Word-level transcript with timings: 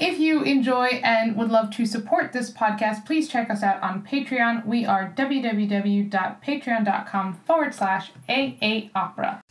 If 0.00 0.18
you 0.18 0.42
enjoy 0.44 1.00
and 1.04 1.36
would 1.36 1.50
love 1.50 1.70
to 1.72 1.84
support 1.84 2.32
this 2.32 2.50
podcast, 2.50 3.04
please 3.04 3.28
check 3.28 3.50
us 3.50 3.62
out 3.62 3.82
on 3.82 4.02
Patreon. 4.02 4.64
We 4.64 4.86
are 4.86 5.12
www.patreon.com 5.14 7.34
forward 7.46 7.74
slash 7.74 8.10
AA 8.26 8.88
Opera. 8.94 9.42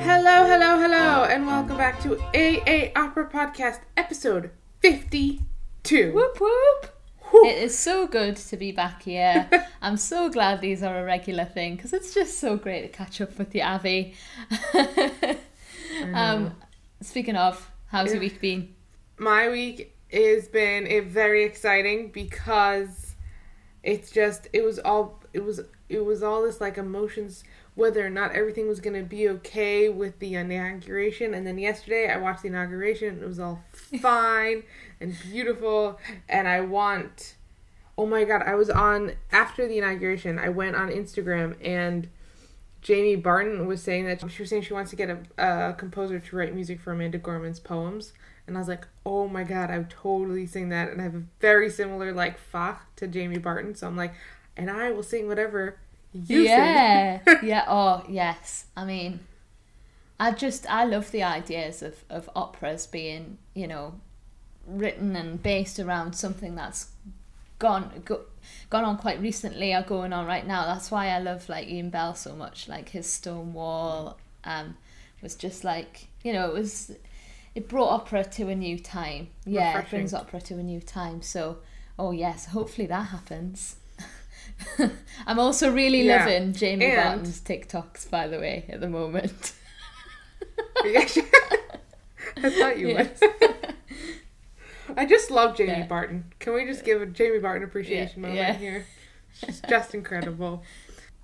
Hello, 0.00 0.44
hello, 0.44 0.80
hello, 0.80 1.22
and 1.22 1.46
welcome 1.46 1.76
back 1.76 2.02
to 2.02 2.18
AA 2.34 2.90
Opera 3.00 3.30
Podcast, 3.30 3.82
episode 3.96 4.50
52. 4.80 6.12
Whoop 6.12 6.40
whoop. 6.40 6.88
It 7.44 7.62
is 7.62 7.78
so 7.78 8.08
good 8.08 8.38
to 8.38 8.56
be 8.56 8.72
back 8.72 9.04
here. 9.04 9.48
I'm 9.80 9.98
so 9.98 10.28
glad 10.28 10.60
these 10.60 10.82
are 10.82 10.98
a 10.98 11.04
regular 11.04 11.44
thing 11.44 11.76
because 11.76 11.92
it's 11.92 12.12
just 12.12 12.40
so 12.40 12.56
great 12.56 12.82
to 12.82 12.88
catch 12.88 13.20
up 13.20 13.38
with 13.38 13.54
you, 13.54 13.62
Avi. 13.62 14.16
um, 16.12 16.56
speaking 17.00 17.36
of, 17.36 17.70
how's 17.88 18.10
your 18.12 18.20
week 18.20 18.40
been? 18.40 18.74
My 19.18 19.48
week 19.48 19.94
has 20.12 20.48
been 20.48 20.86
a 20.86 21.00
very 21.00 21.44
exciting 21.44 22.10
because 22.10 23.14
it's 23.82 24.10
just 24.10 24.48
it 24.52 24.64
was 24.64 24.78
all 24.78 25.22
it 25.32 25.44
was 25.44 25.60
it 25.88 26.04
was 26.04 26.22
all 26.22 26.42
this 26.42 26.60
like 26.60 26.78
emotions 26.78 27.44
whether 27.74 28.04
or 28.04 28.10
not 28.10 28.32
everything 28.32 28.66
was 28.66 28.80
going 28.80 28.96
to 28.96 29.08
be 29.08 29.28
okay 29.28 29.88
with 29.88 30.18
the 30.18 30.34
inauguration. 30.34 31.32
And 31.32 31.46
then 31.46 31.58
yesterday 31.58 32.12
I 32.12 32.16
watched 32.16 32.42
the 32.42 32.48
inauguration 32.48 33.10
and 33.10 33.22
it 33.22 33.28
was 33.28 33.38
all 33.38 33.62
fine 34.00 34.64
and 35.00 35.16
beautiful. 35.22 36.00
And 36.28 36.48
I 36.48 36.60
want 36.60 37.36
oh 37.96 38.06
my 38.06 38.24
god 38.24 38.42
I 38.42 38.54
was 38.54 38.70
on 38.70 39.12
after 39.32 39.68
the 39.68 39.78
inauguration 39.78 40.38
I 40.38 40.48
went 40.48 40.76
on 40.76 40.88
Instagram 40.88 41.56
and 41.64 42.08
Jamie 42.80 43.16
Barton 43.16 43.66
was 43.66 43.82
saying 43.82 44.06
that 44.06 44.20
she 44.30 44.42
was 44.42 44.50
saying 44.50 44.62
she 44.62 44.72
wants 44.72 44.90
to 44.90 44.96
get 44.96 45.10
a, 45.10 45.18
a 45.38 45.72
composer 45.74 46.18
to 46.18 46.36
write 46.36 46.54
music 46.54 46.80
for 46.80 46.92
Amanda 46.92 47.18
Gorman's 47.18 47.60
poems 47.60 48.12
and 48.46 48.56
I 48.56 48.60
was 48.60 48.68
like 48.68 48.86
oh 49.04 49.28
my 49.28 49.44
god 49.44 49.70
I 49.70 49.78
would 49.78 49.90
totally 49.90 50.46
sing 50.46 50.68
that 50.68 50.90
and 50.90 51.00
I 51.00 51.04
have 51.04 51.14
a 51.14 51.24
very 51.40 51.70
similar 51.70 52.12
like 52.12 52.38
fa 52.38 52.78
to 52.96 53.06
Jamie 53.06 53.38
Barton 53.38 53.74
so 53.74 53.86
I'm 53.86 53.96
like 53.96 54.14
and 54.56 54.70
I 54.70 54.90
will 54.90 55.02
sing 55.02 55.26
whatever 55.26 55.78
you 56.12 56.40
yeah. 56.40 57.20
yeah. 57.42 57.64
Oh, 57.68 58.04
yes. 58.08 58.66
I 58.76 58.84
mean, 58.84 59.20
I 60.18 60.32
just 60.32 60.68
I 60.70 60.84
love 60.84 61.10
the 61.10 61.22
ideas 61.22 61.82
of 61.82 62.04
of 62.10 62.28
operas 62.34 62.86
being 62.86 63.38
you 63.54 63.66
know 63.66 63.94
written 64.66 65.16
and 65.16 65.42
based 65.42 65.78
around 65.78 66.14
something 66.14 66.54
that's 66.54 66.88
gone 67.58 68.02
go, 68.04 68.20
gone 68.70 68.84
on 68.84 68.96
quite 68.98 69.20
recently 69.20 69.74
are 69.74 69.82
going 69.82 70.12
on 70.12 70.26
right 70.26 70.46
now. 70.46 70.64
That's 70.66 70.90
why 70.90 71.08
I 71.08 71.18
love 71.18 71.48
like 71.48 71.68
Iain 71.68 71.90
Bell 71.90 72.14
so 72.14 72.34
much. 72.34 72.68
Like 72.68 72.88
his 72.90 73.06
Stonewall 73.06 74.18
um 74.44 74.76
was 75.22 75.34
just 75.34 75.64
like 75.64 76.06
you 76.22 76.32
know 76.32 76.46
it 76.48 76.54
was 76.54 76.92
it 77.54 77.68
brought 77.68 77.88
opera 77.90 78.24
to 78.24 78.48
a 78.48 78.54
new 78.54 78.78
time. 78.78 79.28
Yeah, 79.44 79.68
Refreshing. 79.68 79.86
it 79.86 79.90
brings 79.90 80.14
opera 80.14 80.40
to 80.42 80.54
a 80.58 80.62
new 80.62 80.80
time. 80.80 81.22
So 81.22 81.58
oh 81.98 82.12
yes, 82.12 82.46
hopefully 82.46 82.86
that 82.86 83.08
happens. 83.08 83.76
I'm 85.26 85.38
also 85.38 85.72
really 85.72 86.02
Yeah. 86.02 86.18
loving 86.24 86.52
Jamie 86.52 86.86
And- 86.86 86.96
Barton's 86.96 87.40
TikToks, 87.40 88.10
by 88.10 88.26
the 88.28 88.38
way, 88.38 88.64
at 88.68 88.80
the 88.80 88.88
moment. 88.88 89.52
I 90.80 92.50
thought 92.50 92.78
you 92.78 92.88
Yeah. 92.88 93.08
would. 93.40 93.47
I 94.96 95.06
just 95.06 95.30
love 95.30 95.56
Jamie 95.56 95.72
Yeah. 95.72 95.86
Barton. 95.86 96.24
Can 96.38 96.54
we 96.54 96.64
just 96.64 96.84
give 96.84 97.00
a 97.02 97.06
Jamie 97.06 97.38
Barton 97.38 97.64
appreciation 97.64 98.22
Yeah, 98.22 98.28
moment 98.28 98.48
yeah. 98.48 98.52
here? 98.54 98.86
She's 99.32 99.60
just 99.60 99.94
incredible. 99.94 100.62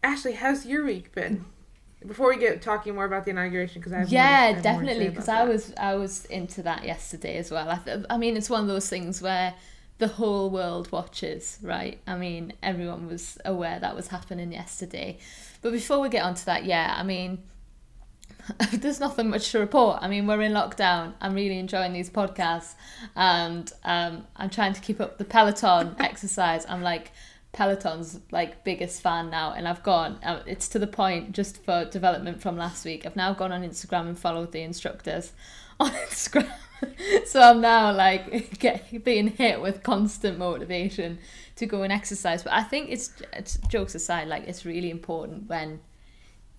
Ashley, 0.03 0.33
how's 0.33 0.67
your 0.67 0.84
week 0.84 1.12
been? 1.12 1.45
Before 2.07 2.29
we 2.29 2.37
get 2.37 2.61
talking 2.61 2.95
more 2.95 3.07
about 3.07 3.25
the 3.25 3.31
inauguration, 3.31 3.81
because 3.81 3.92
I 3.95 4.01
have 4.01 4.12
more 4.12 4.20
I 4.20 4.25
yeah, 4.51 4.61
definitely. 4.61 5.09
Because 5.09 5.29
I 5.29 5.45
was 5.45 5.73
I 5.79 5.95
was 5.95 6.27
into 6.27 6.62
that 6.62 6.85
yesterday 6.85 7.39
as 7.39 7.51
well. 7.51 7.70
I, 7.70 7.77
th- 7.77 8.05
I 8.11 8.19
mean, 8.19 8.37
it's 8.37 8.51
one 8.51 8.61
of 8.61 8.67
those 8.69 8.89
things 8.91 9.23
where 9.23 9.55
the 9.98 10.09
whole 10.09 10.51
world 10.51 10.92
watches, 10.92 11.59
right? 11.62 11.98
I 12.07 12.17
mean, 12.17 12.53
everyone 12.62 13.07
was 13.09 13.39
aware 13.47 13.79
that 13.79 13.97
was 13.97 14.09
happening 14.09 14.53
yesterday. 14.53 15.19
But 15.63 15.73
before 15.73 16.01
we 16.01 16.11
get 16.11 16.24
onto 16.24 16.45
that, 16.45 16.64
yeah, 16.67 16.95
I 16.95 17.03
mean, 17.05 17.39
there's 18.72 19.00
nothing 19.00 19.30
much 19.30 19.50
to 19.52 19.58
report. 19.58 19.98
I 20.00 20.08
mean, 20.08 20.27
we're 20.27 20.42
in 20.42 20.52
lockdown. 20.52 21.14
I'm 21.20 21.34
really 21.34 21.58
enjoying 21.58 21.92
these 21.92 22.10
podcasts, 22.10 22.74
and 23.16 23.70
um, 23.84 24.27
I'm 24.36 24.50
trying 24.50 24.72
to 24.74 24.80
keep 24.80 25.00
up 25.00 25.18
the 25.18 25.24
Peloton 25.24 25.96
exercise. 25.98 26.66
I'm 26.68 26.82
like 26.82 27.12
Peloton's 27.52 28.20
like 28.30 28.64
biggest 28.64 29.00
fan 29.00 29.30
now, 29.30 29.52
and 29.52 29.66
I've 29.66 29.82
gone. 29.82 30.18
Uh, 30.22 30.42
it's 30.46 30.68
to 30.70 30.78
the 30.78 30.86
point 30.86 31.32
just 31.32 31.64
for 31.64 31.84
development 31.86 32.42
from 32.42 32.56
last 32.56 32.84
week. 32.84 33.06
I've 33.06 33.16
now 33.16 33.32
gone 33.32 33.52
on 33.52 33.62
Instagram 33.62 34.08
and 34.08 34.18
followed 34.18 34.52
the 34.52 34.62
instructors 34.62 35.32
on 35.80 35.90
Instagram. 35.90 36.52
so 37.24 37.40
I'm 37.40 37.61
now 37.61 37.92
like 37.92 38.58
get, 38.58 39.05
being 39.05 39.28
hit 39.28 39.61
with 39.61 39.82
constant 39.82 40.38
motivation 40.38 41.18
to 41.56 41.66
go 41.66 41.82
and 41.82 41.92
exercise. 41.92 42.42
But 42.42 42.52
I 42.52 42.62
think 42.62 42.90
it's, 42.90 43.12
it's 43.32 43.56
jokes 43.68 43.94
aside, 43.94 44.28
like 44.28 44.46
it's 44.46 44.66
really 44.66 44.90
important 44.90 45.48
when 45.48 45.80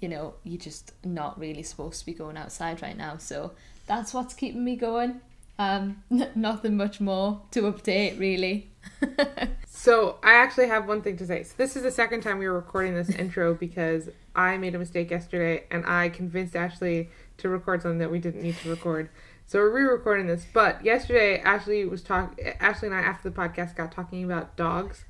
you 0.06 0.10
know, 0.10 0.36
you're 0.44 0.62
just 0.62 0.92
not 1.04 1.40
really 1.40 1.64
supposed 1.64 2.00
to 2.02 2.06
be 2.06 2.14
going 2.14 2.38
outside 2.38 2.80
right 2.84 2.96
now. 2.96 3.18
So 3.18 3.54
that's 3.88 4.14
what's 4.14 4.36
keeping 4.36 4.64
me 4.64 4.76
going. 4.76 5.20
Um, 5.58 6.04
nothing 6.36 6.78
much 6.78 7.02
more 7.02 7.42
to 7.50 7.64
update, 7.64 8.20
really. 8.20 8.70
So 9.86 10.18
I 10.24 10.34
actually 10.34 10.68
have 10.70 10.88
one 10.88 11.04
thing 11.04 11.16
to 11.18 11.28
say. 11.28 11.44
So 11.44 11.54
this 11.58 11.76
is 11.76 11.84
the 11.84 11.92
second 11.92 12.22
time 12.22 12.40
we 12.40 12.48
were 12.48 12.56
recording 12.56 12.96
this 12.96 13.10
intro 13.20 13.54
because 13.54 14.10
I 14.36 14.58
made 14.58 14.74
a 14.74 14.80
mistake 14.80 15.12
yesterday 15.12 15.66
and 15.70 15.86
I 15.86 16.10
convinced 16.10 16.56
Ashley 16.56 17.10
to 17.38 17.50
record 17.50 17.84
something 17.84 18.00
that 18.00 18.10
we 18.10 18.18
didn't 18.18 18.42
need 18.42 18.58
to 18.64 18.70
record. 18.72 19.10
So 19.46 19.60
we're 19.60 19.70
re-recording 19.76 20.26
this. 20.26 20.44
But 20.52 20.84
yesterday, 20.84 21.40
Ashley 21.40 21.86
was 21.86 22.02
talk. 22.02 22.40
Ashley 22.60 22.88
and 22.88 22.96
I 22.96 23.02
after 23.02 23.30
the 23.30 23.36
podcast 23.36 23.76
got 23.76 23.92
talking 23.92 24.24
about 24.24 24.56
dogs, 24.56 25.06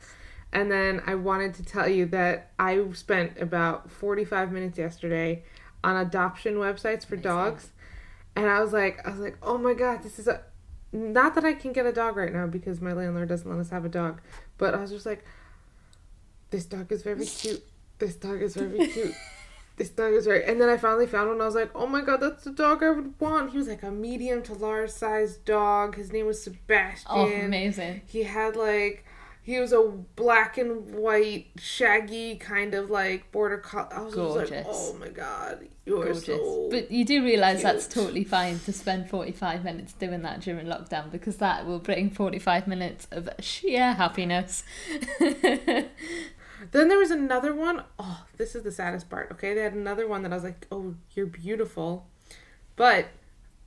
and 0.55 0.71
then 0.71 1.03
I 1.05 1.15
wanted 1.15 1.53
to 1.55 1.63
tell 1.63 1.87
you 1.87 2.05
that 2.07 2.51
I 2.57 2.81
spent 2.93 3.37
about 3.39 3.91
forty-five 3.91 4.53
minutes 4.53 4.77
yesterday 4.77 5.43
on 5.83 5.97
adoption 5.97 6.55
websites 6.55 7.05
for 7.05 7.17
dogs, 7.17 7.71
and 8.37 8.49
I 8.49 8.61
was 8.61 8.71
like, 8.71 9.05
I 9.05 9.11
was 9.11 9.19
like, 9.19 9.37
oh 9.43 9.57
my 9.57 9.73
god, 9.73 10.01
this 10.01 10.17
is 10.17 10.27
a. 10.27 10.41
Not 10.93 11.35
that 11.35 11.43
I 11.43 11.53
can 11.53 11.73
get 11.73 11.85
a 11.85 11.91
dog 11.91 12.15
right 12.15 12.31
now 12.31 12.47
because 12.47 12.79
my 12.79 12.93
landlord 12.93 13.27
doesn't 13.27 13.49
let 13.49 13.59
us 13.59 13.69
have 13.69 13.83
a 13.83 13.89
dog, 13.89 14.21
but 14.57 14.73
I 14.73 14.79
was 14.79 14.91
just 14.91 15.05
like, 15.05 15.25
this 16.51 16.65
dog 16.65 16.89
is 16.89 17.03
very 17.03 17.25
cute. 17.25 17.61
This 17.99 18.15
dog 18.15 18.41
is 18.41 18.55
very 18.55 18.87
cute. 18.93 19.13
This 19.75 19.89
dog 19.89 20.13
is 20.13 20.25
very. 20.25 20.45
And 20.45 20.61
then 20.61 20.69
I 20.69 20.77
finally 20.77 21.05
found 21.05 21.27
one. 21.27 21.41
I 21.41 21.45
was 21.45 21.55
like, 21.55 21.71
oh 21.75 21.85
my 21.85 21.99
god, 21.99 22.21
that's 22.21 22.45
the 22.45 22.51
dog 22.51 22.81
I 22.81 22.91
would 22.91 23.19
want. 23.19 23.51
He 23.51 23.57
was 23.57 23.67
like 23.67 23.83
a 23.83 23.91
medium 23.91 24.41
to 24.43 24.53
large 24.53 24.89
sized 24.89 25.43
dog. 25.43 25.97
His 25.97 26.13
name 26.13 26.27
was 26.27 26.37
oh, 26.37 26.51
Sebastian. 26.51 27.11
Oh, 27.11 27.27
amazing. 27.27 28.03
He 28.07 28.23
had 28.23 28.55
like. 28.55 29.03
He 29.45 29.59
was 29.59 29.71
a 29.71 29.81
black 30.15 30.57
and 30.57 30.95
white, 30.95 31.45
shaggy 31.57 32.35
kind 32.35 32.73
of 32.73 32.89
like 32.89 33.31
border 33.31 33.59
collie. 33.59 33.89
I 33.91 34.01
was 34.01 34.15
just 34.15 34.35
like, 34.35 34.49
Gorgeous. 34.49 34.67
oh 34.67 34.93
my 34.99 35.09
god, 35.09 35.67
you 35.85 36.01
are 36.01 36.05
Gorgeous. 36.05 36.25
so. 36.25 36.67
but 36.71 36.89
you 36.89 37.05
do 37.05 37.23
realise 37.23 37.61
that's 37.61 37.85
totally 37.85 38.23
fine 38.23 38.57
to 38.61 38.73
spend 38.73 39.07
45 39.07 39.63
minutes 39.63 39.93
doing 39.93 40.23
that 40.23 40.41
during 40.41 40.65
lockdown 40.65 41.11
because 41.11 41.37
that 41.37 41.67
will 41.67 41.77
bring 41.77 42.09
45 42.09 42.65
minutes 42.67 43.07
of 43.11 43.29
sheer 43.39 43.93
happiness. 43.93 44.63
Then 46.71 46.87
there 46.87 46.97
was 46.97 47.11
another 47.11 47.53
one. 47.53 47.83
Oh, 47.99 48.25
this 48.37 48.55
is 48.55 48.63
the 48.63 48.71
saddest 48.71 49.09
part. 49.09 49.29
Okay, 49.31 49.53
they 49.53 49.61
had 49.61 49.73
another 49.73 50.07
one 50.07 50.23
that 50.23 50.31
I 50.31 50.35
was 50.35 50.43
like, 50.43 50.65
"Oh, 50.71 50.95
you're 51.13 51.27
beautiful," 51.27 52.07
but 52.75 53.09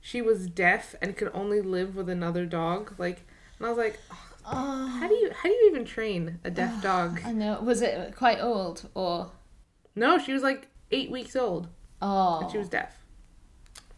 she 0.01 0.21
was 0.21 0.47
deaf 0.47 0.95
and 1.01 1.15
could 1.15 1.31
only 1.33 1.61
live 1.61 1.95
with 1.95 2.09
another 2.09 2.45
dog. 2.45 2.95
Like, 2.97 3.21
and 3.57 3.67
I 3.67 3.69
was 3.69 3.77
like, 3.77 3.99
oh, 4.11 4.28
oh, 4.51 4.87
"How 4.99 5.07
do 5.07 5.13
you 5.15 5.31
how 5.35 5.49
do 5.49 5.55
you 5.55 5.67
even 5.71 5.85
train 5.85 6.39
a 6.43 6.49
deaf 6.51 6.81
dog?" 6.83 7.21
I 7.25 7.31
know. 7.31 7.59
Was 7.61 7.81
it 7.81 8.15
quite 8.15 8.39
old 8.41 8.87
or? 8.93 9.31
No, 9.95 10.17
she 10.17 10.33
was 10.33 10.43
like 10.43 10.67
eight 10.91 11.11
weeks 11.11 11.35
old 11.35 11.67
Oh, 12.01 12.39
and 12.41 12.51
she 12.51 12.57
was 12.57 12.69
deaf. 12.69 12.95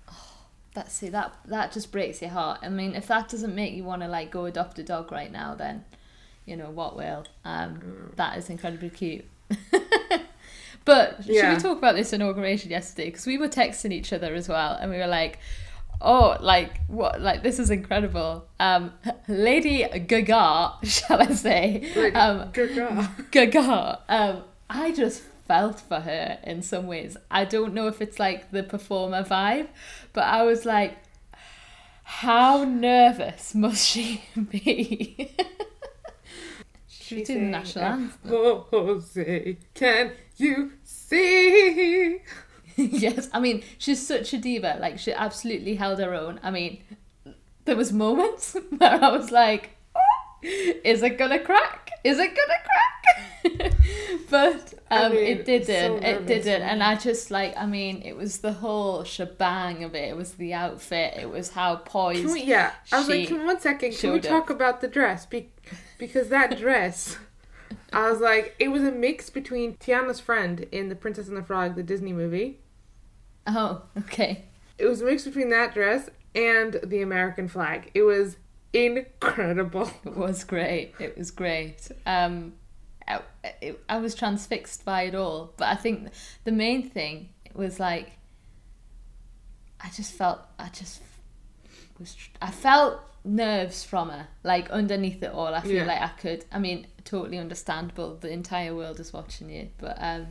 Oh, 0.09 0.13
That 0.73 0.91
see 0.91 1.09
that 1.09 1.35
that 1.45 1.71
just 1.71 1.91
breaks 1.91 2.21
your 2.21 2.31
heart. 2.31 2.59
I 2.63 2.69
mean, 2.69 2.95
if 2.95 3.07
that 3.07 3.29
doesn't 3.29 3.53
make 3.53 3.73
you 3.73 3.83
want 3.83 4.01
to 4.01 4.07
like 4.07 4.31
go 4.31 4.45
adopt 4.45 4.79
a 4.79 4.83
dog 4.83 5.11
right 5.11 5.31
now, 5.31 5.53
then 5.55 5.83
you 6.45 6.55
know 6.55 6.69
what 6.69 6.95
will. 6.95 7.25
Um, 7.45 8.13
that 8.15 8.37
is 8.37 8.49
incredibly 8.49 8.89
cute. 8.89 9.25
but 10.85 11.17
Yeah. 11.25 11.41
should 11.41 11.57
we 11.57 11.61
talk 11.69 11.77
about 11.77 11.95
this 11.95 12.13
inauguration 12.13 12.71
yesterday? 12.71 13.05
Because 13.09 13.25
we 13.25 13.37
were 13.37 13.47
texting 13.47 13.91
each 13.91 14.11
other 14.13 14.33
as 14.33 14.47
well, 14.49 14.73
and 14.79 14.89
we 14.89 14.97
were 14.97 15.07
like, 15.07 15.39
"Oh, 16.01 16.37
like 16.39 16.79
what? 16.87 17.21
Like 17.21 17.43
this 17.43 17.59
is 17.59 17.69
incredible." 17.69 18.45
Um, 18.59 18.93
Lady 19.27 19.83
Gaga, 19.83 20.73
shall 20.83 21.21
I 21.21 21.27
say? 21.27 22.11
Um, 22.13 22.51
Gaga. 22.51 23.15
Gaga. 23.31 23.99
Um, 24.09 24.43
I 24.69 24.91
just 24.91 25.23
felt 25.47 25.79
for 25.81 25.99
her 25.99 26.39
in 26.43 26.61
some 26.61 26.87
ways. 26.87 27.17
I 27.29 27.45
don't 27.45 27.73
know 27.73 27.87
if 27.87 28.01
it's 28.01 28.19
like 28.19 28.51
the 28.51 28.63
performer 28.63 29.23
vibe, 29.23 29.67
but 30.13 30.23
I 30.23 30.43
was 30.43 30.65
like, 30.65 30.97
how 32.03 32.63
nervous 32.63 33.53
must 33.55 33.87
she 33.87 34.23
be? 34.49 35.35
she 36.87 37.15
was 37.19 37.27
doing 37.27 37.45
the 37.45 37.51
national 37.51 37.85
anthem. 37.85 38.31
Oh, 38.31 38.67
Jose, 38.71 39.57
can 39.73 40.11
you 40.37 40.71
see? 40.83 42.19
yes, 42.75 43.29
I 43.33 43.39
mean, 43.39 43.63
she's 43.77 44.05
such 44.05 44.33
a 44.33 44.37
diva. 44.37 44.77
Like, 44.79 44.99
she 44.99 45.13
absolutely 45.13 45.75
held 45.75 45.99
her 45.99 46.13
own. 46.13 46.39
I 46.43 46.51
mean, 46.51 46.81
there 47.65 47.75
was 47.75 47.91
moments 47.91 48.55
where 48.77 49.03
I 49.03 49.09
was 49.09 49.31
like, 49.31 49.71
oh, 49.95 50.43
"Is 50.43 51.03
it 51.03 51.17
gonna 51.17 51.39
crack? 51.39 51.91
Is 52.03 52.17
it 52.19 52.35
gonna 52.35 52.59
crack?" 52.63 52.91
but 54.29 54.73
um, 54.89 55.11
mean, 55.13 55.23
it 55.23 55.45
didn't. 55.45 55.65
so 55.67 56.07
it 56.07 56.25
didn't, 56.25 56.61
and. 56.61 56.83
I 56.83 56.95
just 56.95 57.31
like. 57.31 57.55
I 57.57 57.65
mean, 57.65 58.01
it 58.03 58.15
was 58.15 58.39
the 58.39 58.53
whole 58.53 59.03
shebang 59.03 59.83
of 59.83 59.95
it. 59.95 60.09
It 60.09 60.15
was 60.15 60.33
the 60.33 60.53
outfit. 60.53 61.15
It 61.17 61.29
was 61.29 61.49
how 61.49 61.77
poised. 61.77 62.33
We, 62.33 62.43
yeah, 62.43 62.71
I 62.91 62.99
was 62.99 63.09
like, 63.09 63.29
one 63.29 63.59
second, 63.59 63.79
can 63.79 64.13
we 64.13 64.21
showed 64.21 64.25
up. 64.25 64.29
talk 64.29 64.49
about 64.49 64.81
the 64.81 64.87
dress? 64.87 65.25
Be- 65.25 65.51
because 65.97 66.29
that 66.29 66.57
dress, 66.57 67.17
I 67.93 68.09
was 68.09 68.19
like, 68.21 68.55
it 68.59 68.69
was 68.69 68.83
a 68.83 68.91
mix 68.91 69.29
between 69.29 69.75
Tiana's 69.75 70.19
friend 70.19 70.61
in 70.71 70.89
The 70.89 70.95
Princess 70.95 71.27
and 71.27 71.35
the 71.35 71.43
Frog, 71.43 71.75
the 71.75 71.83
Disney 71.83 72.13
movie. 72.13 72.59
Oh, 73.47 73.83
okay. 73.97 74.45
It 74.77 74.85
was 74.85 75.01
a 75.01 75.05
mix 75.05 75.25
between 75.25 75.49
that 75.49 75.73
dress 75.73 76.09
and 76.33 76.79
the 76.83 77.01
American 77.01 77.47
flag. 77.47 77.91
It 77.93 78.03
was 78.03 78.37
incredible. 78.73 79.91
It 80.05 80.15
was 80.15 80.43
great. 80.43 80.93
It 80.99 81.17
was 81.17 81.31
great. 81.31 81.89
Um, 82.05 82.53
I, 83.07 83.19
it, 83.61 83.83
I 83.89 83.97
was 83.97 84.15
transfixed 84.15 84.85
by 84.85 85.03
it 85.03 85.15
all. 85.15 85.53
But 85.57 85.67
I 85.67 85.75
think 85.75 86.09
the 86.45 86.51
main 86.51 86.89
thing 86.89 87.29
was 87.53 87.79
like, 87.79 88.11
I 89.83 89.89
just 89.89 90.13
felt, 90.13 90.39
I 90.59 90.69
just 90.69 91.01
was, 91.99 92.15
I 92.41 92.51
felt 92.51 92.99
nerves 93.23 93.83
from 93.83 94.09
her, 94.09 94.27
like 94.43 94.69
underneath 94.69 95.21
it 95.23 95.31
all. 95.33 95.53
I 95.53 95.61
feel 95.61 95.71
Yeah. 95.73 95.85
like 95.85 96.01
I 96.01 96.07
could, 96.09 96.45
I 96.51 96.59
mean, 96.59 96.87
totally 97.05 97.37
understandable. 97.37 98.15
The 98.15 98.31
entire 98.31 98.75
world 98.75 98.99
is 98.99 99.13
watching 99.13 99.49
you. 99.49 99.69
But 99.77 99.97
um, 99.99 100.27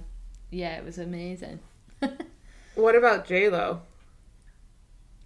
yeah, 0.50 0.76
it 0.76 0.84
was 0.84 0.98
amazing. 0.98 1.60
What 2.74 2.94
about 2.94 3.26
J 3.26 3.48
Lo? 3.48 3.82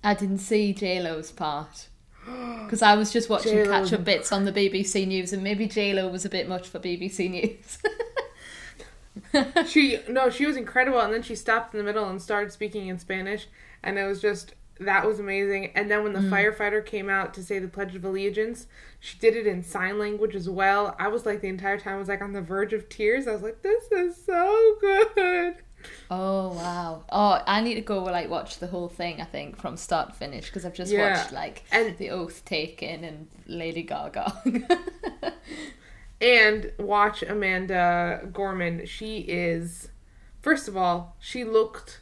I 0.03 0.15
didn't 0.15 0.39
see 0.39 0.75
JLo's 0.75 1.31
part. 1.31 1.89
Because 2.65 2.81
I 2.81 2.95
was 2.95 3.13
just 3.13 3.29
watching 3.29 3.53
J.Lo. 3.53 3.71
catch 3.71 3.93
up 3.93 4.05
bits 4.05 4.33
on 4.33 4.47
the 4.47 4.53
BBC 4.53 5.07
News, 5.07 5.35
and 5.35 5.45
maybe 5.45 5.69
JLo 5.69 6.11
was 6.11 6.25
a 6.25 6.31
bit 6.31 6.49
much 6.49 6.67
for 6.67 6.81
BBC 6.81 7.31
News. 7.31 7.79
She 9.69 9.99
no, 10.09 10.31
she 10.31 10.47
was 10.47 10.57
incredible, 10.57 10.99
and 10.99 11.13
then 11.13 11.23
she 11.23 11.35
stopped 11.35 11.75
in 11.75 11.79
the 11.79 11.85
middle 11.85 12.09
and 12.09 12.23
started 12.23 12.51
speaking 12.51 12.89
in 12.89 12.99
Spanish, 12.99 13.47
and 13.83 13.99
it 13.99 14.07
was 14.07 14.23
just 14.23 14.55
that 14.81 15.07
was 15.07 15.21
amazing. 15.21 15.73
And 15.75 15.91
then 15.91 16.03
when 16.03 16.13
the 16.13 16.21
mm. 16.21 16.31
firefighter 16.31 16.85
came 16.85 17.09
out 17.09 17.35
to 17.35 17.43
say 17.43 17.59
the 17.59 17.69
Pledge 17.69 17.95
of 17.95 18.05
Allegiance, 18.05 18.67
she 19.01 19.19
did 19.19 19.37
it 19.37 19.47
in 19.47 19.63
sign 19.63 19.99
language 19.99 20.35
as 20.35 20.49
well. 20.49 20.97
I 20.99 21.09
was 21.09 21.27
like 21.27 21.41
the 21.41 21.49
entire 21.49 21.79
time 21.79 21.97
I 21.97 21.99
was 21.99 22.09
like 22.09 22.23
on 22.23 22.33
the 22.33 22.41
verge 22.43 22.73
of 22.73 22.89
tears. 22.89 23.27
I 23.27 23.33
was 23.33 23.43
like, 23.43 23.63
this 23.63 23.85
is 23.93 24.17
so 24.25 24.77
good. 24.81 25.57
Oh 26.11 26.49
wow! 26.55 27.05
Oh, 27.13 27.43
I 27.47 27.61
need 27.61 27.75
to 27.75 27.83
go 27.83 28.03
like 28.05 28.31
watch 28.31 28.59
the 28.59 28.67
whole 28.67 28.89
thing. 28.89 29.21
I 29.21 29.25
think 29.25 29.59
from 29.61 29.77
start 29.77 30.09
to 30.09 30.15
finish 30.15 30.47
because 30.47 30.65
I've 30.65 30.73
just 30.73 30.91
Yeah. 30.91 31.13
watched 31.13 31.33
like 31.33 31.63
And- 31.71 31.99
the 31.99 32.09
Oath 32.09 32.43
Taken 32.47 33.05
and 33.05 33.29
Lady 33.47 33.83
Gaga. 33.83 34.33
And 36.25 36.73
watch 36.79 37.23
Amanda 37.23 38.27
Gorman. 38.33 38.87
She 38.87 39.19
is, 39.19 39.91
first 40.41 40.69
of 40.69 40.77
all, 40.77 41.17
she 41.21 41.45
looked 41.45 42.01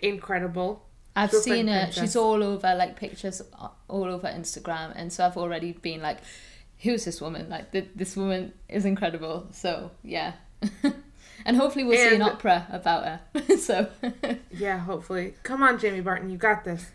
incredible. 0.00 0.86
I've 1.14 1.30
She 1.30 1.36
looks 1.36 1.46
like 1.46 1.56
seen 1.56 1.66
her. 1.68 1.80
princess. 1.82 2.02
She's 2.02 2.16
all 2.16 2.42
over 2.42 2.74
like 2.74 2.96
pictures 2.96 3.42
all 3.88 4.04
over 4.04 4.28
Instagram, 4.28 4.92
and 4.96 5.12
so 5.12 5.26
I've 5.26 5.36
already 5.36 5.72
been 5.72 6.00
like, 6.00 6.18
"Who's 6.80 7.04
this 7.04 7.20
woman? 7.20 7.48
Like, 7.50 7.72
th- 7.72 7.90
this 7.94 8.16
woman 8.16 8.52
is 8.68 8.84
incredible." 8.84 9.46
So 9.52 9.90
yeah, 10.02 10.32
and 11.44 11.56
hopefully 11.56 11.84
we'll 11.84 11.98
see 11.98 12.14
an 12.14 12.22
opera 12.22 12.66
about 12.70 13.04
her. 13.04 13.56
so 13.58 13.88
Yeah, 14.50 14.78
hopefully. 14.78 15.34
Come 15.42 15.62
on, 15.62 15.78
Jamie 15.78 16.00
Barton, 16.00 16.30
you 16.30 16.38
got 16.38 16.64
this. 16.64 16.90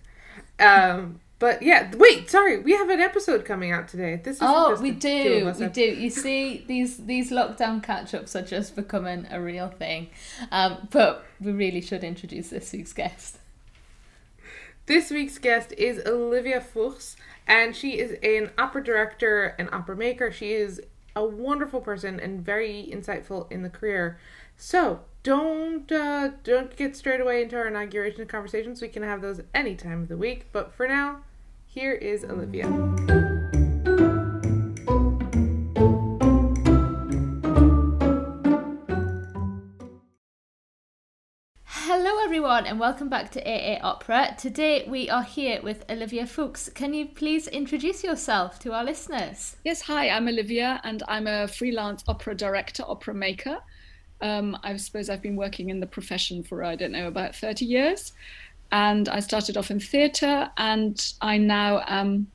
Um, 0.59 1.19
but 1.39 1.61
yeah, 1.61 1.91
wait, 1.95 2.29
sorry, 2.31 2.59
we 2.59 2.71
have 2.71 2.89
an 2.89 2.99
episode 2.99 3.45
coming 3.45 3.71
out 3.71 3.87
today. 3.87 4.19
This 4.23 4.37
is 4.37 4.41
oh, 4.41 4.75
we 4.81 4.91
the 4.91 4.99
two 4.99 5.47
of 5.47 5.57
do, 5.57 5.65
we 5.65 5.69
do. 5.69 5.81
You 5.81 6.09
see, 6.09 6.63
these 6.67 6.97
these 7.05 7.29
lockdown 7.31 7.83
catch 7.83 8.15
ups 8.15 8.35
are 8.35 8.41
just 8.41 8.75
becoming 8.75 9.27
a 9.29 9.39
real 9.39 9.67
thing. 9.67 10.09
Um, 10.51 10.87
but 10.89 11.23
we 11.39 11.51
really 11.51 11.81
should 11.81 12.03
introduce 12.03 12.49
this 12.49 12.73
week's 12.73 12.93
guest. 12.93 13.37
This 14.87 15.11
week's 15.11 15.37
guest 15.37 15.73
is 15.77 16.01
Olivia 16.05 16.61
Fuchs, 16.61 17.17
and 17.45 17.75
she 17.75 17.99
is 17.99 18.17
an 18.23 18.51
opera 18.57 18.81
director 18.81 19.53
and 19.59 19.67
opera 19.73 19.97
maker. 19.97 20.31
She 20.31 20.53
is 20.53 20.81
a 21.13 21.25
wonderful 21.25 21.81
person 21.81 22.21
and 22.21 22.39
very 22.39 22.89
insightful 22.89 23.51
in 23.51 23.63
the 23.63 23.69
career. 23.69 24.17
So 24.55 25.01
don't 25.23 25.91
uh, 25.91 26.29
don't 26.45 26.73
get 26.77 26.95
straight 26.95 27.19
away 27.19 27.43
into 27.43 27.57
our 27.57 27.67
inauguration 27.67 28.25
conversations. 28.27 28.81
We 28.81 28.87
can 28.87 29.03
have 29.03 29.21
those 29.21 29.41
any 29.53 29.75
time 29.75 30.03
of 30.03 30.07
the 30.07 30.15
week. 30.15 30.45
But 30.53 30.73
for 30.73 30.87
now, 30.87 31.19
here 31.65 31.91
is 31.91 32.23
Olivia. 32.23 33.36
Everyone, 42.47 42.65
and 42.65 42.79
welcome 42.79 43.09
back 43.09 43.29
to 43.29 43.41
AA 43.45 43.77
Opera. 43.83 44.33
Today 44.37 44.87
we 44.87 45.09
are 45.09 45.23
here 45.23 45.61
with 45.61 45.83
Olivia 45.89 46.25
Fuchs. 46.25 46.69
Can 46.69 46.93
you 46.93 47.05
please 47.05 47.45
introduce 47.49 48.05
yourself 48.05 48.57
to 48.59 48.71
our 48.71 48.85
listeners? 48.85 49.57
Yes, 49.65 49.81
hi, 49.81 50.07
I'm 50.07 50.29
Olivia, 50.29 50.79
and 50.85 51.03
I'm 51.09 51.27
a 51.27 51.49
freelance 51.49 52.05
opera 52.07 52.33
director, 52.35 52.83
opera 52.87 53.13
maker. 53.13 53.57
Um, 54.21 54.57
I 54.63 54.77
suppose 54.77 55.09
I've 55.09 55.21
been 55.21 55.35
working 55.35 55.71
in 55.71 55.81
the 55.81 55.87
profession 55.87 56.41
for, 56.41 56.63
I 56.63 56.77
don't 56.77 56.93
know, 56.93 57.09
about 57.09 57.35
30 57.35 57.65
years. 57.65 58.13
And 58.71 59.09
I 59.09 59.19
started 59.19 59.57
off 59.57 59.69
in 59.69 59.81
theatre, 59.81 60.49
and 60.55 60.97
I 61.19 61.37
now 61.37 61.83
am, 61.85 62.27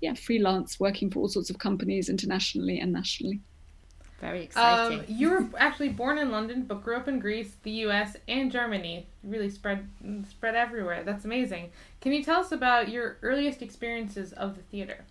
yeah, 0.00 0.14
freelance, 0.14 0.78
working 0.78 1.10
for 1.10 1.18
all 1.18 1.28
sorts 1.28 1.50
of 1.50 1.58
companies 1.58 2.08
internationally 2.08 2.78
and 2.78 2.92
nationally. 2.92 3.40
Very 4.20 4.42
exciting. 4.42 5.00
Um, 5.00 5.04
you 5.06 5.30
were 5.30 5.46
actually 5.58 5.90
born 5.90 6.18
in 6.18 6.32
London, 6.32 6.62
but 6.62 6.82
grew 6.82 6.96
up 6.96 7.06
in 7.06 7.20
Greece, 7.20 7.56
the 7.62 7.70
U.S., 7.70 8.16
and 8.26 8.50
Germany. 8.50 9.06
Really 9.22 9.48
spread 9.48 9.88
spread 10.28 10.56
everywhere. 10.56 11.04
That's 11.04 11.24
amazing. 11.24 11.70
Can 12.00 12.12
you 12.12 12.24
tell 12.24 12.40
us 12.40 12.50
about 12.50 12.88
your 12.88 13.18
earliest 13.22 13.62
experiences 13.62 14.32
of 14.32 14.56
the 14.56 14.62
theater? 14.62 15.04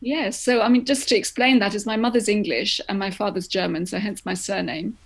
Yes, 0.00 0.40
so 0.40 0.60
I 0.60 0.68
mean, 0.68 0.84
just 0.84 1.08
to 1.08 1.16
explain 1.16 1.58
that 1.58 1.74
is 1.74 1.86
my 1.86 1.96
mother's 1.96 2.28
English 2.28 2.80
and 2.88 2.98
my 2.98 3.10
father's 3.10 3.48
German, 3.48 3.86
so 3.86 3.98
hence 3.98 4.24
my 4.24 4.34
surname. 4.34 4.96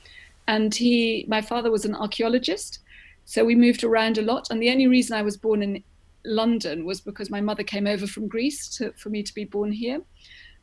And 0.48 0.74
he, 0.74 1.24
my 1.28 1.40
father 1.40 1.70
was 1.70 1.84
an 1.84 1.94
archaeologist, 1.94 2.80
so 3.24 3.44
we 3.44 3.54
moved 3.54 3.84
around 3.84 4.18
a 4.18 4.22
lot. 4.22 4.48
And 4.50 4.60
the 4.60 4.70
only 4.70 4.86
reason 4.86 5.16
I 5.16 5.22
was 5.22 5.36
born 5.36 5.62
in 5.62 5.82
London 6.24 6.84
was 6.84 7.00
because 7.00 7.30
my 7.30 7.40
mother 7.40 7.62
came 7.62 7.86
over 7.86 8.06
from 8.06 8.28
Greece 8.28 8.68
to, 8.76 8.92
for 8.92 9.08
me 9.10 9.22
to 9.22 9.34
be 9.34 9.44
born 9.44 9.72
here, 9.72 10.02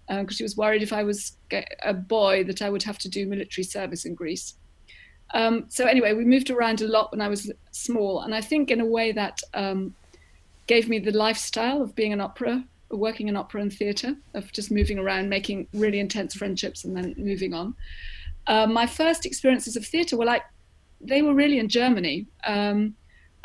because 0.09 0.37
she 0.37 0.43
was 0.43 0.57
worried 0.57 0.81
if 0.81 0.91
I 0.91 1.03
was 1.03 1.37
a 1.83 1.93
boy 1.93 2.43
that 2.45 2.61
I 2.61 2.69
would 2.69 2.83
have 2.83 2.97
to 2.99 3.09
do 3.09 3.27
military 3.27 3.63
service 3.63 4.05
in 4.05 4.15
Greece. 4.15 4.55
Um, 5.35 5.65
so 5.69 5.85
anyway, 5.85 6.13
we 6.13 6.25
moved 6.25 6.49
around 6.49 6.81
a 6.81 6.87
lot 6.87 7.11
when 7.11 7.21
I 7.21 7.27
was 7.27 7.51
small, 7.71 8.21
and 8.21 8.33
I 8.33 8.41
think 8.41 8.71
in 8.71 8.81
a 8.81 8.85
way 8.85 9.11
that 9.11 9.39
um, 9.53 9.93
gave 10.65 10.89
me 10.89 10.99
the 10.99 11.11
lifestyle 11.11 11.81
of 11.81 11.95
being 11.95 12.13
an 12.13 12.21
opera 12.21 12.63
working 12.91 13.27
in 13.27 13.37
opera 13.37 13.61
and 13.61 13.71
theatre, 13.71 14.15
of 14.33 14.51
just 14.51 14.71
moving 14.71 14.97
around, 14.97 15.29
making 15.29 15.67
really 15.73 15.99
intense 15.99 16.33
friendships, 16.33 16.85
and 16.85 16.95
then 16.95 17.13
moving 17.17 17.53
on. 17.53 17.75
Uh, 18.47 18.65
my 18.65 18.87
first 18.87 19.25
experiences 19.25 19.75
of 19.75 19.85
theatre 19.85 20.17
were 20.17 20.25
like, 20.25 20.43
they 21.01 21.21
were 21.21 21.33
really 21.33 21.59
in 21.59 21.69
Germany. 21.69 22.25
Um, 22.45 22.95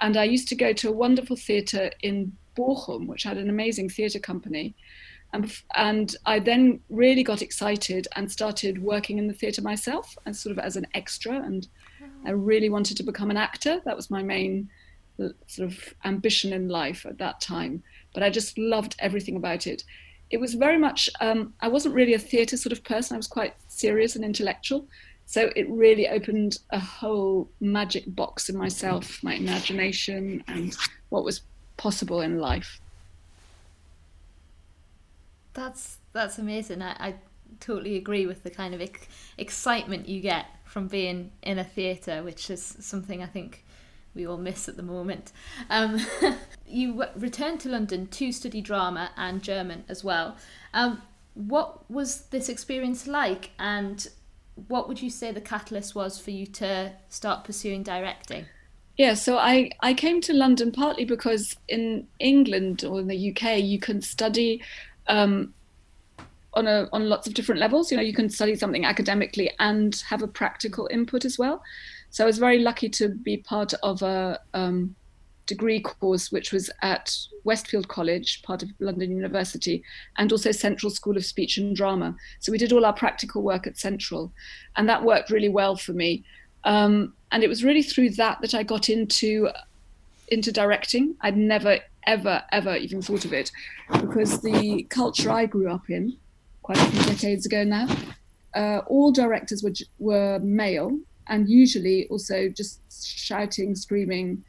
and 0.01 0.17
I 0.17 0.25
used 0.25 0.49
to 0.49 0.55
go 0.55 0.73
to 0.73 0.89
a 0.89 0.93
wonderful 0.93 1.37
theatre 1.37 1.91
in 2.03 2.33
Bochum, 2.57 3.07
which 3.07 3.23
had 3.23 3.37
an 3.37 3.49
amazing 3.49 3.89
theatre 3.89 4.19
company. 4.19 4.75
And, 5.35 5.53
and 5.77 6.17
I 6.25 6.39
then 6.39 6.81
really 6.89 7.23
got 7.23 7.43
excited 7.43 8.09
and 8.17 8.33
started 8.33 8.83
working 8.83 9.19
in 9.19 9.27
the 9.27 9.35
theatre 9.35 9.61
myself, 9.63 10.17
and 10.25 10.35
sort 10.35 10.57
of 10.57 10.65
as 10.65 10.77
an 10.77 10.87
extra. 10.95 11.35
And 11.35 11.69
I 12.25 12.31
really 12.31 12.71
wanted 12.71 12.97
to 12.97 13.03
become 13.03 13.31
an 13.31 13.37
actor. 13.37 13.83
That 13.85 13.97
was 13.97 14.11
my 14.11 14.23
main 14.23 14.71
uh, 15.23 15.29
sort 15.47 15.71
of 15.71 15.95
ambition 16.05 16.53
in 16.53 16.69
life 16.69 17.05
at 17.05 17.19
that 17.19 17.41
time 17.41 17.83
but 18.15 18.23
I 18.23 18.31
just 18.31 18.57
loved 18.57 18.97
everything 19.01 19.37
about 19.37 19.67
it. 19.67 19.85
It 20.31 20.39
was 20.39 20.55
very 20.55 20.79
much, 20.79 21.11
um, 21.21 21.53
I 21.61 21.69
wasn't 21.69 21.95
really 21.95 22.15
a 22.15 22.19
theatre 22.19 22.57
sort 22.57 22.73
of 22.73 22.83
person, 22.83 23.15
I 23.15 23.19
was 23.19 23.27
quite 23.27 23.55
serious 23.69 24.17
and 24.17 24.25
intellectual. 24.25 24.89
So 25.27 25.51
it 25.57 25.69
really 25.69 26.09
opened 26.09 26.59
a 26.71 26.79
whole 26.79 27.51
magic 27.61 28.05
box 28.07 28.49
in 28.49 28.57
myself, 28.57 29.23
my 29.23 29.35
imagination, 29.35 30.45
and 30.49 30.75
what 31.09 31.25
was 31.25 31.43
possible 31.77 32.21
in 32.21 32.39
life. 32.39 32.81
That's 35.55 35.99
that's 36.13 36.39
amazing. 36.39 36.83
I, 36.83 36.97
I 36.99 37.15
totally 37.61 37.97
agree 37.97 38.27
with 38.27 38.43
the 38.43 38.51
kind 38.51 38.75
of 38.75 38.81
ex- 38.81 39.07
excitement 39.39 40.09
you 40.09 40.21
get 40.21 40.47
from 40.65 40.89
being 40.89 41.31
in 41.43 41.59
a 41.59 41.65
theatre, 41.65 42.23
which 42.23 42.51
is 42.51 42.77
something 42.81 43.23
I 43.23 43.27
think 43.27 43.65
we 44.15 44.27
all 44.27 44.37
miss 44.37 44.69
at 44.69 44.77
the 44.77 44.83
moment. 44.83 45.33
Um, 45.71 46.01
you 46.67 46.93
w- 46.93 47.11
returned 47.17 47.61
to 47.61 47.69
London 47.69 48.07
to 48.09 48.33
study 48.33 48.61
drama 48.61 49.11
and 49.17 49.43
German 49.43 49.85
as 49.89 50.05
well. 50.05 50.37
Um, 50.73 51.03
what 51.35 51.89
was 51.91 52.27
this 52.27 52.49
experience 52.49 53.07
like, 53.07 53.51
and 53.59 54.07
what 54.69 54.89
would 54.89 55.03
you 55.03 55.11
say 55.11 55.33
the 55.33 55.41
catalyst 55.41 55.95
was 55.95 56.19
for 56.19 56.31
you 56.31 56.47
to 56.47 56.93
start 57.09 57.45
pursuing 57.45 57.83
directing? 57.83 58.47
Yeah, 58.97 59.15
so 59.15 59.39
I, 59.39 59.71
I 59.81 59.93
came 59.95 60.21
to 60.23 60.33
London 60.33 60.71
partly 60.71 61.05
because 61.05 61.57
in 61.69 62.07
England 62.21 62.85
or 62.85 63.01
in 63.01 63.09
the 63.09 63.31
UK 63.31 63.59
you 63.61 63.81
can 63.81 64.01
study 64.01 64.63
um, 65.07 65.55
on 66.55 66.67
a 66.67 66.89
on 66.93 67.09
lots 67.09 67.27
of 67.27 67.35
different 67.35 67.61
levels. 67.61 67.91
You 67.91 67.97
know, 67.97 68.03
you 68.03 68.15
can 68.15 68.29
study 68.31 68.55
something 68.55 68.85
academically 68.85 69.51
and 69.59 69.95
have 70.09 70.23
a 70.23 70.29
practical 70.29 70.89
input 70.91 71.25
as 71.25 71.39
well. 71.39 71.63
So 72.11 72.25
I 72.25 72.27
was 72.27 72.39
very 72.39 72.61
lucky 72.61 72.89
to 72.91 73.09
be 73.09 73.39
part 73.39 73.75
of 73.83 74.03
a 74.03 74.41
um, 74.55 74.95
degree 75.47 75.81
course 75.81 76.31
which 76.33 76.53
was 76.53 76.71
at 76.83 77.17
Westfield 77.45 77.89
College, 77.89 78.43
part 78.43 78.63
of 78.63 78.71
London 78.79 79.11
University, 79.11 79.83
and 80.17 80.31
also 80.33 80.53
Central 80.53 80.91
School 80.91 81.17
of 81.17 81.25
Speech 81.25 81.59
and 81.59 81.77
Drama. 81.77 82.15
So 82.41 82.53
we 82.53 82.59
did 82.59 82.73
all 82.73 82.85
our 82.87 82.93
practical 82.93 83.43
work 83.43 83.67
at 83.67 83.79
Central, 83.79 84.33
and 84.77 84.89
that 84.89 85.05
worked 85.05 85.31
really 85.31 85.49
well 85.49 85.77
for 85.77 85.93
me. 85.93 86.25
Um, 86.65 87.15
and 87.33 87.43
it 87.43 87.49
was 87.49 87.65
really 87.65 87.83
through 87.83 88.11
that 88.11 88.41
that 88.41 88.55
I 88.55 88.63
got 88.63 88.89
into 88.89 89.51
into 90.29 90.53
directing. 90.53 91.17
I'd 91.21 91.37
never 91.37 91.79
ever 92.07 92.43
ever 92.53 92.77
even 92.77 93.03
thought 93.03 93.25
of 93.25 93.33
it 93.33 93.51
because 93.93 94.41
the 94.41 94.85
culture 94.91 95.31
I 95.31 95.47
grew 95.47 95.71
up 95.71 95.89
in, 95.89 96.17
quite 96.63 96.79
a 96.79 96.85
few 96.87 97.03
decades 97.03 97.47
ago 97.47 97.65
now, 97.65 97.87
uh, 98.55 98.79
all 98.87 99.13
directors 99.13 99.63
were 99.63 99.73
were 99.99 100.39
male 100.41 100.99
and 101.29 101.49
usually 101.49 102.07
also 102.09 102.49
just 102.49 102.81
shouting, 103.19 103.75
screaming, 103.75 104.45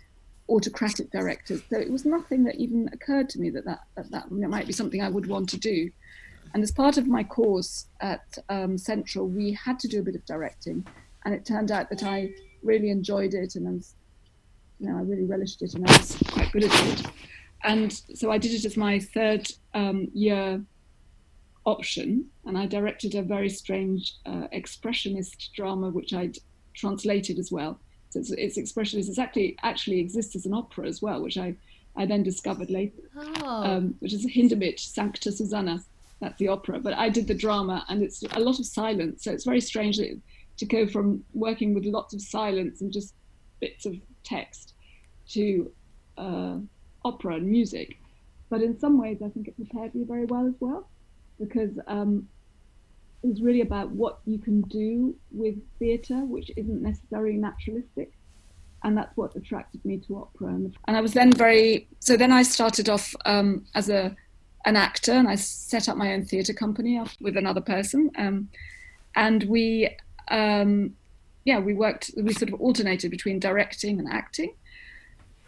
autocratic 0.50 1.10
directors. 1.12 1.62
So 1.70 1.80
it 1.80 1.92
was 1.92 2.06
nothing 2.06 2.44
that 2.44 2.56
even 2.56 2.90
occurred 2.94 3.30
to 3.30 3.40
me 3.40 3.50
that 3.52 3.66
that, 3.66 3.82
that, 3.96 4.10
that 4.12 4.30
might 4.30 4.68
be 4.68 4.74
something 4.74 5.02
I 5.02 5.10
would 5.10 5.28
want 5.28 5.50
to 5.50 5.58
do. 5.58 5.90
And 6.54 6.64
as 6.64 6.72
part 6.72 6.98
of 6.98 7.08
my 7.08 7.24
course 7.24 7.88
at 8.02 8.38
um, 8.50 8.78
Central, 8.78 9.28
we 9.28 9.54
had 9.54 9.80
to 9.80 9.88
do 9.88 10.00
a 10.00 10.04
bit 10.04 10.16
of 10.16 10.26
directing, 10.26 10.86
and 11.26 11.34
it 11.34 11.46
turned 11.46 11.72
out 11.72 11.90
that 11.90 12.04
I 12.04 12.32
really 12.64 12.90
enjoyed 12.90 13.34
it, 13.34 13.56
and 13.56 13.68
I 13.68 13.72
was, 13.72 13.96
you 14.80 14.90
know, 14.90 14.98
I 14.98 15.02
really 15.02 15.26
relished 15.26 15.62
it, 15.62 15.74
and 15.74 15.90
I 15.90 15.98
was 15.98 16.18
quite 16.30 16.52
good 16.54 16.64
at 16.66 16.88
it. 16.88 17.06
And 17.66 17.92
so 18.14 18.32
I 18.32 18.38
did 18.38 18.52
it 18.52 18.66
as 18.66 18.78
my 18.78 19.00
third 19.00 19.52
um, 19.74 20.08
year 20.14 20.62
option, 21.66 22.26
and 22.46 22.58
I 22.58 22.68
directed 22.68 23.16
a 23.16 23.24
very 23.24 23.50
strange 23.50 24.14
uh, 24.26 24.48
expressionist 24.54 25.52
drama, 25.54 25.90
which 25.90 26.14
I'd 26.14 26.38
translated 26.76 27.40
as 27.40 27.52
well. 27.52 27.80
So 28.12 28.20
its, 28.20 28.32
its 28.32 28.58
expressionist 28.58 29.10
is 29.10 29.20
actually 29.20 29.58
actually 29.64 30.00
exists 30.00 30.36
as 30.36 30.46
an 30.46 30.54
opera 30.54 30.88
as 30.88 31.02
well, 31.02 31.22
which 31.22 31.38
I 31.38 31.56
I 31.96 32.06
then 32.06 32.24
discovered 32.24 32.70
later, 32.70 33.02
oh. 33.18 33.64
um, 33.64 33.96
which 34.00 34.14
is 34.14 34.26
Hindemith 34.26 34.80
Sancta 34.80 35.32
Susanna. 35.32 35.84
That's 36.22 36.38
the 36.38 36.48
opera, 36.50 36.80
but 36.80 36.94
I 36.94 37.10
did 37.10 37.28
the 37.28 37.34
drama, 37.34 37.84
and 37.90 38.02
it's 38.04 38.24
a 38.32 38.40
lot 38.40 38.60
of 38.60 38.66
silence. 38.66 39.24
So 39.24 39.32
it's 39.32 39.44
very 39.44 39.62
strange 39.62 39.98
to 39.98 40.66
go 40.66 40.88
from 40.88 41.24
working 41.34 41.74
with 41.74 41.86
lots 41.86 42.14
of 42.14 42.22
silence 42.22 42.82
and 42.82 42.92
just 42.92 43.14
bits 43.60 43.86
of 43.86 43.96
text 44.24 44.74
to 45.30 45.72
uh, 46.18 46.58
opera 47.06 47.36
and 47.36 47.48
music. 47.48 47.98
But 48.50 48.62
in 48.62 48.78
some 48.78 49.00
ways, 49.02 49.20
I 49.26 49.30
think 49.30 49.48
it 49.48 49.56
prepared 49.56 49.96
me 49.96 50.04
very 50.04 50.26
well 50.26 50.46
as 50.48 50.56
well, 50.60 50.88
because 51.40 51.72
um, 51.88 52.28
is 53.24 53.42
really 53.42 53.62
about 53.62 53.90
what 53.92 54.20
you 54.26 54.38
can 54.38 54.62
do 54.62 55.16
with 55.32 55.56
theatre, 55.80 56.22
which 56.26 56.52
isn't 56.56 56.82
necessarily 56.82 57.38
naturalistic. 57.38 58.12
And 58.84 58.96
that's 58.98 59.16
what 59.18 59.36
attracted 59.36 59.84
me 59.84 59.98
to 60.06 60.18
opera. 60.18 60.50
And, 60.50 60.76
I 60.88 61.02
was 61.02 61.14
then 61.14 61.32
very, 61.32 61.88
so 62.00 62.16
then 62.18 62.32
I 62.32 62.44
started 62.44 62.88
off 62.88 63.16
um, 63.26 63.66
as 63.74 63.90
a 63.90 64.16
an 64.66 64.76
actor 64.76 65.12
and 65.12 65.28
I 65.28 65.36
set 65.36 65.88
up 65.88 65.96
my 65.96 66.14
own 66.14 66.26
theatre 66.26 66.54
company 66.54 67.00
with 67.22 67.38
another 67.38 67.62
person. 67.62 68.12
Um, 68.18 68.50
and 69.16 69.44
we, 69.44 69.90
um, 70.30 70.96
yeah, 71.46 71.60
we 71.60 71.74
worked, 71.74 72.12
we 72.18 72.34
sort 72.34 72.52
of 72.52 72.60
alternated 72.60 73.12
between 73.12 73.40
directing 73.40 74.00
and 74.00 74.08
acting. 74.12 74.54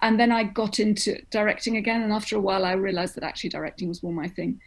And 0.01 0.19
then 0.19 0.31
I 0.31 0.43
got 0.43 0.79
into 0.79 1.21
directing 1.31 1.77
again. 1.77 2.03
And 2.03 2.13
after 2.13 2.35
a 2.35 2.39
while, 2.39 2.65
I 2.65 2.73
realized 2.73 3.15
that 3.15 3.23
actually 3.23 3.49
directing 3.49 3.87
was 3.87 4.03
more 4.03 4.13
my 4.13 4.27
thing. 4.27 4.59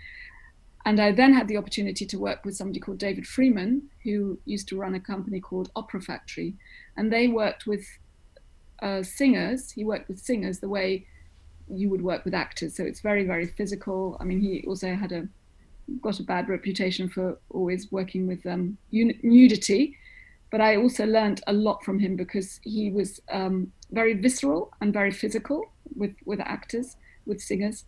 And 0.87 0.99
I 0.99 1.13
then 1.13 1.35
had 1.35 1.47
the 1.47 1.57
opportunity 1.57 2.07
to 2.07 2.19
work 2.19 2.45
with 2.45 2.57
somebody 2.57 2.81
called 2.81 2.99
David 2.99 3.27
Freeman, 3.27 3.83
who 4.03 4.39
used 4.45 4.67
to 4.69 4.79
run 4.79 4.95
a 4.95 5.01
company 5.01 5.39
called 5.39 5.71
Opera 5.77 6.01
Factory. 6.01 6.55
And 6.97 7.13
they 7.13 7.29
worked 7.29 7.67
with 7.67 7.87
uh, 8.83 9.03
singers. 9.03 9.71
He 9.71 9.85
worked 9.85 10.09
with 10.09 10.19
singers 10.19 10.59
the 10.59 10.69
way 10.69 11.07
you 11.69 11.89
would 11.91 12.03
work 12.03 12.25
with 12.25 12.35
actors. 12.35 12.77
So 12.77 12.83
it's 12.83 13.01
very, 13.01 13.25
very 13.25 13.47
physical. 13.47 14.17
I 14.21 14.25
mean, 14.25 14.41
he 14.41 14.65
also 14.67 14.95
had 14.95 15.13
a 15.13 15.29
got 16.01 16.21
a 16.21 16.23
bad 16.23 16.49
reputation 16.49 17.09
for 17.09 17.39
always 17.51 17.91
working 17.91 18.27
with 18.27 18.47
um, 18.47 18.79
nudity. 18.93 19.97
But 20.51 20.61
I 20.61 20.77
also 20.77 21.05
learned 21.07 21.43
a 21.47 21.53
lot 21.53 21.85
from 21.85 21.99
him 21.99 22.17
because 22.17 22.61
he 22.63 22.91
was 22.91 23.21
um, 23.31 23.73
very 23.93 24.15
visceral 24.15 24.73
and 24.81 24.93
very 24.93 25.11
physical 25.11 25.73
with, 25.97 26.15
with 26.25 26.41
actors, 26.41 26.97
with 27.27 27.41
singers. 27.41 27.85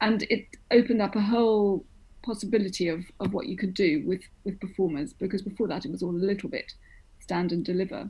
And 0.00 0.24
it 0.24 0.46
opened 0.70 1.00
up 1.00 1.16
a 1.16 1.20
whole 1.20 1.84
possibility 2.22 2.88
of, 2.88 3.04
of 3.20 3.32
what 3.32 3.46
you 3.46 3.56
could 3.56 3.74
do 3.74 4.02
with, 4.06 4.22
with 4.44 4.60
performers 4.60 5.12
because 5.12 5.42
before 5.42 5.68
that 5.68 5.84
it 5.84 5.90
was 5.90 6.02
all 6.02 6.10
a 6.10 6.12
little 6.12 6.48
bit 6.48 6.72
stand 7.20 7.52
and 7.52 7.64
deliver. 7.64 8.08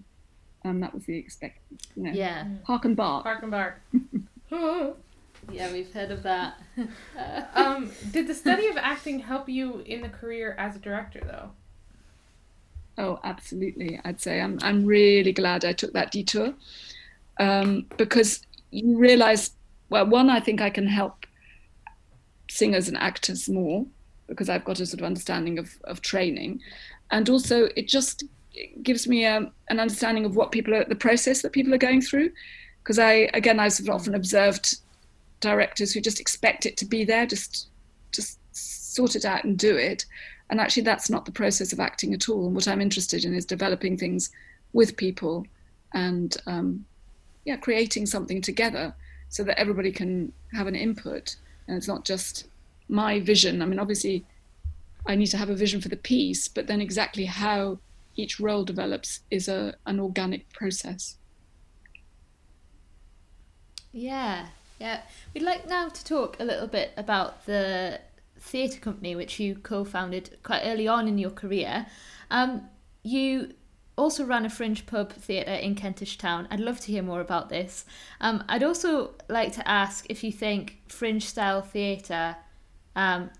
Um, 0.64 0.80
that 0.80 0.94
was 0.94 1.04
the 1.04 1.16
expect, 1.16 1.58
you 1.94 2.04
know, 2.04 2.12
yeah. 2.12 2.46
Hark 2.64 2.84
and 2.84 2.96
bark. 2.96 3.24
Hark 3.24 3.42
and 3.42 3.50
bark. 3.50 3.80
yeah, 5.52 5.70
we've 5.70 5.92
heard 5.92 6.10
of 6.10 6.22
that. 6.22 6.54
um, 7.54 7.90
did 8.12 8.26
the 8.26 8.34
study 8.34 8.68
of 8.68 8.78
acting 8.78 9.18
help 9.20 9.48
you 9.48 9.80
in 9.80 10.00
the 10.00 10.08
career 10.08 10.54
as 10.58 10.74
a 10.74 10.78
director, 10.78 11.20
though? 11.20 11.50
Oh, 12.96 13.20
absolutely. 13.24 14.00
I'd 14.04 14.20
say 14.20 14.40
I'm 14.40 14.58
I'm 14.62 14.84
really 14.84 15.32
glad 15.32 15.64
I 15.64 15.72
took 15.72 15.92
that 15.94 16.12
detour 16.12 16.54
um, 17.38 17.86
because 17.96 18.40
you 18.70 18.98
realise, 18.98 19.50
well, 19.88 20.06
one, 20.06 20.30
I 20.30 20.40
think 20.40 20.60
I 20.60 20.70
can 20.70 20.86
help 20.86 21.26
singers 22.48 22.88
and 22.88 22.96
actors 22.98 23.48
more 23.48 23.86
because 24.26 24.48
I've 24.48 24.64
got 24.64 24.80
a 24.80 24.86
sort 24.86 25.00
of 25.00 25.06
understanding 25.06 25.58
of, 25.58 25.70
of 25.84 26.00
training. 26.00 26.60
And 27.10 27.28
also, 27.28 27.68
it 27.76 27.88
just 27.88 28.24
gives 28.82 29.06
me 29.06 29.24
a, 29.24 29.36
um, 29.36 29.50
an 29.68 29.80
understanding 29.80 30.24
of 30.24 30.36
what 30.36 30.52
people 30.52 30.74
are, 30.74 30.84
the 30.84 30.94
process 30.94 31.42
that 31.42 31.52
people 31.52 31.74
are 31.74 31.78
going 31.78 32.00
through. 32.00 32.30
Because 32.82 32.98
I, 32.98 33.30
again, 33.34 33.60
I've 33.60 33.72
sort 33.72 33.88
of 33.88 33.94
often 33.94 34.14
observed 34.14 34.76
directors 35.40 35.92
who 35.92 36.00
just 36.00 36.20
expect 36.20 36.66
it 36.66 36.76
to 36.78 36.84
be 36.84 37.04
there, 37.04 37.26
just, 37.26 37.68
just 38.12 38.38
sort 38.52 39.16
it 39.16 39.24
out 39.24 39.44
and 39.44 39.58
do 39.58 39.76
it. 39.76 40.04
And 40.50 40.60
actually, 40.60 40.82
that's 40.82 41.10
not 41.10 41.24
the 41.24 41.32
process 41.32 41.72
of 41.72 41.80
acting 41.80 42.14
at 42.14 42.28
all. 42.28 42.46
And 42.46 42.54
what 42.54 42.68
I'm 42.68 42.80
interested 42.80 43.24
in 43.24 43.34
is 43.34 43.46
developing 43.46 43.96
things 43.96 44.30
with 44.72 44.96
people 44.96 45.46
and, 45.92 46.36
um, 46.46 46.84
yeah, 47.44 47.56
creating 47.56 48.06
something 48.06 48.40
together 48.40 48.94
so 49.28 49.44
that 49.44 49.58
everybody 49.58 49.92
can 49.92 50.32
have 50.52 50.66
an 50.66 50.74
input. 50.74 51.36
And 51.66 51.76
it's 51.76 51.88
not 51.88 52.04
just 52.04 52.46
my 52.88 53.20
vision. 53.20 53.62
I 53.62 53.66
mean, 53.66 53.78
obviously, 53.78 54.24
I 55.06 55.14
need 55.14 55.26
to 55.28 55.36
have 55.36 55.50
a 55.50 55.54
vision 55.54 55.80
for 55.80 55.88
the 55.88 55.96
piece, 55.96 56.48
but 56.48 56.66
then 56.66 56.80
exactly 56.80 57.26
how 57.26 57.78
each 58.16 58.38
role 58.38 58.64
develops 58.64 59.20
is 59.30 59.48
a 59.48 59.74
an 59.86 60.00
organic 60.00 60.48
process. 60.52 61.16
Yeah, 63.92 64.46
yeah. 64.80 65.02
We'd 65.32 65.42
like 65.42 65.68
now 65.68 65.88
to 65.88 66.04
talk 66.04 66.38
a 66.40 66.44
little 66.44 66.66
bit 66.66 66.92
about 66.96 67.46
the 67.46 68.00
theatre 68.40 68.80
company 68.80 69.16
which 69.16 69.40
you 69.40 69.54
co-founded 69.54 70.36
quite 70.42 70.62
early 70.64 70.86
on 70.86 71.08
in 71.08 71.18
your 71.18 71.30
career. 71.30 71.86
Um, 72.30 72.68
you 73.02 73.54
also 73.96 74.24
ran 74.24 74.44
a 74.44 74.50
fringe 74.50 74.86
pub 74.86 75.12
theatre 75.12 75.52
in 75.52 75.74
Kentish 75.74 76.18
Town. 76.18 76.48
I'd 76.50 76.60
love 76.60 76.80
to 76.80 76.92
hear 76.92 77.02
more 77.02 77.20
about 77.20 77.48
this. 77.48 77.84
Um, 78.20 78.44
I'd 78.48 78.62
also 78.62 79.14
like 79.28 79.52
to 79.52 79.68
ask 79.68 80.06
if 80.08 80.24
you 80.24 80.32
think 80.32 80.80
fringe 80.88 81.26
style 81.26 81.62
theatre 81.62 82.36
um, 82.96 83.30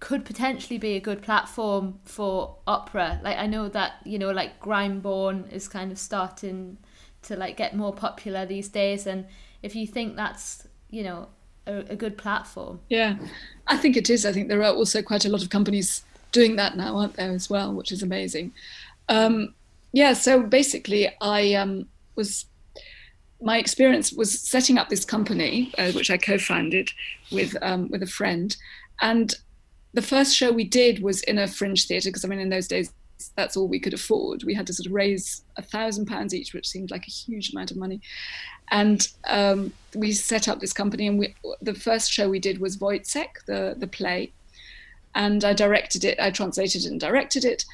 could 0.00 0.24
potentially 0.24 0.78
be 0.78 0.96
a 0.96 1.00
good 1.00 1.22
platform 1.22 2.00
for 2.04 2.56
opera. 2.66 3.20
Like 3.22 3.38
I 3.38 3.46
know 3.46 3.68
that 3.68 3.94
you 4.04 4.18
know, 4.18 4.30
like 4.30 4.60
Grimeborn 4.60 5.50
is 5.52 5.68
kind 5.68 5.92
of 5.92 5.98
starting 5.98 6.76
to 7.22 7.36
like 7.36 7.56
get 7.56 7.76
more 7.76 7.94
popular 7.94 8.44
these 8.44 8.68
days, 8.68 9.06
and 9.06 9.26
if 9.62 9.74
you 9.74 9.86
think 9.86 10.16
that's 10.16 10.66
you 10.90 11.04
know 11.04 11.28
a, 11.66 11.78
a 11.90 11.96
good 11.96 12.18
platform, 12.18 12.80
yeah, 12.88 13.16
I 13.68 13.76
think 13.76 13.96
it 13.96 14.10
is. 14.10 14.26
I 14.26 14.32
think 14.32 14.48
there 14.48 14.62
are 14.62 14.74
also 14.74 15.02
quite 15.02 15.24
a 15.24 15.28
lot 15.28 15.42
of 15.42 15.50
companies 15.50 16.02
doing 16.32 16.56
that 16.56 16.76
now, 16.76 16.96
aren't 16.96 17.14
there, 17.14 17.30
as 17.30 17.48
well, 17.48 17.72
which 17.72 17.92
is 17.92 18.02
amazing. 18.02 18.52
Um, 19.08 19.54
yeah, 19.92 20.12
so 20.14 20.42
basically, 20.42 21.10
I 21.20 21.54
um, 21.54 21.86
was 22.16 22.46
my 23.40 23.58
experience 23.58 24.12
was 24.12 24.40
setting 24.40 24.78
up 24.78 24.88
this 24.88 25.04
company, 25.04 25.72
uh, 25.76 25.92
which 25.92 26.10
I 26.10 26.16
co-founded 26.16 26.90
with 27.30 27.56
um, 27.62 27.88
with 27.90 28.02
a 28.02 28.06
friend, 28.06 28.56
and 29.00 29.34
the 29.94 30.02
first 30.02 30.34
show 30.34 30.50
we 30.50 30.64
did 30.64 31.02
was 31.02 31.22
in 31.22 31.38
a 31.38 31.46
fringe 31.46 31.86
theatre 31.86 32.08
because 32.08 32.24
I 32.24 32.28
mean 32.28 32.38
in 32.40 32.48
those 32.48 32.68
days 32.68 32.92
that's 33.36 33.56
all 33.56 33.68
we 33.68 33.78
could 33.78 33.94
afford. 33.94 34.42
We 34.44 34.54
had 34.54 34.66
to 34.66 34.72
sort 34.72 34.86
of 34.86 34.92
raise 34.92 35.44
a 35.56 35.62
thousand 35.62 36.06
pounds 36.06 36.34
each, 36.34 36.54
which 36.54 36.68
seemed 36.68 36.90
like 36.90 37.06
a 37.06 37.10
huge 37.10 37.52
amount 37.52 37.70
of 37.70 37.76
money. 37.76 38.00
And 38.70 39.06
um, 39.28 39.72
we 39.94 40.12
set 40.12 40.48
up 40.48 40.60
this 40.60 40.72
company, 40.72 41.06
and 41.06 41.18
we, 41.18 41.34
the 41.60 41.74
first 41.74 42.10
show 42.10 42.28
we 42.28 42.38
did 42.38 42.60
was 42.60 42.78
Woyzeck, 42.78 43.44
the 43.46 43.74
the 43.76 43.86
play, 43.86 44.32
and 45.14 45.44
I 45.44 45.52
directed 45.52 46.04
it. 46.04 46.18
I 46.18 46.30
translated 46.30 46.84
and 46.84 46.98
directed 46.98 47.44
it, 47.44 47.64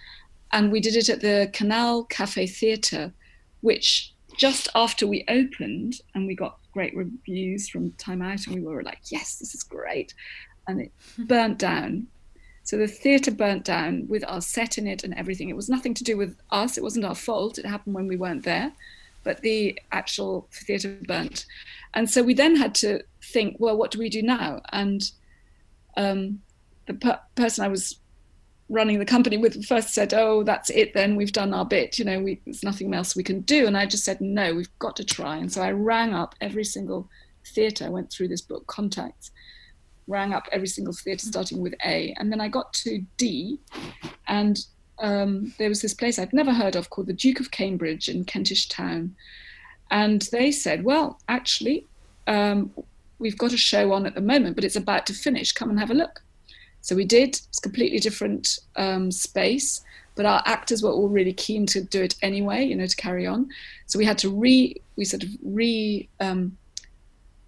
and 0.52 0.72
we 0.72 0.80
did 0.80 0.96
it 0.96 1.08
at 1.08 1.20
the 1.20 1.50
Canal 1.52 2.04
Cafe 2.04 2.46
Theatre, 2.46 3.12
which 3.60 4.12
just 4.36 4.68
after 4.74 5.06
we 5.06 5.24
opened 5.28 6.00
and 6.14 6.26
we 6.26 6.34
got 6.34 6.58
great 6.72 6.96
reviews 6.96 7.68
from 7.68 7.90
Time 7.92 8.22
Out, 8.22 8.46
and 8.46 8.54
we 8.54 8.62
were 8.62 8.82
like, 8.82 9.00
yes, 9.10 9.36
this 9.36 9.54
is 9.54 9.62
great. 9.62 10.14
And 10.66 10.80
it 10.80 10.92
burnt 11.18 11.58
down. 11.58 12.06
So 12.62 12.76
the 12.76 12.86
theatre 12.86 13.30
burnt 13.30 13.64
down 13.64 14.06
with 14.08 14.24
our 14.28 14.40
set 14.40 14.78
in 14.78 14.86
it 14.86 15.02
and 15.02 15.14
everything. 15.14 15.48
It 15.48 15.56
was 15.56 15.70
nothing 15.70 15.94
to 15.94 16.04
do 16.04 16.16
with 16.16 16.36
us, 16.50 16.76
it 16.76 16.82
wasn't 16.82 17.06
our 17.06 17.14
fault. 17.14 17.58
It 17.58 17.66
happened 17.66 17.94
when 17.94 18.06
we 18.06 18.16
weren't 18.16 18.44
there, 18.44 18.72
but 19.24 19.40
the 19.40 19.80
actual 19.92 20.48
theatre 20.52 20.98
burnt. 21.06 21.46
And 21.94 22.08
so 22.08 22.22
we 22.22 22.34
then 22.34 22.56
had 22.56 22.74
to 22.76 23.02
think, 23.22 23.56
well, 23.58 23.76
what 23.76 23.90
do 23.90 23.98
we 23.98 24.08
do 24.08 24.22
now? 24.22 24.60
And 24.70 25.10
um, 25.96 26.42
the 26.86 26.94
per- 26.94 27.20
person 27.34 27.64
I 27.64 27.68
was 27.68 27.96
running 28.68 28.98
the 28.98 29.04
company 29.04 29.36
with 29.36 29.64
first 29.64 29.90
said, 29.90 30.12
"Oh, 30.14 30.42
that's 30.42 30.70
it. 30.70 30.94
Then 30.94 31.16
we've 31.16 31.32
done 31.32 31.54
our 31.54 31.64
bit. 31.64 31.98
You 31.98 32.04
know, 32.04 32.20
we, 32.20 32.40
there's 32.44 32.62
nothing 32.62 32.92
else 32.94 33.16
we 33.16 33.22
can 33.22 33.40
do." 33.40 33.66
And 33.66 33.76
I 33.76 33.86
just 33.86 34.04
said, 34.04 34.20
"No, 34.20 34.54
we've 34.54 34.78
got 34.78 34.96
to 34.96 35.04
try." 35.04 35.36
And 35.36 35.52
so 35.52 35.62
I 35.62 35.72
rang 35.72 36.14
up 36.14 36.34
every 36.40 36.64
single 36.64 37.08
theatre. 37.46 37.86
I 37.86 37.88
went 37.88 38.10
through 38.10 38.28
this 38.28 38.40
book, 38.40 38.66
Contacts, 38.66 39.30
rang 40.06 40.34
up 40.34 40.48
every 40.52 40.66
single 40.66 40.92
theatre 40.94 41.26
starting 41.26 41.60
with 41.60 41.74
A, 41.84 42.14
and 42.18 42.30
then 42.30 42.40
I 42.40 42.48
got 42.48 42.72
to 42.74 43.04
D, 43.16 43.58
and 44.26 44.58
um, 44.98 45.54
there 45.58 45.68
was 45.68 45.80
this 45.80 45.94
place 45.94 46.18
I'd 46.18 46.32
never 46.32 46.52
heard 46.52 46.76
of 46.76 46.90
called 46.90 47.06
the 47.06 47.12
Duke 47.12 47.40
of 47.40 47.50
Cambridge 47.50 48.08
in 48.08 48.24
Kentish 48.24 48.68
Town, 48.68 49.14
and 49.90 50.22
they 50.32 50.52
said, 50.52 50.84
"Well, 50.84 51.18
actually." 51.28 51.86
Um, 52.26 52.72
we've 53.18 53.38
got 53.38 53.52
a 53.52 53.56
show 53.56 53.92
on 53.92 54.06
at 54.06 54.14
the 54.14 54.20
moment, 54.20 54.54
but 54.54 54.64
it's 54.64 54.76
about 54.76 55.06
to 55.06 55.12
finish. 55.12 55.50
Come 55.50 55.70
and 55.70 55.80
have 55.80 55.90
a 55.90 55.94
look. 55.94 56.22
So 56.88 56.96
we 56.96 57.04
did. 57.04 57.38
It's 57.50 57.60
completely 57.60 57.98
different 57.98 58.60
um, 58.76 59.10
space, 59.12 59.82
but 60.14 60.24
our 60.24 60.42
actors 60.46 60.82
were 60.82 60.90
all 60.90 61.10
really 61.10 61.34
keen 61.34 61.66
to 61.66 61.82
do 61.82 62.02
it 62.02 62.14
anyway. 62.22 62.64
You 62.64 62.76
know, 62.76 62.86
to 62.86 62.96
carry 62.96 63.26
on. 63.26 63.50
So 63.84 63.98
we 63.98 64.06
had 64.06 64.16
to 64.18 64.30
re. 64.30 64.74
We 64.96 65.04
sort 65.04 65.22
of 65.22 65.28
re. 65.42 66.08
Um, 66.18 66.56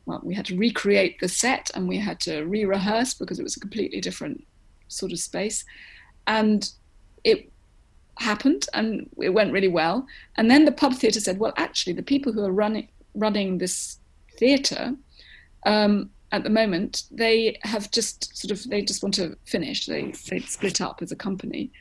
well, 0.04 0.20
we 0.22 0.34
had 0.34 0.44
to 0.46 0.58
recreate 0.58 1.20
the 1.20 1.28
set 1.28 1.70
and 1.74 1.88
we 1.88 1.96
had 1.96 2.20
to 2.20 2.42
re-rehearse 2.42 3.14
because 3.14 3.38
it 3.38 3.42
was 3.42 3.56
a 3.56 3.60
completely 3.60 4.02
different 4.02 4.46
sort 4.88 5.10
of 5.10 5.18
space, 5.18 5.64
and 6.26 6.70
it 7.24 7.50
happened 8.18 8.66
and 8.74 9.08
it 9.16 9.30
went 9.30 9.54
really 9.54 9.68
well. 9.68 10.06
And 10.36 10.50
then 10.50 10.66
the 10.66 10.72
pub 10.72 10.92
theatre 10.96 11.20
said, 11.20 11.38
well, 11.38 11.54
actually, 11.56 11.94
the 11.94 12.02
people 12.02 12.34
who 12.34 12.44
are 12.44 12.52
running 12.52 12.88
running 13.14 13.56
this 13.56 13.96
theatre 14.36 14.94
um, 15.64 16.10
at 16.32 16.44
the 16.44 16.50
moment, 16.50 17.04
they 17.10 17.58
have 17.62 17.90
just 17.90 18.36
sort 18.36 18.52
of 18.52 18.68
they 18.70 18.82
just 18.82 19.02
want 19.02 19.14
to 19.16 19.36
finish. 19.44 19.86
They 19.86 20.12
they 20.28 20.40
split 20.40 20.80
up 20.80 21.02
as 21.02 21.12
a 21.12 21.16
company. 21.16 21.72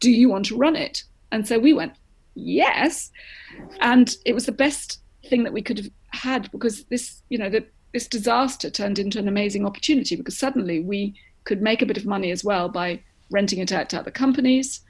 Do 0.00 0.10
you 0.10 0.28
want 0.28 0.46
to 0.46 0.56
run 0.56 0.76
it? 0.76 1.02
And 1.32 1.46
so 1.46 1.58
we 1.58 1.72
went, 1.72 1.94
yes, 2.34 3.10
and 3.80 4.14
it 4.24 4.34
was 4.34 4.46
the 4.46 4.52
best 4.52 5.00
thing 5.28 5.42
that 5.42 5.52
we 5.52 5.62
could 5.62 5.78
have 5.78 5.90
had 6.10 6.50
because 6.52 6.84
this 6.84 7.22
you 7.28 7.38
know 7.38 7.48
the, 7.48 7.64
this 7.92 8.06
disaster 8.06 8.70
turned 8.70 8.98
into 8.98 9.18
an 9.18 9.28
amazing 9.28 9.66
opportunity 9.66 10.16
because 10.16 10.38
suddenly 10.38 10.80
we 10.80 11.14
could 11.44 11.62
make 11.62 11.82
a 11.82 11.86
bit 11.86 11.96
of 11.96 12.06
money 12.06 12.30
as 12.30 12.44
well 12.44 12.68
by 12.68 13.00
renting 13.30 13.58
it 13.58 13.72
out 13.72 13.88
to 13.90 13.98
other 13.98 14.10
companies 14.10 14.80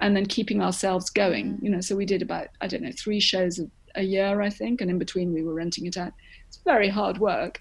and 0.00 0.14
then 0.14 0.26
keeping 0.26 0.62
ourselves 0.62 1.10
going 1.10 1.58
you 1.62 1.70
know 1.70 1.80
so 1.80 1.96
we 1.96 2.04
did 2.04 2.22
about 2.22 2.48
i 2.60 2.66
don't 2.66 2.82
know 2.82 2.92
three 2.92 3.20
shows 3.20 3.58
a, 3.58 3.66
a 3.94 4.02
year 4.02 4.42
i 4.42 4.50
think 4.50 4.80
and 4.80 4.90
in 4.90 4.98
between 4.98 5.32
we 5.32 5.42
were 5.42 5.54
renting 5.54 5.86
it 5.86 5.96
out 5.96 6.12
it's 6.46 6.58
very 6.58 6.88
hard 6.88 7.18
work 7.18 7.60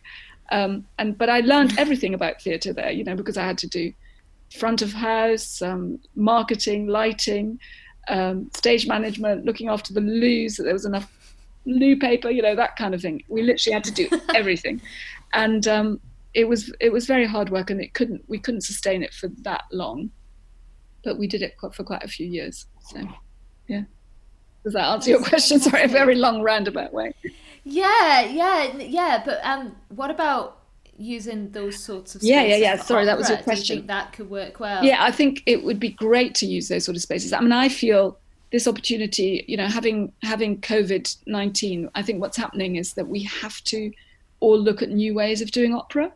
um, 0.51 0.85
and 0.99 1.17
but 1.17 1.29
I 1.29 1.39
learned 1.41 1.77
everything 1.77 2.13
about 2.13 2.41
theatre 2.41 2.73
there, 2.73 2.91
you 2.91 3.03
know, 3.03 3.15
because 3.15 3.37
I 3.37 3.43
had 3.43 3.57
to 3.59 3.67
do 3.67 3.93
front 4.57 4.81
of 4.81 4.93
house, 4.93 5.61
um, 5.61 5.99
marketing, 6.15 6.87
lighting, 6.87 7.59
um, 8.07 8.49
stage 8.55 8.87
management, 8.87 9.45
looking 9.45 9.69
after 9.69 9.93
the 9.93 10.01
loo 10.01 10.47
so 10.49 10.63
there 10.63 10.73
was 10.73 10.85
enough 10.85 11.11
loo 11.65 11.97
paper, 11.97 12.29
you 12.29 12.41
know, 12.41 12.55
that 12.55 12.75
kind 12.75 12.93
of 12.93 13.01
thing. 13.01 13.23
We 13.27 13.41
literally 13.41 13.73
had 13.73 13.83
to 13.85 13.91
do 13.91 14.09
everything, 14.35 14.81
and 15.33 15.67
um, 15.67 15.99
it 16.33 16.47
was 16.47 16.71
it 16.79 16.91
was 16.91 17.07
very 17.07 17.25
hard 17.25 17.49
work, 17.49 17.69
and 17.69 17.81
it 17.81 17.93
couldn't 17.93 18.23
we 18.27 18.37
couldn't 18.37 18.61
sustain 18.61 19.03
it 19.03 19.13
for 19.13 19.29
that 19.41 19.63
long, 19.71 20.11
but 21.03 21.17
we 21.17 21.27
did 21.27 21.41
it 21.41 21.55
for 21.73 21.83
quite 21.83 22.03
a 22.03 22.07
few 22.07 22.27
years. 22.27 22.67
So, 22.89 23.07
yeah. 23.67 23.83
Does 24.63 24.73
that 24.73 24.87
answer 24.87 25.11
your 25.11 25.23
question? 25.23 25.59
Sorry, 25.59 25.83
a 25.83 25.87
very 25.87 26.15
long 26.15 26.41
roundabout 26.41 26.91
way. 26.93 27.13
Yeah, 27.65 28.21
yeah, 28.21 28.77
yeah. 28.77 29.23
But 29.25 29.39
um, 29.43 29.75
what 29.89 30.11
about 30.11 30.61
using 30.97 31.51
those 31.51 31.83
sorts 31.83 32.15
of 32.15 32.21
spaces? 32.21 32.29
yeah, 32.29 32.43
yeah, 32.43 32.55
yeah. 32.55 32.75
Sorry, 32.77 33.05
that 33.05 33.17
was 33.17 33.27
your 33.27 33.39
question. 33.39 33.81
Do 33.81 33.87
that 33.87 34.13
could 34.13 34.29
work 34.29 34.59
well? 34.59 34.83
Yeah, 34.83 35.03
I 35.03 35.11
think 35.11 35.43
it 35.45 35.63
would 35.63 35.79
be 35.79 35.89
great 35.89 36.35
to 36.35 36.45
use 36.45 36.69
those 36.69 36.85
sort 36.85 36.95
of 36.95 37.01
spaces. 37.01 37.33
I 37.33 37.41
mean, 37.41 37.51
I 37.51 37.67
feel 37.67 38.17
this 38.51 38.67
opportunity. 38.67 39.43
You 39.47 39.57
know, 39.57 39.67
having 39.67 40.13
having 40.21 40.61
COVID 40.61 41.17
nineteen, 41.25 41.89
I 41.95 42.03
think 42.03 42.21
what's 42.21 42.37
happening 42.37 42.75
is 42.75 42.93
that 42.93 43.07
we 43.07 43.23
have 43.23 43.61
to 43.65 43.91
all 44.39 44.59
look 44.59 44.81
at 44.81 44.89
new 44.89 45.15
ways 45.15 45.41
of 45.41 45.51
doing 45.51 45.73
opera. 45.73 46.11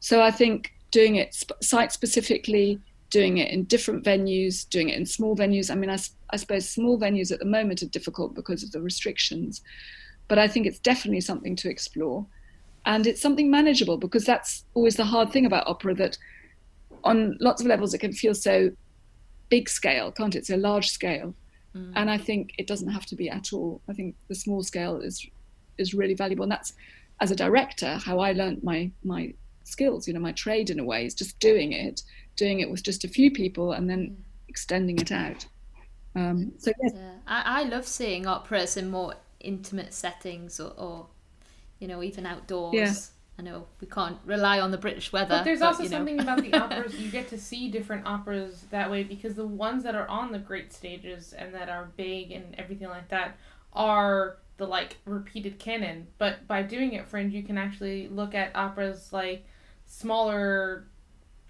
So 0.00 0.20
I 0.22 0.30
think 0.30 0.72
doing 0.90 1.16
it 1.16 1.44
site 1.62 1.92
specifically, 1.92 2.78
doing 3.10 3.38
it 3.38 3.50
in 3.50 3.64
different 3.64 4.04
venues, 4.04 4.68
doing 4.68 4.88
it 4.88 4.98
in 4.98 5.06
small 5.06 5.36
venues. 5.36 5.70
I 5.70 5.74
mean, 5.74 5.90
I, 5.90 5.98
I 6.30 6.36
suppose 6.36 6.68
small 6.68 6.98
venues 6.98 7.32
at 7.32 7.38
the 7.38 7.44
moment 7.44 7.82
are 7.82 7.86
difficult 7.86 8.34
because 8.34 8.62
of 8.62 8.72
the 8.72 8.80
restrictions, 8.80 9.62
but 10.30 10.38
I 10.38 10.46
think 10.46 10.64
it's 10.64 10.78
definitely 10.78 11.20
something 11.22 11.56
to 11.56 11.68
explore. 11.68 12.24
And 12.86 13.04
it's 13.04 13.20
something 13.20 13.50
manageable 13.50 13.98
because 13.98 14.24
that's 14.24 14.64
always 14.74 14.94
the 14.94 15.04
hard 15.04 15.32
thing 15.32 15.44
about 15.44 15.66
opera 15.66 15.92
that 15.96 16.16
on 17.02 17.36
lots 17.40 17.60
of 17.60 17.66
levels 17.66 17.92
it 17.92 17.98
can 17.98 18.12
feel 18.12 18.32
so 18.32 18.70
big 19.48 19.68
scale, 19.68 20.12
can't 20.12 20.36
it? 20.36 20.46
So 20.46 20.54
large 20.54 20.88
scale. 20.88 21.34
Mm. 21.74 21.92
And 21.96 22.08
I 22.08 22.16
think 22.16 22.52
it 22.58 22.68
doesn't 22.68 22.90
have 22.90 23.06
to 23.06 23.16
be 23.16 23.28
at 23.28 23.52
all. 23.52 23.82
I 23.88 23.92
think 23.92 24.14
the 24.28 24.36
small 24.36 24.62
scale 24.62 25.00
is 25.00 25.26
is 25.78 25.94
really 25.94 26.14
valuable. 26.14 26.44
And 26.44 26.52
that's 26.52 26.74
as 27.20 27.32
a 27.32 27.36
director, 27.36 27.96
how 27.96 28.20
I 28.20 28.30
learned 28.30 28.62
my 28.62 28.88
my 29.02 29.34
skills, 29.64 30.06
you 30.06 30.14
know, 30.14 30.20
my 30.20 30.32
trade 30.32 30.70
in 30.70 30.78
a 30.78 30.84
way 30.84 31.06
is 31.06 31.14
just 31.14 31.40
doing 31.40 31.72
it 31.72 32.02
doing 32.36 32.60
it 32.60 32.70
with 32.70 32.84
just 32.84 33.02
a 33.02 33.08
few 33.08 33.32
people 33.32 33.72
and 33.72 33.90
then 33.90 34.16
extending 34.48 34.96
it 35.00 35.10
out. 35.10 35.44
Um, 36.14 36.52
so 36.58 36.70
yeah. 36.80 37.14
I, 37.26 37.62
I 37.62 37.62
love 37.64 37.86
seeing 37.86 38.28
operas 38.28 38.76
in 38.76 38.90
more 38.90 39.14
intimate 39.40 39.92
settings 39.92 40.60
or, 40.60 40.72
or 40.76 41.06
you 41.78 41.88
know 41.88 42.02
even 42.02 42.26
outdoors. 42.26 42.74
Yeah. 42.74 42.94
I 43.38 43.42
know 43.42 43.66
we 43.80 43.86
can't 43.86 44.18
rely 44.26 44.60
on 44.60 44.70
the 44.70 44.76
British 44.76 45.12
weather. 45.12 45.36
But 45.36 45.44
there's 45.44 45.60
but, 45.60 45.68
also 45.68 45.84
you 45.84 45.88
know. 45.88 45.96
something 45.96 46.20
about 46.20 46.42
the 46.42 46.52
operas 46.62 46.94
you 47.00 47.10
get 47.10 47.28
to 47.28 47.38
see 47.38 47.70
different 47.70 48.06
operas 48.06 48.66
that 48.70 48.90
way 48.90 49.02
because 49.02 49.34
the 49.34 49.46
ones 49.46 49.82
that 49.84 49.94
are 49.94 50.06
on 50.08 50.30
the 50.30 50.38
great 50.38 50.74
stages 50.74 51.32
and 51.32 51.54
that 51.54 51.70
are 51.70 51.90
big 51.96 52.32
and 52.32 52.54
everything 52.58 52.88
like 52.88 53.08
that 53.08 53.38
are 53.72 54.36
the 54.58 54.66
like 54.66 54.98
repeated 55.06 55.58
canon. 55.58 56.06
But 56.18 56.46
by 56.46 56.62
doing 56.62 56.92
it 56.92 57.06
fringe, 57.06 57.32
you 57.32 57.42
can 57.42 57.56
actually 57.56 58.08
look 58.08 58.34
at 58.34 58.54
operas 58.54 59.10
like 59.10 59.46
smaller 59.86 60.84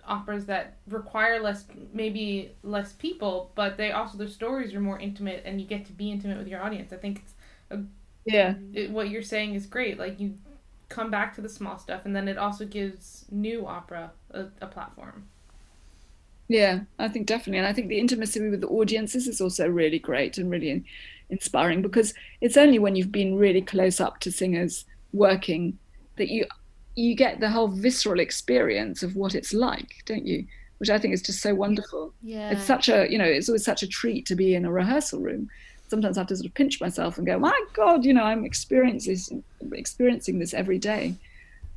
operas 0.07 0.47
that 0.47 0.77
require 0.89 1.41
less 1.41 1.67
maybe 1.93 2.53
less 2.63 2.95
people 2.95 3.53
but 3.55 3.77
they 3.77 3.93
also 3.93 4.17
their 4.17 4.29
stories 4.29 4.75
are 4.75 4.81
more 4.81 4.99
intimate 4.99 5.43
and 5.45 5.61
you 5.61 5.67
get 5.67 5.85
to 5.85 5.93
be 5.93 6.11
intimate 6.11 6.39
with 6.39 6.49
your 6.49 6.63
audience 6.63 6.93
i 6.93 6.97
think 6.97 7.21
it's 7.23 7.35
a, 7.71 7.79
yeah 8.25 8.55
it, 8.73 8.91
what 8.91 9.09
you're 9.09 9.23
saying 9.23 9.55
is 9.55 9.67
great 9.67 9.99
like 9.99 10.21
you 10.21 10.35
come 10.89 11.11
back 11.11 11.35
to 11.35 11.41
the 11.41 11.49
small 11.49 11.79
stuff 11.79 12.03
and 12.05 12.15
then 12.15 12.29
it 12.29 12.37
also 12.37 12.65
gives 12.65 13.25
new 13.31 13.67
opera 13.67 14.11
a, 14.33 14.47
a 14.61 14.67
platform 14.67 15.25
yeah 16.49 16.81
i 16.99 17.09
think 17.09 17.27
definitely 17.27 17.59
and 17.59 17.67
i 17.67 17.73
think 17.73 17.89
the 17.89 17.99
intimacy 17.99 18.41
with 18.49 18.61
the 18.61 18.69
audiences 18.69 19.29
is 19.29 19.41
also 19.41 19.69
really 19.69 19.99
great 19.99 20.37
and 20.37 20.51
really 20.51 20.85
inspiring 21.31 21.81
because 21.81 22.13
it's 22.41 22.57
only 22.57 22.79
when 22.79 22.97
you've 22.97 23.13
been 23.13 23.37
really 23.37 23.63
close 23.63 24.01
up 24.01 24.19
to 24.19 24.33
singers 24.33 24.85
working 25.13 25.79
that 26.17 26.29
you 26.29 26.45
you 26.97 27.15
get 27.15 27.41
the 27.41 27.51
whole 27.51 27.69
visceral 27.69 28.21
experience 28.21 29.03
of 29.03 29.17
what 29.17 29.35
it's 29.35 29.53
like, 29.53 30.03
don't 30.07 30.27
you? 30.27 30.47
Which 30.79 30.91
I 30.91 30.99
think 30.99 31.15
is 31.15 31.23
just 31.23 31.41
so 31.41 31.55
wonderful. 31.55 32.13
Yeah. 32.23 32.51
It's 32.51 32.65
such 32.65 32.89
a, 32.89 33.11
you 33.11 33.19
know, 33.19 33.25
it's 33.25 33.49
always 33.49 33.65
such 33.65 33.83
a 33.83 33.89
treat 33.89 34.27
to 34.27 34.35
be 34.35 34.55
in 34.55 34.65
a 34.65 34.73
rehearsal 34.73 35.21
room. 35.21 35.49
Sometimes 35.91 36.17
I 36.17 36.21
have 36.21 36.29
to 36.29 36.37
sort 36.37 36.47
of 36.47 36.55
pinch 36.55 36.81
myself 36.81 37.19
and 37.19 37.27
go, 37.27 37.39
my 37.39 37.59
God, 37.73 38.05
you 38.05 38.15
know, 38.15 38.23
I'm 38.23 38.45
experiencing 38.45 39.43
experiencing 39.73 40.39
this 40.39 40.55
every 40.55 40.79
day. 40.79 41.17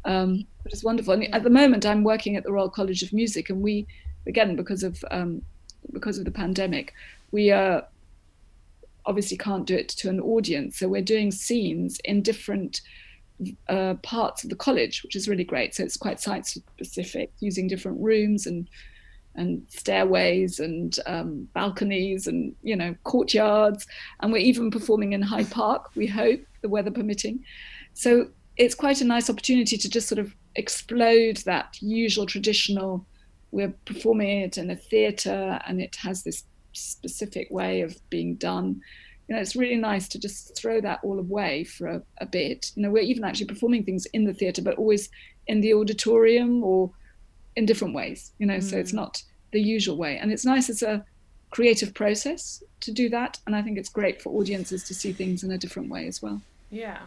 Um, 0.06 0.46
which 0.64 0.74
is 0.74 0.84
wonderful. 0.84 1.14
And 1.14 1.34
at 1.34 1.44
the 1.44 1.50
moment, 1.50 1.86
I'm 1.86 2.04
working 2.04 2.36
at 2.36 2.44
the 2.44 2.52
Royal 2.52 2.70
College 2.70 3.04
of 3.04 3.14
Music, 3.14 3.50
and 3.50 3.62
we, 3.62 3.88
again, 4.28 4.56
because 4.56 4.84
of 4.84 5.04
um, 5.12 5.42
because 5.92 6.18
of 6.18 6.26
the 6.26 6.32
pandemic, 6.32 6.94
we 7.32 7.52
uh, 7.52 7.82
obviously 9.06 9.38
can't 9.38 9.66
do 9.66 9.76
it 9.76 9.90
to 9.90 10.10
an 10.10 10.20
audience. 10.20 10.80
So 10.80 10.88
we're 10.88 11.02
doing 11.02 11.32
scenes 11.32 12.00
in 12.06 12.22
different 12.22 12.82
uh, 13.68 13.96
parts 13.96 14.44
of 14.44 14.50
the 14.50 14.56
college, 14.56 15.04
which 15.04 15.16
is 15.16 15.28
really 15.28 15.44
great. 15.44 15.76
So 15.76 15.84
it's 15.84 15.98
quite 15.98 16.20
site 16.20 16.46
specific, 16.46 17.32
using 17.40 17.68
different 17.68 18.00
rooms 18.00 18.46
and 18.46 18.68
and 19.36 19.66
stairways 19.70 20.60
and 20.60 20.98
um, 21.06 21.48
balconies 21.54 22.28
and 22.28 22.56
you 22.62 22.76
know 22.76 22.96
courtyards. 23.04 23.86
And 24.20 24.32
we're 24.32 24.40
even 24.40 24.72
performing 24.72 25.14
in 25.14 25.22
Hyde 25.22 25.52
Park. 25.52 25.92
We 25.96 26.08
hope 26.08 26.42
the 26.62 26.70
weather 26.70 26.92
permitting. 26.92 27.44
So 27.94 28.30
it's 28.58 28.76
quite 28.76 29.02
a 29.02 29.06
nice 29.06 29.30
opportunity 29.30 29.78
to 29.78 29.90
just 29.90 30.08
sort 30.08 30.20
of 30.20 30.36
explode 30.56 31.38
that 31.46 31.78
usual 31.82 32.26
traditional. 32.26 33.06
We're 33.52 33.74
performing 33.86 34.42
it 34.42 34.58
in 34.58 34.70
a 34.70 34.76
theatre, 34.76 35.60
and 35.68 35.82
it 35.82 35.96
has 35.98 36.24
this 36.24 36.44
specific 36.74 37.50
way 37.52 37.82
of 37.82 37.98
being 38.10 38.36
done 38.36 38.82
you 39.28 39.36
know, 39.36 39.42
it's 39.42 39.56
really 39.56 39.78
nice 39.78 40.08
to 40.10 40.20
just 40.20 40.58
throw 40.58 40.82
that 40.82 41.00
all 41.04 41.18
away 41.18 41.64
for 41.64 41.88
a, 41.88 42.02
a 42.20 42.26
bit. 42.26 42.72
You 42.76 42.84
know, 42.84 42.92
we're 42.92 43.04
even 43.04 43.24
actually 43.24 43.46
performing 43.46 43.84
things 43.84 44.06
in 44.08 44.26
the 44.26 44.34
theatre, 44.34 44.62
but 44.62 44.78
always 44.78 45.10
in 45.48 45.62
the 45.62 45.74
auditorium 45.74 46.64
or 46.64 46.92
in 47.56 47.66
different 47.66 47.94
ways. 47.94 48.32
You 48.40 48.46
know, 48.46 48.58
mm. 48.58 48.64
so 48.64 48.78
it's 48.78 48.92
mm. 48.92 48.96
not 48.96 49.24
the 49.52 49.62
usual 49.62 49.98
way, 49.98 50.18
and 50.18 50.32
it's 50.32 50.46
nice 50.46 50.70
as 50.70 50.82
a 50.82 51.06
creative 51.52 51.94
process 51.94 52.64
to 52.82 52.92
do 52.92 53.10
that. 53.10 53.40
And 53.46 53.56
I 53.56 53.62
think 53.62 53.78
it's 53.78 53.90
great 53.90 54.22
for 54.22 54.30
audiences 54.30 54.84
to 54.86 54.94
see 54.94 55.14
things 55.14 55.44
in 55.44 55.52
a 55.52 55.58
different 55.58 55.90
way 55.90 56.08
as 56.08 56.22
well. 56.22 56.42
Yeah. 56.72 57.00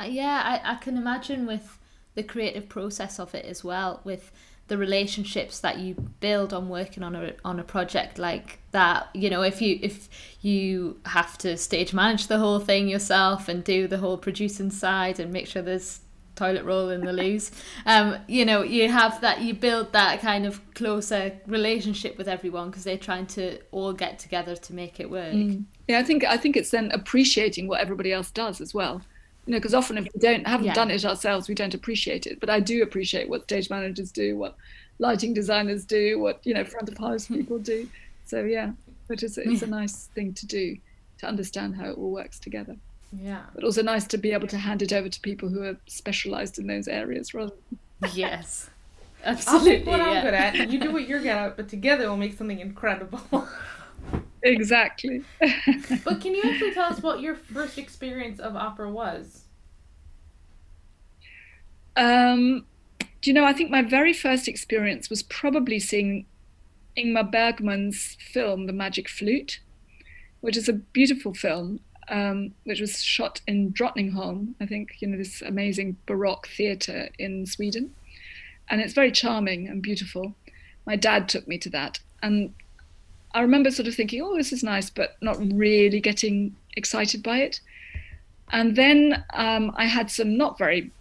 Uh, 0.00 0.04
yeah, 0.04 0.60
I, 0.64 0.72
I 0.72 0.74
can 0.76 0.96
imagine 0.96 1.46
with 1.46 1.78
the 2.14 2.22
creative 2.22 2.68
process 2.68 3.20
of 3.20 3.34
it 3.34 3.44
as 3.44 3.62
well, 3.62 4.00
with 4.04 4.32
the 4.68 4.76
relationships 4.76 5.60
that 5.60 5.78
you 5.78 5.94
build 6.20 6.52
on 6.52 6.68
working 6.68 7.02
on 7.02 7.14
a 7.14 7.32
on 7.44 7.60
a 7.60 7.62
project 7.62 8.18
like 8.18 8.58
that 8.72 9.08
you 9.14 9.30
know 9.30 9.42
if 9.42 9.62
you 9.62 9.78
if 9.80 10.08
you 10.40 10.98
have 11.06 11.38
to 11.38 11.56
stage 11.56 11.94
manage 11.94 12.26
the 12.26 12.38
whole 12.38 12.58
thing 12.58 12.88
yourself 12.88 13.48
and 13.48 13.62
do 13.62 13.86
the 13.86 13.98
whole 13.98 14.16
producing 14.16 14.70
side 14.70 15.20
and 15.20 15.32
make 15.32 15.46
sure 15.46 15.62
there's 15.62 16.00
toilet 16.36 16.64
roll 16.64 16.90
in 16.90 17.00
the 17.00 17.12
loos 17.12 17.50
um 17.86 18.16
you 18.28 18.44
know 18.44 18.62
you 18.62 18.88
have 18.88 19.20
that 19.22 19.40
you 19.40 19.54
build 19.54 19.92
that 19.92 20.20
kind 20.20 20.46
of 20.46 20.60
closer 20.74 21.32
relationship 21.46 22.16
with 22.18 22.28
everyone 22.28 22.70
because 22.70 22.84
they're 22.84 22.98
trying 22.98 23.26
to 23.26 23.58
all 23.72 23.92
get 23.92 24.18
together 24.18 24.54
to 24.54 24.72
make 24.72 25.00
it 25.00 25.10
work. 25.10 25.32
Mm. 25.32 25.64
yeah 25.88 25.98
i 25.98 26.02
think 26.02 26.24
i 26.24 26.36
think 26.36 26.56
it's 26.56 26.70
then 26.70 26.90
appreciating 26.92 27.66
what 27.66 27.80
everybody 27.80 28.12
else 28.12 28.30
does 28.30 28.60
as 28.60 28.72
well. 28.72 29.02
You 29.46 29.52
know 29.52 29.58
because 29.58 29.74
often 29.74 29.96
if 29.96 30.04
we 30.12 30.20
don't 30.20 30.46
haven't 30.46 30.66
yeah. 30.66 30.74
done 30.74 30.90
it 30.90 31.04
ourselves 31.04 31.48
we 31.48 31.54
don't 31.54 31.74
appreciate 31.74 32.26
it. 32.26 32.38
But 32.40 32.50
i 32.50 32.60
do 32.60 32.82
appreciate 32.82 33.28
what 33.28 33.44
stage 33.44 33.70
managers 33.70 34.12
do 34.12 34.36
what 34.36 34.56
lighting 34.98 35.34
designers 35.34 35.84
do 35.84 36.18
what 36.18 36.40
you 36.44 36.54
know 36.54 36.64
front 36.64 36.88
of 36.88 36.98
house 36.98 37.26
people 37.38 37.58
do. 37.58 37.88
So 38.26 38.44
yeah 38.44 38.72
which 39.06 39.22
is 39.22 39.38
it's 39.38 39.62
a 39.62 39.66
nice 39.80 40.08
thing 40.14 40.34
to 40.34 40.46
do 40.46 40.76
to 41.18 41.26
understand 41.26 41.76
how 41.76 41.90
it 41.90 41.96
all 41.96 42.10
works 42.10 42.38
together 42.38 42.76
yeah 43.12 43.42
but 43.54 43.64
also 43.64 43.82
nice 43.82 44.06
to 44.06 44.18
be 44.18 44.32
able 44.32 44.48
to 44.48 44.58
hand 44.58 44.82
it 44.82 44.92
over 44.92 45.08
to 45.08 45.20
people 45.20 45.48
who 45.48 45.62
are 45.62 45.76
specialized 45.86 46.58
in 46.58 46.66
those 46.66 46.88
areas 46.88 47.34
rather 47.34 47.52
yes 48.12 48.70
Absolutely, 49.26 49.70
I'll 49.70 49.78
take 49.78 49.86
what 49.86 49.98
yeah. 49.98 50.06
I'm 50.06 50.24
good 50.24 50.34
at. 50.34 50.70
You 50.70 50.78
do 50.78 50.92
what 50.92 51.08
you're 51.08 51.18
good 51.18 51.28
at, 51.28 51.56
but 51.56 51.68
together 51.68 52.04
we'll 52.04 52.16
make 52.16 52.38
something 52.38 52.60
incredible. 52.60 53.48
exactly. 54.42 55.22
but 56.04 56.20
can 56.20 56.34
you 56.34 56.42
actually 56.44 56.72
tell 56.72 56.92
us 56.92 57.02
what 57.02 57.20
your 57.20 57.34
first 57.34 57.76
experience 57.76 58.38
of 58.38 58.54
opera 58.54 58.88
was? 58.88 59.42
Um, 61.96 62.66
do 63.00 63.30
you 63.30 63.34
know, 63.34 63.44
I 63.44 63.52
think 63.52 63.70
my 63.70 63.82
very 63.82 64.12
first 64.12 64.46
experience 64.46 65.10
was 65.10 65.24
probably 65.24 65.80
seeing 65.80 66.26
Ingmar 66.96 67.30
Bergman's 67.30 68.16
film, 68.20 68.66
The 68.66 68.72
Magic 68.72 69.08
Flute, 69.08 69.60
which 70.40 70.56
is 70.56 70.68
a 70.68 70.74
beautiful 70.74 71.34
film, 71.34 71.80
um, 72.08 72.52
which 72.64 72.80
was 72.80 73.02
shot 73.02 73.40
in 73.46 73.72
Drottningholm, 73.72 74.54
I 74.60 74.66
think, 74.66 74.96
you 75.00 75.08
know, 75.08 75.18
this 75.18 75.42
amazing 75.42 75.96
Baroque 76.06 76.48
theatre 76.48 77.08
in 77.18 77.46
Sweden. 77.46 77.94
And 78.68 78.80
it's 78.80 78.94
very 78.94 79.12
charming 79.12 79.68
and 79.68 79.82
beautiful. 79.82 80.34
My 80.86 80.96
dad 80.96 81.28
took 81.28 81.46
me 81.46 81.58
to 81.58 81.70
that. 81.70 82.00
And 82.22 82.54
I 83.34 83.40
remember 83.40 83.70
sort 83.70 83.88
of 83.88 83.94
thinking, 83.94 84.22
oh, 84.22 84.36
this 84.36 84.52
is 84.52 84.62
nice, 84.62 84.90
but 84.90 85.16
not 85.20 85.36
really 85.52 86.00
getting 86.00 86.56
excited 86.76 87.22
by 87.22 87.38
it. 87.38 87.60
And 88.50 88.76
then 88.76 89.24
um, 89.34 89.72
I 89.76 89.86
had 89.86 90.10
some 90.10 90.36
not 90.36 90.58
very 90.58 90.92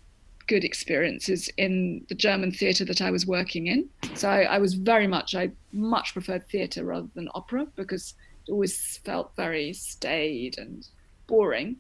good 0.47 0.63
experiences 0.63 1.49
in 1.57 2.05
the 2.07 2.15
German 2.15 2.51
theatre 2.51 2.85
that 2.85 3.01
I 3.01 3.11
was 3.11 3.25
working 3.25 3.67
in. 3.67 3.89
So 4.15 4.29
I, 4.29 4.43
I 4.43 4.57
was 4.57 4.73
very 4.73 5.07
much, 5.07 5.35
I 5.35 5.51
much 5.71 6.13
preferred 6.13 6.47
theatre 6.47 6.83
rather 6.83 7.07
than 7.15 7.29
opera 7.33 7.67
because 7.75 8.13
it 8.47 8.51
always 8.51 8.97
felt 9.03 9.35
very 9.35 9.73
staid 9.73 10.57
and 10.57 10.87
boring. 11.27 11.77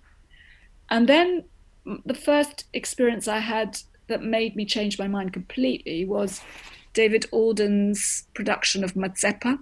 And 0.89 1.07
then 1.07 1.45
the 2.05 2.13
first 2.13 2.65
experience 2.73 3.27
I 3.27 3.39
had 3.39 3.79
that 4.07 4.23
made 4.23 4.55
me 4.55 4.65
change 4.65 4.99
my 4.99 5.07
mind 5.07 5.33
completely 5.33 6.05
was 6.05 6.41
David 6.93 7.25
Alden's 7.31 8.27
production 8.33 8.83
of 8.83 8.93
Mazeppa 8.93 9.59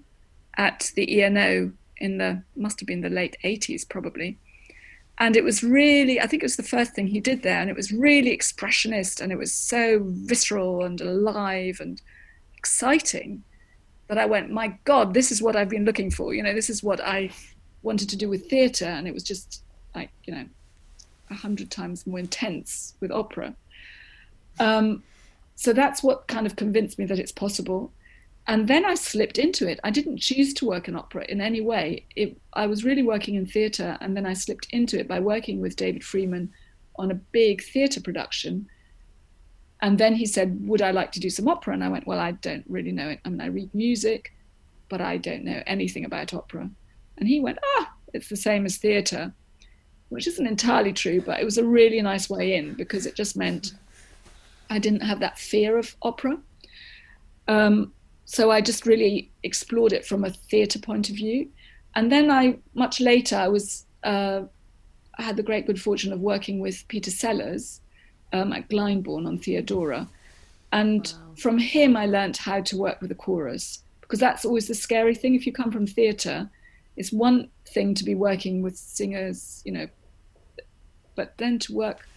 at 0.58 0.92
the 0.96 1.20
ENO 1.20 1.72
in 1.98 2.18
the 2.18 2.44
must 2.56 2.80
have 2.80 2.88
been 2.88 3.02
the 3.02 3.10
late 3.10 3.38
80s 3.44 3.88
probably 3.88 4.38
and 5.20 5.36
it 5.36 5.44
was 5.44 5.64
really 5.64 6.20
i 6.20 6.28
think 6.28 6.42
it 6.42 6.46
was 6.46 6.58
the 6.58 6.64
first 6.64 6.94
thing 6.94 7.08
he 7.08 7.20
did 7.20 7.44
there 7.44 7.60
and 7.60 7.70
it 7.70 7.76
was 7.76 7.92
really 7.92 8.36
expressionist 8.36 9.22
and 9.22 9.32
it 9.32 9.38
was 9.38 9.54
so 9.54 10.00
visceral 10.04 10.84
and 10.84 11.02
alive 11.02 11.78
and 11.80 12.02
exciting 12.58 13.44
that 14.08 14.18
i 14.18 14.26
went 14.26 14.50
my 14.50 14.78
god 14.86 15.14
this 15.14 15.32
is 15.32 15.42
what 15.42 15.56
i've 15.56 15.70
been 15.70 15.86
looking 15.86 16.10
for 16.10 16.34
you 16.34 16.42
know 16.42 16.54
this 16.54 16.70
is 16.70 16.84
what 16.84 17.00
i 17.02 17.30
wanted 17.84 18.10
to 18.10 18.18
do 18.18 18.30
with 18.30 18.50
theatre 18.50 18.86
and 18.86 19.08
it 19.08 19.14
was 19.14 19.24
just 19.24 19.64
like 19.96 20.10
you 20.24 20.34
know 20.34 20.46
a 21.30 21.36
hundred 21.36 21.72
times 21.72 22.06
more 22.06 22.20
intense 22.20 22.94
with 23.00 23.12
opera 23.12 23.54
um, 24.60 25.04
so 25.56 25.74
that's 25.74 26.04
what 26.04 26.28
kind 26.28 26.46
of 26.46 26.56
convinced 26.56 27.00
me 27.00 27.06
that 27.06 27.20
it's 27.20 27.32
possible 27.32 27.92
and 28.46 28.68
then 28.68 28.84
I 28.84 28.96
slipped 28.96 29.38
into 29.38 29.70
it. 29.70 29.80
I 29.84 29.90
didn't 29.90 30.18
choose 30.18 30.54
to 30.56 30.66
work 30.66 30.88
in 30.88 30.96
opera 30.96 31.26
in 31.30 31.40
any 31.40 31.62
way. 31.62 32.06
It, 32.16 32.38
I 32.52 32.68
was 32.68 32.84
really 32.84 33.04
working 33.04 33.36
in 33.36 33.46
theatre, 33.46 33.98
and 34.02 34.18
then 34.18 34.26
I 34.26 34.34
slipped 34.34 34.68
into 34.72 35.00
it 35.00 35.08
by 35.08 35.20
working 35.22 35.62
with 35.62 35.78
David 35.78 36.04
Freeman 36.04 36.52
on 36.98 37.10
a 37.10 37.16
big 37.16 37.64
theatre 37.64 38.02
production. 38.02 38.68
And 39.82 39.98
then 39.98 40.16
he 40.16 40.26
said, 40.26 40.68
Would 40.68 40.82
I 40.82 40.92
like 40.92 41.14
to 41.14 41.22
do 41.22 41.30
some 41.30 41.48
opera? 41.48 41.74
And 41.74 41.84
I 41.84 41.90
went, 41.90 42.06
Well, 42.06 42.20
I 42.20 42.32
don't 42.32 42.66
really 42.68 42.92
know 42.92 43.10
it. 43.10 43.20
I 43.24 43.30
mean, 43.30 43.40
I 43.40 43.46
read 43.46 43.74
music, 43.74 44.34
but 44.90 45.00
I 45.00 45.18
don't 45.18 45.46
know 45.46 45.64
anything 45.66 46.04
about 46.04 46.34
opera. 46.34 46.70
And 47.18 47.28
he 47.28 47.40
went, 47.40 47.60
Ah, 47.78 47.94
it's 48.14 48.28
the 48.28 48.36
same 48.36 48.66
as 48.66 48.76
theatre, 48.76 49.34
which 50.14 50.28
isn't 50.28 50.48
entirely 50.48 50.94
true, 50.94 51.22
but 51.22 51.40
it 51.40 51.46
was 51.46 51.58
a 51.58 51.66
really 51.66 52.02
nice 52.02 52.30
way 52.30 52.56
in 52.56 52.74
because 52.74 53.06
it 53.06 53.16
just 53.16 53.36
meant 53.36 53.74
I 54.70 54.80
didn't 54.80 55.02
have 55.02 55.20
that 55.20 55.38
fear 55.38 55.78
of 55.78 55.96
opera. 56.02 56.38
Um, 57.48 57.94
so 58.26 58.52
I 58.52 58.62
just 58.62 58.86
really 58.86 59.30
explored 59.44 59.94
it 59.94 60.06
from 60.06 60.24
a 60.24 60.32
theatre 60.32 60.80
point 60.80 61.10
of 61.10 61.16
view. 61.16 61.50
And 61.96 62.12
then 62.12 62.32
I, 62.32 62.58
much 62.74 63.00
later, 63.00 63.36
I 63.36 63.48
was, 63.48 63.86
uh, 64.04 64.44
I 65.18 65.22
had 65.22 65.38
the 65.38 65.44
great 65.44 65.68
good 65.68 65.82
fortune 65.82 66.14
of 66.14 66.22
working 66.22 66.60
with 66.60 66.88
Peter 66.88 67.12
Sellars 67.12 67.82
um, 68.32 68.54
at 68.54 68.70
Glyndebourne 68.70 69.28
on 69.28 69.38
Theodora. 69.38 70.08
And 70.72 71.14
wow. 71.16 71.36
from 71.38 71.58
him, 71.60 71.96
I 71.96 72.08
learned 72.08 72.38
how 72.38 72.62
to 72.62 72.78
work 72.78 73.02
with 73.02 73.12
a 73.12 73.16
chorus 73.16 73.84
because 74.02 74.20
that's 74.20 74.46
always 74.46 74.68
the 74.68 74.76
scary 74.76 75.14
thing. 75.14 75.36
If 75.36 75.46
you 75.46 75.54
come 75.54 75.72
from 75.72 75.86
theatre, 75.86 76.50
it's 76.98 77.12
one 77.12 77.50
thing 77.68 77.94
to 77.96 78.04
be 78.04 78.16
working 78.16 78.62
with 78.62 78.78
singers, 78.78 79.62
you 79.66 79.72
know, 79.72 79.88
but 81.16 81.38
then 81.38 81.60
to 81.60 81.74
work 81.74 82.08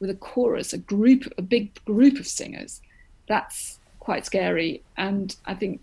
with 0.00 0.10
a 0.10 0.14
chorus, 0.14 0.72
a 0.72 0.78
group, 0.78 1.32
a 1.38 1.42
big 1.42 1.72
group 1.84 2.18
of 2.18 2.26
singers, 2.26 2.80
that's 3.28 3.78
quite 4.00 4.26
scary. 4.26 4.82
And 4.96 5.34
I 5.46 5.54
think 5.54 5.80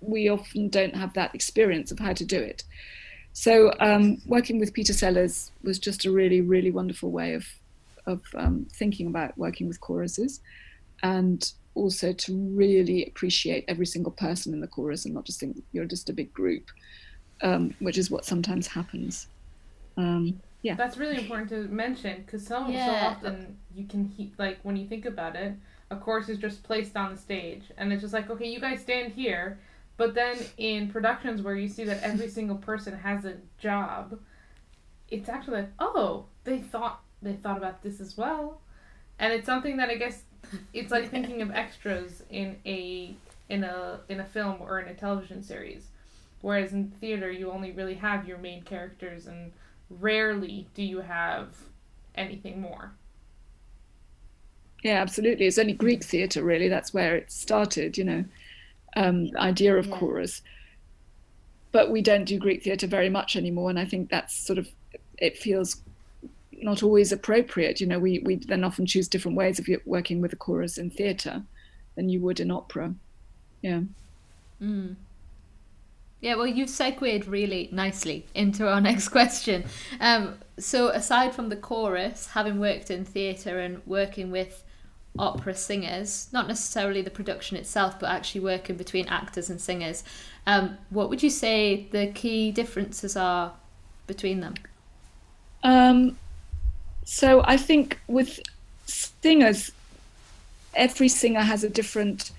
we 0.00 0.28
often 0.28 0.68
don't 0.68 0.96
have 0.96 1.14
that 1.14 1.34
experience 1.34 1.92
of 1.92 2.00
how 2.00 2.12
to 2.14 2.24
do 2.24 2.38
it. 2.38 2.64
So 3.32 3.72
um, 3.80 4.20
working 4.26 4.58
with 4.58 4.74
Peter 4.74 4.92
Sellars 4.92 5.52
was 5.62 5.78
just 5.78 6.04
a 6.04 6.10
really, 6.10 6.40
really 6.40 6.70
wonderful 6.70 7.10
way 7.10 7.34
of 7.34 7.46
of 8.04 8.20
um, 8.34 8.66
thinking 8.72 9.06
about 9.06 9.38
working 9.38 9.68
with 9.68 9.80
choruses, 9.80 10.40
and 11.04 11.52
also 11.74 12.12
to 12.12 12.36
really 12.36 13.06
appreciate 13.06 13.64
every 13.68 13.86
single 13.86 14.12
person 14.12 14.52
in 14.52 14.60
the 14.60 14.66
chorus 14.66 15.04
and 15.04 15.14
not 15.14 15.24
just 15.24 15.38
think 15.38 15.62
you're 15.72 15.84
just 15.84 16.10
a 16.10 16.12
big 16.12 16.32
group, 16.32 16.64
um, 17.42 17.72
which 17.78 17.96
is 17.96 18.10
what 18.10 18.24
sometimes 18.24 18.66
happens. 18.66 19.28
Yeah, 20.62 20.74
that's 20.74 20.96
really 20.96 21.18
important 21.18 21.50
to 21.50 21.68
mention 21.68 22.22
because 22.22 22.46
so 22.46 22.68
yeah. 22.68 22.86
so 22.86 23.06
often 23.06 23.58
you 23.74 23.84
can 23.86 24.04
he- 24.04 24.32
like 24.38 24.60
when 24.62 24.76
you 24.76 24.86
think 24.86 25.04
about 25.06 25.34
it, 25.36 25.54
a 25.92 25.96
course 25.96 26.28
is 26.28 26.38
just 26.38 26.62
placed 26.62 26.96
on 26.96 27.12
the 27.12 27.20
stage 27.20 27.64
and 27.76 27.92
it's 27.92 28.02
just 28.02 28.14
like 28.14 28.30
okay 28.30 28.48
you 28.48 28.58
guys 28.58 28.80
stand 28.80 29.12
here 29.12 29.58
but 29.96 30.14
then 30.14 30.36
in 30.56 30.88
productions 30.88 31.42
where 31.42 31.54
you 31.54 31.68
see 31.68 31.84
that 31.84 32.02
every 32.02 32.28
single 32.38 32.56
person 32.56 32.98
has 32.98 33.24
a 33.24 33.34
job 33.58 34.18
it's 35.10 35.28
actually 35.28 35.58
like 35.58 35.70
oh 35.78 36.24
they 36.44 36.58
thought 36.58 37.02
they 37.20 37.34
thought 37.34 37.58
about 37.58 37.82
this 37.82 38.00
as 38.00 38.16
well 38.16 38.60
and 39.18 39.32
it's 39.32 39.46
something 39.46 39.76
that 39.76 39.90
i 39.90 39.94
guess 39.94 40.22
it's 40.72 40.90
like 40.90 41.10
thinking 41.10 41.42
of 41.42 41.50
extras 41.50 42.22
in 42.30 42.56
a 42.64 43.14
in 43.50 43.62
a 43.62 44.00
in 44.08 44.18
a 44.20 44.24
film 44.24 44.56
or 44.60 44.80
in 44.80 44.88
a 44.88 44.94
television 44.94 45.42
series 45.42 45.88
whereas 46.40 46.72
in 46.72 46.90
theater 47.00 47.30
you 47.30 47.50
only 47.50 47.70
really 47.70 47.94
have 47.94 48.26
your 48.26 48.38
main 48.38 48.62
characters 48.62 49.26
and 49.26 49.52
rarely 50.00 50.66
do 50.74 50.82
you 50.82 51.00
have 51.00 51.48
anything 52.14 52.60
more 52.60 52.92
yeah, 54.82 55.00
absolutely. 55.00 55.46
It's 55.46 55.58
only 55.58 55.74
Greek 55.74 56.02
theatre, 56.02 56.42
really. 56.42 56.68
That's 56.68 56.92
where 56.92 57.16
it 57.16 57.30
started, 57.30 57.96
you 57.96 58.04
know, 58.04 58.24
um, 58.96 59.28
the 59.28 59.40
idea 59.40 59.76
of 59.76 59.86
yeah. 59.86 59.96
chorus. 59.96 60.42
But 61.70 61.90
we 61.90 62.02
don't 62.02 62.24
do 62.24 62.38
Greek 62.38 62.64
theatre 62.64 62.88
very 62.88 63.08
much 63.08 63.36
anymore. 63.36 63.70
And 63.70 63.78
I 63.78 63.84
think 63.84 64.10
that's 64.10 64.34
sort 64.34 64.58
of, 64.58 64.68
it 65.18 65.38
feels 65.38 65.76
not 66.50 66.82
always 66.82 67.12
appropriate. 67.12 67.80
You 67.80 67.86
know, 67.86 68.00
we, 68.00 68.18
we 68.20 68.36
then 68.36 68.64
often 68.64 68.84
choose 68.84 69.06
different 69.06 69.36
ways 69.36 69.58
of 69.58 69.68
working 69.86 70.20
with 70.20 70.32
a 70.32 70.36
chorus 70.36 70.78
in 70.78 70.90
theatre 70.90 71.42
than 71.94 72.08
you 72.08 72.20
would 72.20 72.40
in 72.40 72.50
opera. 72.50 72.92
Yeah. 73.62 73.82
Mm. 74.60 74.96
Yeah, 76.22 76.36
well, 76.36 76.46
you've 76.46 76.70
segued 76.70 77.26
really 77.26 77.68
nicely 77.72 78.24
into 78.32 78.68
our 78.68 78.80
next 78.90 79.08
question. 79.08 79.64
Um, 80.00 80.38
so, 80.56 80.88
aside 80.88 81.34
from 81.34 81.48
the 81.48 81.56
chorus, 81.56 82.28
having 82.28 82.60
worked 82.60 82.90
in 82.90 83.04
theatre 83.04 83.58
and 83.58 83.82
working 83.86 84.30
with 84.30 84.64
opera 85.18 85.54
singers, 85.56 86.28
not 86.32 86.46
necessarily 86.46 87.02
the 87.02 87.10
production 87.10 87.56
itself, 87.56 87.98
but 87.98 88.08
actually 88.08 88.40
working 88.40 88.76
between 88.76 89.08
actors 89.08 89.50
and 89.50 89.60
singers, 89.60 90.04
um, 90.46 90.78
what 90.90 91.10
would 91.10 91.24
you 91.24 91.28
say 91.28 91.88
the 91.90 92.06
key 92.12 92.52
differences 92.52 93.16
are 93.16 93.54
between 94.06 94.40
them? 94.40 94.54
Um, 95.64 96.16
so, 97.04 97.42
I 97.44 97.56
think 97.56 97.98
with 98.06 98.38
singers, 98.86 99.72
every 100.74 101.08
singer 101.08 101.40
has 101.40 101.64
a 101.64 101.68
different 101.68 102.30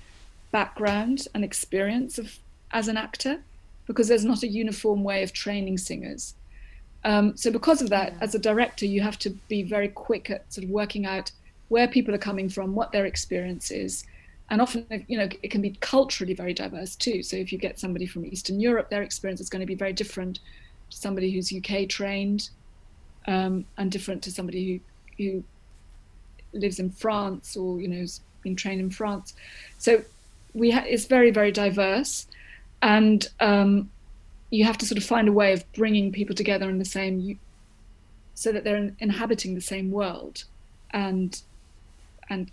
background 0.52 1.28
and 1.34 1.43
experience 1.43 2.17
of 2.17 2.39
as 2.72 2.88
an 2.88 2.96
actor 2.96 3.41
because 3.86 4.08
there's 4.08 4.26
not 4.26 4.43
a 4.43 4.48
uniform 4.48 5.04
way 5.04 5.24
of 5.24 5.34
training 5.34 5.78
singers. 5.78 6.36
Um, 7.04 7.36
so 7.36 7.52
because 7.52 7.82
of 7.82 7.89
that, 7.89 8.13
yeah. 8.13 8.19
as 8.22 8.36
a 8.36 8.39
director, 8.39 8.86
you 8.86 9.02
have 9.02 9.19
to 9.19 9.32
be 9.50 9.63
very 9.63 9.89
quick 9.89 10.30
at 10.30 10.52
sort 10.54 10.63
of 10.63 10.69
working 10.69 11.06
out 11.06 11.32
where 11.69 11.88
people 11.88 12.13
are 12.13 12.19
coming 12.19 12.50
from, 12.50 12.76
what 12.76 12.91
their 12.91 13.06
experience 13.06 13.72
is, 13.72 14.06
and 14.50 14.62
often 14.62 14.86
you 15.08 15.17
know 15.17 15.28
it 15.41 15.50
can 15.50 15.62
be 15.62 15.76
culturally 15.80 16.34
very 16.34 16.54
diverse 16.54 16.96
too. 16.96 17.24
So 17.24 17.36
if 17.36 17.52
you 17.52 17.58
get 17.58 17.80
somebody 17.80 18.06
from 18.06 18.26
Eastern 18.26 18.60
Europe, 18.60 18.89
their 18.89 19.04
experience 19.04 19.41
is 19.41 19.50
going 19.50 19.62
to 19.62 19.65
be 19.65 19.76
very 19.76 19.93
different 19.93 20.39
to 20.91 20.98
somebody 20.98 21.32
who's 21.32 21.52
UK 21.52 21.89
trained, 21.89 22.50
um, 23.28 23.65
and 23.78 23.91
different 23.91 24.22
to 24.24 24.32
somebody 24.32 24.82
who 25.17 25.24
who 25.24 25.43
lives 26.54 26.80
in 26.80 26.89
France 26.89 27.58
or 27.58 27.82
you 27.82 27.88
know 27.88 27.98
has 27.98 28.22
been 28.43 28.56
trained 28.56 28.80
in 28.80 28.89
France. 28.89 29.34
So 29.78 30.04
we 30.54 30.72
ha- 30.72 30.86
it's 30.88 31.06
very 31.06 31.32
very 31.32 31.52
diverse 31.52 32.28
and 32.84 33.30
um, 33.39 33.89
you 34.52 34.65
have 34.65 34.78
to 34.78 34.86
sort 34.86 34.98
of 35.00 35.04
find 35.04 35.28
a 35.28 35.32
way 35.32 35.54
of 35.54 35.72
bringing 35.72 36.12
people 36.12 36.36
together 36.36 36.69
in 36.69 36.78
the 36.78 36.86
same 36.86 37.39
so 38.36 38.52
that 38.52 38.63
they're 38.63 38.91
inhabiting 39.00 39.56
the 39.56 39.62
same 39.62 39.89
world 39.89 40.43
and 40.91 41.41
and 42.30 42.52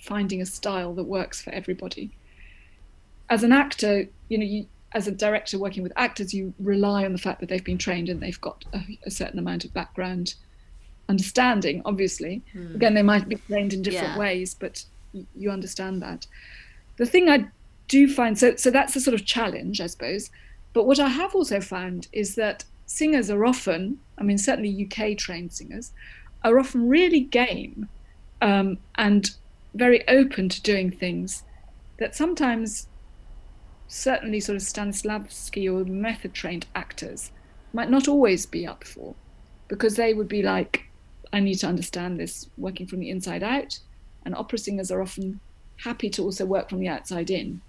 finding 0.00 0.40
a 0.40 0.46
style 0.46 0.94
that 0.94 1.04
works 1.04 1.42
for 1.42 1.50
everybody 1.50 2.10
as 3.28 3.42
an 3.42 3.52
actor 3.52 4.06
you 4.28 4.38
know 4.38 4.44
you 4.44 4.66
as 4.92 5.06
a 5.06 5.12
director 5.12 5.58
working 5.58 5.82
with 5.82 5.92
actors 5.96 6.32
you 6.32 6.54
rely 6.58 7.04
on 7.04 7.12
the 7.12 7.18
fact 7.18 7.40
that 7.40 7.48
they've 7.48 7.64
been 7.64 7.78
trained 7.78 8.08
and 8.08 8.20
they've 8.20 8.40
got 8.40 8.64
a, 8.72 8.98
a 9.04 9.10
certain 9.10 9.38
amount 9.38 9.64
of 9.64 9.74
background 9.74 10.34
understanding 11.08 11.82
obviously 11.84 12.42
hmm. 12.52 12.74
again 12.74 12.94
they 12.94 13.02
might 13.02 13.28
be 13.28 13.36
trained 13.36 13.72
in 13.72 13.82
different 13.82 14.14
yeah. 14.14 14.18
ways 14.18 14.54
but 14.54 14.84
you 15.36 15.50
understand 15.50 16.00
that 16.00 16.26
the 16.96 17.06
thing 17.06 17.28
i 17.28 17.46
do 17.88 18.06
find 18.12 18.38
so 18.38 18.54
so 18.56 18.70
that's 18.70 18.94
a 18.94 19.00
sort 19.00 19.14
of 19.14 19.24
challenge, 19.24 19.80
I 19.80 19.86
suppose. 19.86 20.30
But 20.72 20.86
what 20.86 21.00
I 21.00 21.08
have 21.08 21.34
also 21.34 21.60
found 21.60 22.08
is 22.12 22.34
that 22.36 22.64
singers 22.86 23.30
are 23.30 23.44
often, 23.44 23.98
I 24.18 24.22
mean, 24.22 24.38
certainly 24.38 24.86
UK 24.86 25.16
trained 25.16 25.52
singers, 25.52 25.92
are 26.44 26.58
often 26.58 26.88
really 26.88 27.20
game 27.20 27.88
um, 28.40 28.78
and 28.96 29.30
very 29.74 30.06
open 30.08 30.48
to 30.48 30.62
doing 30.62 30.90
things 30.90 31.42
that 31.98 32.14
sometimes 32.14 32.86
certainly 33.88 34.38
sort 34.38 34.56
of 34.56 34.62
Stanislavski 34.62 35.66
or 35.66 35.84
method 35.84 36.34
trained 36.34 36.66
actors 36.74 37.32
might 37.72 37.90
not 37.90 38.06
always 38.06 38.46
be 38.46 38.66
up 38.66 38.84
for 38.84 39.14
because 39.66 39.96
they 39.96 40.14
would 40.14 40.28
be 40.28 40.42
like, 40.42 40.84
I 41.32 41.40
need 41.40 41.56
to 41.56 41.66
understand 41.66 42.18
this 42.18 42.48
working 42.56 42.86
from 42.86 43.00
the 43.00 43.10
inside 43.10 43.42
out. 43.42 43.78
And 44.24 44.34
opera 44.34 44.58
singers 44.58 44.90
are 44.90 45.02
often 45.02 45.40
happy 45.78 46.10
to 46.10 46.22
also 46.22 46.44
work 46.44 46.68
from 46.68 46.80
the 46.80 46.88
outside 46.88 47.30
in 47.30 47.60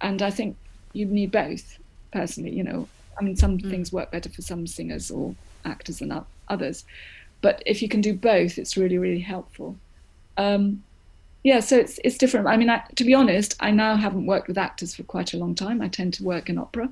and 0.00 0.22
I 0.22 0.30
think 0.30 0.56
you 0.92 1.06
need 1.06 1.30
both. 1.30 1.78
Personally, 2.12 2.50
you 2.50 2.62
know, 2.62 2.88
I 3.18 3.22
mean, 3.22 3.36
some 3.36 3.58
mm. 3.58 3.70
things 3.70 3.92
work 3.92 4.10
better 4.10 4.30
for 4.30 4.42
some 4.42 4.66
singers 4.66 5.10
or 5.10 5.34
actors 5.64 5.98
than 5.98 6.24
others, 6.48 6.84
but 7.42 7.62
if 7.66 7.82
you 7.82 7.88
can 7.88 8.00
do 8.00 8.14
both, 8.14 8.58
it's 8.58 8.76
really 8.76 8.98
really 8.98 9.20
helpful. 9.20 9.76
Um, 10.36 10.82
yeah, 11.46 11.60
so 11.60 11.76
it's 11.78 12.00
it's 12.02 12.18
different. 12.18 12.48
I 12.48 12.56
mean, 12.56 12.70
I, 12.70 12.82
to 12.96 13.04
be 13.04 13.14
honest, 13.14 13.54
I 13.60 13.70
now 13.70 13.96
haven't 13.96 14.26
worked 14.26 14.48
with 14.48 14.58
actors 14.58 14.94
for 14.94 15.04
quite 15.04 15.32
a 15.32 15.36
long 15.36 15.54
time. 15.54 15.80
I 15.80 15.88
tend 15.88 16.14
to 16.14 16.24
work 16.24 16.48
in 16.48 16.58
opera, 16.58 16.88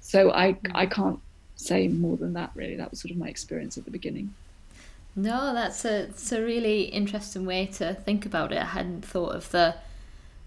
so 0.00 0.30
I 0.32 0.52
mm. 0.52 0.70
I 0.74 0.86
can't 0.86 1.20
say 1.56 1.88
more 1.88 2.16
than 2.16 2.34
that. 2.34 2.50
Really, 2.54 2.76
that 2.76 2.90
was 2.90 3.00
sort 3.00 3.12
of 3.12 3.16
my 3.16 3.28
experience 3.28 3.78
at 3.78 3.84
the 3.84 3.90
beginning. 3.90 4.34
No, 5.16 5.54
that's 5.54 5.84
a 5.84 6.02
it's 6.04 6.32
a 6.32 6.42
really 6.42 6.82
interesting 6.82 7.46
way 7.46 7.66
to 7.78 7.94
think 7.94 8.26
about 8.26 8.52
it. 8.52 8.58
I 8.58 8.66
hadn't 8.66 9.06
thought 9.06 9.34
of 9.34 9.50
the 9.52 9.76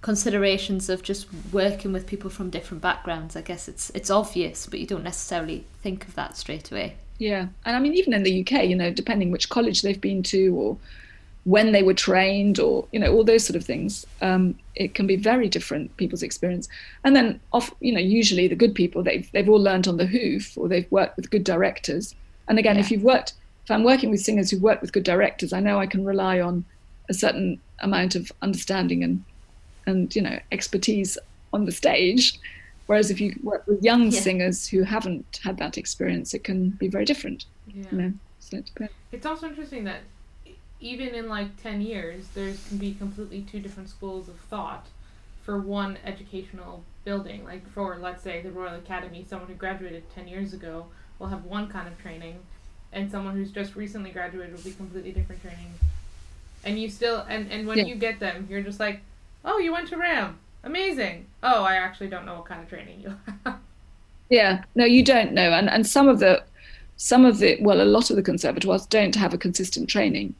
considerations 0.01 0.89
of 0.89 1.01
just 1.03 1.27
working 1.51 1.91
with 1.91 2.07
people 2.07 2.29
from 2.29 2.49
different 2.49 2.81
backgrounds. 2.81 3.35
I 3.35 3.41
guess 3.41 3.67
it's 3.67 3.89
it's 3.91 4.09
obvious, 4.09 4.65
but 4.67 4.79
you 4.79 4.87
don't 4.87 5.03
necessarily 5.03 5.65
think 5.81 6.07
of 6.07 6.15
that 6.15 6.37
straight 6.37 6.71
away. 6.71 6.95
Yeah, 7.17 7.47
and 7.65 7.75
I 7.75 7.79
mean 7.79 7.93
even 7.95 8.13
in 8.13 8.23
the 8.23 8.41
UK, 8.41 8.65
you 8.65 8.75
know, 8.75 8.91
depending 8.91 9.31
which 9.31 9.49
college 9.49 9.81
they've 9.81 9.99
been 9.99 10.23
to 10.23 10.55
or 10.55 10.77
when 11.47 11.71
they 11.71 11.81
were 11.81 11.93
trained 11.93 12.59
or 12.59 12.85
you 12.91 12.99
know 12.99 13.13
all 13.13 13.23
those 13.23 13.45
sort 13.45 13.55
of 13.55 13.63
things 13.63 14.05
um, 14.21 14.53
it 14.75 14.93
can 14.93 15.07
be 15.07 15.15
very 15.15 15.47
different 15.47 15.95
people's 15.95 16.21
experience 16.21 16.67
and 17.05 17.15
then 17.15 17.39
off 17.53 17.73
you 17.79 17.93
know 17.93 18.01
usually 18.01 18.49
the 18.49 18.55
good 18.55 18.75
people 18.75 19.01
they've, 19.01 19.31
they've 19.31 19.47
all 19.47 19.61
learned 19.61 19.87
on 19.87 19.95
the 19.95 20.05
hoof 20.05 20.57
or 20.57 20.67
they've 20.67 20.91
worked 20.91 21.15
with 21.15 21.31
good 21.31 21.45
directors 21.45 22.13
and 22.49 22.59
again 22.59 22.75
yeah. 22.75 22.81
if 22.81 22.91
you've 22.91 23.01
worked 23.01 23.31
if 23.63 23.71
i'm 23.71 23.85
working 23.85 24.11
with 24.11 24.19
singers 24.19 24.51
who've 24.51 24.61
worked 24.61 24.81
with 24.81 24.91
good 24.91 25.05
directors 25.05 25.53
i 25.53 25.59
know 25.61 25.79
i 25.79 25.87
can 25.87 26.03
rely 26.03 26.41
on 26.41 26.65
a 27.07 27.13
certain 27.13 27.57
amount 27.79 28.13
of 28.13 28.29
understanding 28.41 29.01
and 29.01 29.23
and 29.87 30.15
you 30.15 30.21
know 30.21 30.37
expertise 30.51 31.17
on 31.53 31.65
the 31.65 31.71
stage 31.71 32.39
whereas 32.85 33.09
if 33.09 33.19
you 33.19 33.35
work 33.41 33.65
with 33.67 33.83
young 33.83 34.11
yeah. 34.11 34.19
singers 34.19 34.67
who 34.67 34.83
haven't 34.83 35.39
had 35.43 35.57
that 35.57 35.77
experience 35.77 36.33
it 36.33 36.43
can 36.43 36.69
be 36.71 36.87
very 36.87 37.05
different 37.05 37.45
yeah. 37.67 37.85
you 37.91 37.97
know 37.97 38.13
so 38.39 38.57
it 38.57 38.91
it's 39.11 39.25
also 39.25 39.47
interesting 39.47 39.83
that 39.83 40.01
even 40.79 41.09
in 41.15 41.27
like 41.27 41.61
10 41.61 41.81
years 41.81 42.27
there 42.35 42.53
can 42.67 42.77
be 42.77 42.93
completely 42.93 43.41
two 43.41 43.59
different 43.59 43.89
schools 43.89 44.27
of 44.27 44.35
thought 44.35 44.85
for 45.43 45.59
one 45.59 45.97
educational 46.05 46.83
building 47.05 47.43
like 47.45 47.67
for 47.71 47.97
let's 48.01 48.21
say 48.21 48.41
the 48.41 48.51
royal 48.51 48.75
academy 48.75 49.25
someone 49.27 49.47
who 49.47 49.55
graduated 49.55 50.03
10 50.13 50.27
years 50.27 50.53
ago 50.53 50.85
will 51.19 51.27
have 51.27 51.45
one 51.45 51.67
kind 51.67 51.87
of 51.87 51.97
training 51.99 52.37
and 52.93 53.09
someone 53.09 53.35
who's 53.35 53.51
just 53.51 53.75
recently 53.75 54.11
graduated 54.11 54.55
will 54.55 54.63
be 54.63 54.71
completely 54.71 55.11
different 55.11 55.41
training 55.41 55.73
and 56.63 56.79
you 56.79 56.89
still 56.89 57.25
and 57.29 57.51
and 57.51 57.67
when 57.67 57.77
yeah. 57.77 57.85
you 57.85 57.95
get 57.95 58.19
them 58.19 58.45
you're 58.49 58.61
just 58.61 58.79
like 58.79 59.01
Oh, 59.47 59.57
you 59.57 59.71
went 59.71 59.87
to 59.89 59.97
RAM. 59.97 60.37
Amazing. 60.63 61.25
Oh, 61.41 61.63
I 61.63 61.75
actually 61.75 62.09
don't 62.09 62.25
know 62.25 62.35
what 62.35 62.45
kind 62.45 62.61
of 62.61 62.69
training 62.69 63.01
you 63.01 63.15
have. 63.45 63.59
Yeah, 64.29 64.63
no, 64.75 64.83
you 64.83 65.03
don't 65.03 65.31
know. 65.31 65.51
And 65.51 65.69
and 65.69 65.87
some 65.87 66.09
of 66.09 66.19
the 66.19 66.43
some 66.97 67.25
of 67.25 67.39
the 67.39 67.57
well, 67.61 67.81
a 67.81 67.85
lot 67.85 68.09
of 68.09 68.17
the 68.17 68.23
conservatoires 68.23 68.85
don't 68.85 69.15
have 69.15 69.33
a 69.33 69.37
consistent 69.37 69.89
training. 69.89 70.35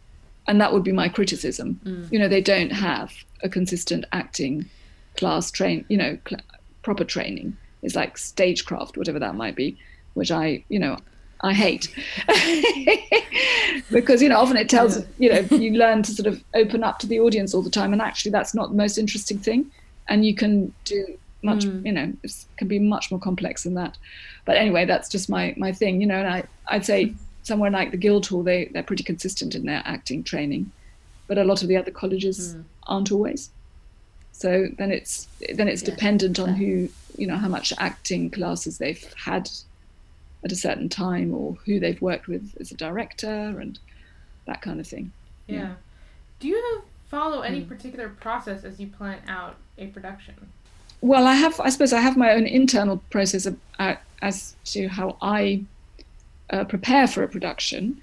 And 0.49 0.61
that 0.61 0.71
would 0.71 0.83
be 0.83 0.91
my 0.93 1.09
criticism. 1.09 1.79
Mm. 1.83 2.11
You 2.11 2.19
know, 2.19 2.27
they 2.27 2.41
don't 2.41 2.71
have 2.71 3.13
a 3.43 3.49
consistent 3.49 4.05
acting 4.13 4.69
class 5.17 5.51
train, 5.51 5.83
you 5.89 5.97
know, 5.97 6.17
cl- 6.27 6.41
proper 6.83 7.03
training. 7.03 7.57
It's 7.81 7.95
like 7.95 8.17
stagecraft, 8.17 8.97
whatever 8.97 9.19
that 9.19 9.35
might 9.35 9.55
be, 9.55 9.77
which 10.13 10.31
I, 10.31 10.63
you 10.69 10.79
know, 10.79 10.97
I 11.41 11.53
hate 11.53 11.93
because 13.91 14.21
you 14.21 14.29
know 14.29 14.39
often 14.39 14.57
it 14.57 14.69
tells 14.69 15.03
you 15.19 15.31
know 15.31 15.39
you 15.55 15.73
learn 15.73 16.03
to 16.03 16.11
sort 16.11 16.27
of 16.27 16.43
open 16.55 16.83
up 16.83 16.99
to 16.99 17.07
the 17.07 17.19
audience 17.19 17.53
all 17.53 17.61
the 17.61 17.69
time, 17.69 17.93
and 17.93 18.01
actually 18.01 18.31
that's 18.31 18.55
not 18.55 18.69
the 18.69 18.75
most 18.75 18.97
interesting 18.97 19.37
thing, 19.37 19.71
and 20.07 20.25
you 20.25 20.35
can 20.35 20.73
do 20.85 21.17
much 21.43 21.65
mm. 21.65 21.85
you 21.85 21.91
know 21.91 22.11
it 22.23 22.45
can 22.57 22.67
be 22.67 22.79
much 22.79 23.11
more 23.11 23.19
complex 23.19 23.63
than 23.63 23.75
that. 23.75 23.97
But 24.45 24.57
anyway, 24.57 24.85
that's 24.85 25.09
just 25.09 25.29
my 25.29 25.53
my 25.57 25.71
thing, 25.71 26.01
you 26.01 26.07
know. 26.07 26.15
And 26.15 26.27
I 26.27 26.43
I'd 26.67 26.85
say 26.85 27.13
somewhere 27.43 27.69
like 27.69 27.91
the 27.91 27.97
Guildhall 27.97 28.43
they 28.43 28.65
they're 28.65 28.83
pretty 28.83 29.03
consistent 29.03 29.55
in 29.55 29.65
their 29.65 29.83
acting 29.85 30.23
training, 30.23 30.71
but 31.27 31.37
a 31.37 31.43
lot 31.43 31.61
of 31.61 31.67
the 31.67 31.77
other 31.77 31.91
colleges 31.91 32.55
mm. 32.55 32.63
aren't 32.87 33.11
always. 33.11 33.51
So 34.31 34.67
then 34.77 34.91
it's 34.91 35.27
then 35.53 35.67
it's 35.67 35.83
yeah, 35.83 35.91
dependent 35.91 36.39
on 36.39 36.55
who 36.55 36.89
you 37.17 37.27
know 37.27 37.37
how 37.37 37.47
much 37.47 37.73
acting 37.77 38.29
classes 38.29 38.77
they've 38.77 39.03
had 39.15 39.49
at 40.43 40.51
a 40.51 40.55
certain 40.55 40.89
time 40.89 41.33
or 41.33 41.57
who 41.65 41.79
they've 41.79 42.01
worked 42.01 42.27
with 42.27 42.55
as 42.59 42.71
a 42.71 42.75
director 42.75 43.27
and 43.27 43.79
that 44.45 44.61
kind 44.61 44.79
of 44.79 44.87
thing. 44.87 45.11
Yeah. 45.47 45.55
yeah. 45.55 45.73
Do 46.39 46.47
you 46.47 46.83
follow 47.07 47.41
any 47.41 47.61
mm. 47.61 47.67
particular 47.67 48.09
process 48.09 48.63
as 48.63 48.79
you 48.79 48.87
plan 48.87 49.19
out 49.27 49.55
a 49.77 49.87
production? 49.87 50.35
Well, 51.01 51.27
I 51.27 51.33
have. 51.33 51.59
I 51.59 51.69
suppose 51.69 51.93
I 51.93 51.99
have 51.99 52.17
my 52.17 52.31
own 52.31 52.45
internal 52.45 52.97
process 53.09 53.47
uh, 53.79 53.95
as 54.21 54.55
to 54.65 54.87
how 54.87 55.17
I 55.21 55.63
uh, 56.49 56.63
prepare 56.63 57.07
for 57.07 57.23
a 57.23 57.27
production, 57.27 58.01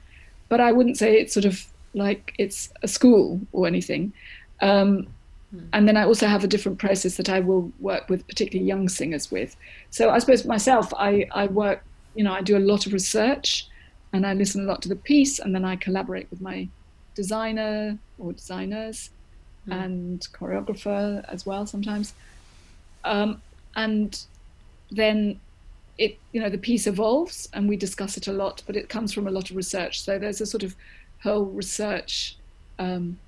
but 0.48 0.60
I 0.60 0.70
wouldn't 0.72 0.96
say 0.96 1.14
it's 1.16 1.34
sort 1.34 1.44
of 1.44 1.66
like 1.94 2.34
it's 2.38 2.72
a 2.82 2.88
school 2.88 3.40
or 3.52 3.66
anything. 3.66 4.12
Um, 4.60 5.08
mm. 5.54 5.66
and 5.72 5.88
then 5.88 5.96
I 5.96 6.04
also 6.04 6.26
have 6.26 6.44
a 6.44 6.46
different 6.46 6.78
process 6.78 7.16
that 7.16 7.28
I 7.28 7.40
will 7.40 7.72
work 7.80 8.08
with 8.08 8.26
particularly 8.28 8.66
young 8.66 8.88
singers 8.88 9.30
with. 9.30 9.56
So 9.90 10.10
I 10.10 10.18
suppose 10.20 10.44
myself, 10.44 10.92
I, 10.96 11.26
I 11.32 11.46
work 11.46 11.84
you 12.14 12.24
know, 12.24 12.32
I 12.32 12.42
do 12.42 12.56
a 12.56 12.60
lot 12.60 12.86
of 12.86 12.92
research 12.92 13.68
and 14.12 14.26
I 14.26 14.34
listen 14.34 14.62
a 14.62 14.64
lot 14.64 14.82
to 14.82 14.88
the 14.88 14.96
piece 14.96 15.38
and 15.38 15.54
then 15.54 15.64
I 15.64 15.76
collaborate 15.76 16.30
with 16.30 16.40
my 16.40 16.68
designer 17.14 17.98
or 18.18 18.32
designers 18.32 19.10
mm. 19.68 19.74
and 19.74 20.20
choreographer 20.32 21.24
as 21.28 21.44
well 21.44 21.66
sometimes. 21.66 22.14
Um, 23.04 23.42
and 23.76 24.24
then 24.90 25.40
it 25.96 26.18
you 26.32 26.40
know 26.40 26.48
the 26.48 26.58
piece 26.58 26.86
evolves 26.88 27.48
and 27.52 27.68
we 27.68 27.76
discuss 27.76 28.16
it 28.16 28.26
a 28.26 28.32
lot, 28.32 28.62
but 28.66 28.76
it 28.76 28.88
comes 28.88 29.12
from 29.12 29.26
a 29.26 29.30
lot 29.30 29.50
of 29.50 29.56
research. 29.56 30.02
So 30.02 30.18
there's 30.18 30.40
a 30.40 30.46
sort 30.46 30.62
of 30.62 30.74
whole 31.22 31.44
research. 31.44 32.36
Um, 32.78 33.18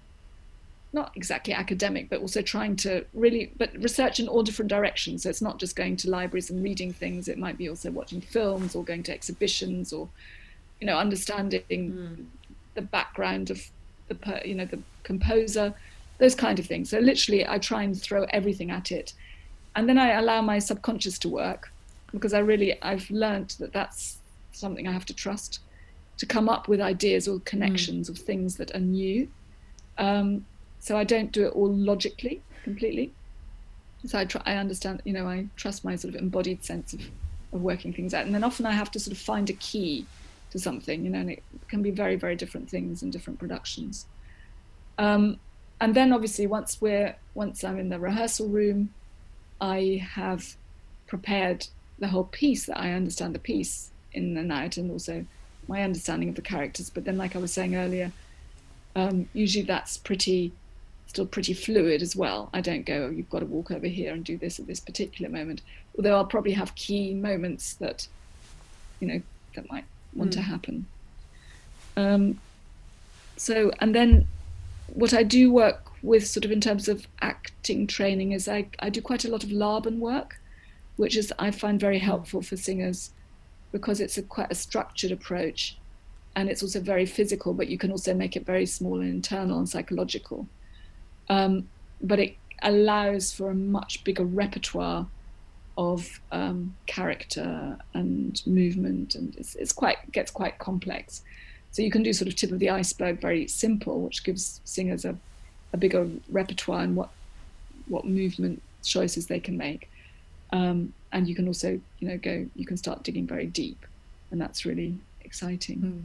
not 0.97 1.13
exactly 1.15 1.53
academic, 1.53 2.09
but 2.09 2.21
also 2.21 2.43
trying 2.43 2.75
to 2.75 3.05
really, 3.13 3.53
but 3.57 3.71
research 3.81 4.19
in 4.19 4.27
all 4.27 4.43
different 4.43 4.71
directions. 4.71 5.23
So 5.23 5.31
it's 5.31 5.43
not 5.43 5.61
just 5.61 5.77
going 5.77 5.97
to 5.99 6.11
libraries 6.11 6.51
and 6.51 6.65
reading 6.65 6.93
things. 6.93 7.29
It 7.29 7.39
might 7.39 7.59
be 7.59 7.69
also 7.69 7.91
watching 7.91 8.21
films 8.21 8.75
or 8.75 8.83
going 8.83 9.05
to 9.05 9.13
exhibitions 9.13 9.93
or, 9.93 10.09
you 10.81 10.87
know, 10.89 10.99
understanding 10.99 11.63
mm. 11.71 12.25
the 12.75 12.83
background 12.83 13.51
of 13.51 13.61
the, 14.09 14.17
you 14.45 14.55
know, 14.55 14.65
the 14.65 14.81
composer, 15.05 15.75
those 16.19 16.35
kind 16.35 16.59
of 16.59 16.67
things. 16.67 16.91
So 16.91 16.99
literally, 16.99 17.47
I 17.47 17.59
try 17.59 17.83
and 17.83 17.95
throw 18.01 18.25
everything 18.31 18.71
at 18.71 18.91
it, 18.91 19.13
and 19.77 19.89
then 19.89 19.99
I 19.99 20.13
allow 20.13 20.41
my 20.41 20.59
subconscious 20.59 21.19
to 21.21 21.29
work 21.29 21.71
because 22.13 22.33
I 22.33 22.39
really 22.39 22.81
I've 22.83 23.11
learned 23.11 23.51
that 23.61 23.73
that's 23.73 24.19
something 24.53 24.89
I 24.89 24.93
have 24.93 25.05
to 25.07 25.15
trust 25.15 25.61
to 26.17 26.25
come 26.25 26.49
up 26.49 26.67
with 26.67 26.81
ideas 26.81 27.29
or 27.29 27.41
connections 27.41 28.09
mm. 28.09 28.13
of 28.13 28.19
things 28.19 28.57
that 28.57 28.75
are 28.75 28.81
new. 28.81 29.29
Um, 29.99 30.47
so 30.87 30.97
I 30.97 31.03
don't 31.03 31.33
do 31.33 31.45
it 31.47 31.53
all 31.53 31.69
logically 31.69 32.41
completely. 32.63 33.13
So 34.07 34.21
I 34.21 34.25
try, 34.25 34.41
I 34.47 34.55
understand, 34.55 35.03
you 35.05 35.13
know, 35.13 35.27
I 35.27 35.47
trust 35.57 35.85
my 35.85 35.97
sort 35.97 36.15
of 36.15 36.21
embodied 36.21 36.63
sense 36.65 36.93
of, 36.93 37.01
of 37.53 37.61
working 37.61 37.93
things 37.93 38.15
out. 38.15 38.25
And 38.25 38.33
then 38.33 38.45
often 38.45 38.67
I 38.67 38.71
have 38.71 38.93
to 38.93 39.01
sort 39.01 39.11
of 39.17 39.19
find 39.19 39.51
a 39.51 39.55
key 39.55 40.07
to 40.53 40.61
something, 40.61 41.05
you 41.05 41.11
know, 41.11 41.19
and 41.19 41.31
it 41.31 41.43
can 41.67 41.83
be 41.83 41.91
very, 41.91 42.15
very 42.15 42.37
different 42.37 42.71
things 42.71 43.03
in 43.03 43.11
different 43.11 43.41
productions. 43.41 44.07
Um, 44.97 45.41
and 45.81 45.93
then 45.93 46.13
obviously 46.13 46.47
once 46.47 46.81
we're, 46.81 47.17
once 47.35 47.65
I'm 47.65 47.81
in 47.81 47.89
the 47.89 47.99
rehearsal 47.99 48.47
room, 48.47 48.95
I 49.61 50.07
have 50.09 50.55
prepared 51.09 51.67
the 51.99 52.07
whole 52.07 52.29
piece 52.31 52.67
that 52.67 52.79
I 52.79 52.93
understand 52.93 53.35
the 53.35 53.41
piece 53.41 53.91
in 54.13 54.35
the 54.35 54.43
night 54.45 54.77
and 54.77 54.93
also 54.93 55.27
my 55.67 55.83
understanding 55.83 56.29
of 56.29 56.37
the 56.37 56.43
characters. 56.43 56.91
But 56.91 57.05
then, 57.05 57.19
like 57.19 57.35
I 57.35 57.41
was 57.41 57.53
saying 57.53 57.75
earlier, 57.75 58.13
um, 58.95 59.29
usually 59.33 59.65
that's 59.65 59.97
pretty 59.97 60.53
still 61.07 61.27
pretty 61.27 61.55
fluid 61.55 62.03
as 62.03 62.17
well. 62.17 62.51
I 62.53 62.61
don't 62.61 62.85
go, 62.85 63.07
oh, 63.07 63.11
you've 63.11 63.31
got 63.31 63.41
to 63.41 63.47
walk 63.47 63.71
over 63.71 63.87
here 63.87 64.13
and 64.13 64.25
do 64.25 64.37
this 64.37 64.59
at 64.59 64.67
this 64.67 64.81
particular 64.81 65.31
moment. 65.31 65.63
Although 65.97 66.17
I'll 66.17 66.27
probably 66.27 66.53
have 66.53 66.75
key 66.75 67.15
moments 67.15 67.75
that, 67.75 68.07
you 69.01 69.09
know, 69.09 69.23
that 69.55 69.71
might 69.71 69.85
want 70.15 70.31
mm. 70.31 70.35
to 70.35 70.43
happen. 70.43 70.87
Um, 71.97 72.41
so, 73.37 73.71
and 73.79 73.95
then 73.95 74.29
what 74.89 75.15
I 75.15 75.23
do 75.23 75.53
work 75.53 75.91
with 76.03 76.27
sort 76.27 76.45
of 76.45 76.53
in 76.53 76.61
terms 76.61 76.89
of 76.89 77.07
acting 77.21 77.87
training 77.87 78.33
is 78.33 78.49
I, 78.49 78.69
I 78.79 78.91
do 78.91 79.01
quite 79.01 79.25
a 79.25 79.31
lot 79.31 79.45
of 79.45 79.51
Laban 79.51 80.01
work, 80.01 80.41
which 80.97 81.17
is 81.17 81.33
I 81.39 81.51
find 81.51 81.81
very 81.81 81.99
helpful 81.99 82.43
for 82.43 82.57
singers 82.57 83.11
because 83.73 84.01
it's 84.01 84.17
a 84.17 84.23
quite 84.23 84.51
a 84.51 84.55
structured 84.55 85.13
approach 85.13 85.77
and 86.35 86.51
it's 86.51 86.63
also 86.63 86.81
very 86.81 87.07
physical, 87.07 87.55
but 87.55 87.69
you 87.69 87.79
can 87.79 87.91
also 87.91 88.13
make 88.13 88.37
it 88.37 88.45
very 88.45 88.67
small 88.67 89.01
and 89.01 89.09
internal 89.09 89.59
and 89.59 89.69
psychological 89.69 90.47
um, 91.29 91.69
but 92.01 92.19
it 92.19 92.37
allows 92.63 93.33
for 93.33 93.51
a 93.51 93.55
much 93.55 94.05
bigger 94.05 94.25
repertoire 94.25 95.07
of 95.79 96.21
um, 96.33 96.75
character 96.87 97.77
and 97.95 98.43
movement, 98.47 99.15
and 99.15 99.37
it's, 99.37 99.55
it's 99.57 99.73
quite 99.73 100.11
gets 100.13 100.31
quite 100.31 100.59
complex. 100.59 101.23
So 101.73 101.83
you 101.83 101.91
can 101.91 102.03
do 102.03 102.13
sort 102.13 102.29
of 102.29 102.37
tip 102.37 102.53
of 102.53 102.59
the 102.59 102.71
iceberg, 102.71 103.21
very 103.21 103.47
simple, 103.49 104.01
which 104.01 104.25
gives 104.25 104.61
singers 104.65 105.05
a, 105.05 105.15
a 105.73 105.77
bigger 105.77 106.09
repertoire 106.31 106.81
and 106.81 106.97
what 106.97 107.11
what 107.89 108.05
movement 108.05 108.63
choices 108.83 109.27
they 109.27 109.41
can 109.41 109.57
make. 109.57 109.91
Um, 110.53 110.93
and 111.13 111.29
you 111.29 111.35
can 111.35 111.47
also, 111.47 111.81
you 111.99 112.09
know, 112.09 112.17
go. 112.17 112.47
You 112.55 112.67
can 112.67 112.77
start 112.77 113.03
digging 113.03 113.27
very 113.27 113.47
deep, 113.47 113.85
and 114.31 114.41
that's 114.41 114.65
really 114.65 114.97
exciting. 115.23 115.79
Mm. 115.79 116.03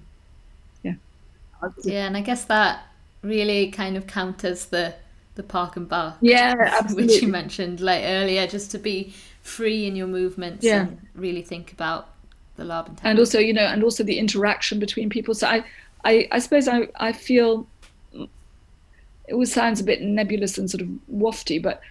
Yeah. 0.83 1.69
Yeah, 1.83 2.07
and 2.07 2.17
I 2.17 2.21
guess 2.21 2.45
that 2.45 2.87
really 3.21 3.71
kind 3.71 3.95
of 3.95 4.07
counters 4.07 4.65
the 4.65 4.95
the 5.35 5.43
park 5.43 5.75
and 5.77 5.87
bark. 5.87 6.15
Yeah, 6.21 6.53
absolutely. 6.57 7.05
Which 7.13 7.21
you 7.21 7.27
mentioned 7.27 7.79
like 7.79 8.03
earlier, 8.05 8.47
just 8.47 8.71
to 8.71 8.77
be 8.77 9.13
free 9.41 9.87
in 9.87 9.95
your 9.95 10.07
movements 10.07 10.63
yeah. 10.63 10.81
and 10.81 11.07
really 11.15 11.41
think 11.41 11.71
about 11.71 12.09
the 12.57 12.65
lab 12.65 12.87
And 12.87 12.99
and 13.03 13.19
also, 13.19 13.39
you 13.39 13.53
know, 13.53 13.65
and 13.65 13.83
also 13.83 14.03
the 14.03 14.19
interaction 14.19 14.79
between 14.79 15.09
people. 15.09 15.33
So 15.33 15.47
I, 15.47 15.63
I, 16.03 16.27
I 16.31 16.39
suppose 16.39 16.67
I, 16.67 16.87
I 16.95 17.11
feel 17.11 17.67
it 18.13 19.33
always 19.33 19.53
sounds 19.53 19.79
a 19.79 19.83
bit 19.83 20.01
nebulous 20.01 20.57
and 20.57 20.69
sort 20.69 20.81
of 20.81 20.89
wafty, 21.11 21.61
but 21.61 21.81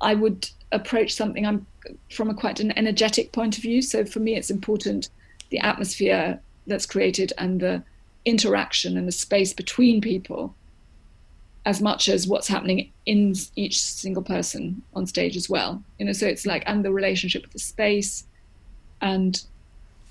I 0.00 0.14
would 0.14 0.48
approach 0.72 1.14
something 1.14 1.46
I'm 1.46 1.66
from 2.10 2.28
a 2.28 2.34
quite 2.34 2.60
an 2.60 2.76
energetic 2.76 3.32
point 3.32 3.56
of 3.56 3.62
view. 3.62 3.80
So 3.82 4.04
for 4.04 4.20
me, 4.20 4.36
it's 4.36 4.50
important 4.50 5.08
the 5.50 5.60
atmosphere 5.60 6.40
that's 6.66 6.86
created 6.86 7.32
and 7.38 7.60
the 7.60 7.82
interaction 8.24 8.96
and 8.98 9.08
the 9.08 9.12
space 9.12 9.52
between 9.52 10.00
people 10.00 10.54
as 11.68 11.82
much 11.82 12.08
as 12.08 12.26
what's 12.26 12.48
happening 12.48 12.90
in 13.04 13.34
each 13.54 13.82
single 13.82 14.22
person 14.22 14.80
on 14.94 15.06
stage 15.06 15.36
as 15.36 15.50
well. 15.50 15.82
You 15.98 16.06
know 16.06 16.12
so 16.12 16.26
it's 16.26 16.46
like 16.46 16.62
and 16.66 16.82
the 16.82 16.90
relationship 16.90 17.42
with 17.42 17.52
the 17.52 17.58
space 17.58 18.24
and 19.02 19.44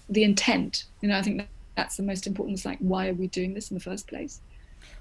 the 0.08 0.24
intent. 0.24 0.86
You 1.02 1.10
know 1.10 1.18
i 1.18 1.24
think 1.24 1.48
that's 1.76 1.98
the 1.98 2.04
most 2.04 2.28
important. 2.28 2.58
It's 2.58 2.66
like 2.66 2.78
why 2.78 3.10
are 3.10 3.16
we 3.16 3.26
doing 3.26 3.56
this 3.56 3.72
in 3.72 3.76
the 3.76 3.84
first 3.84 4.08
place? 4.08 4.40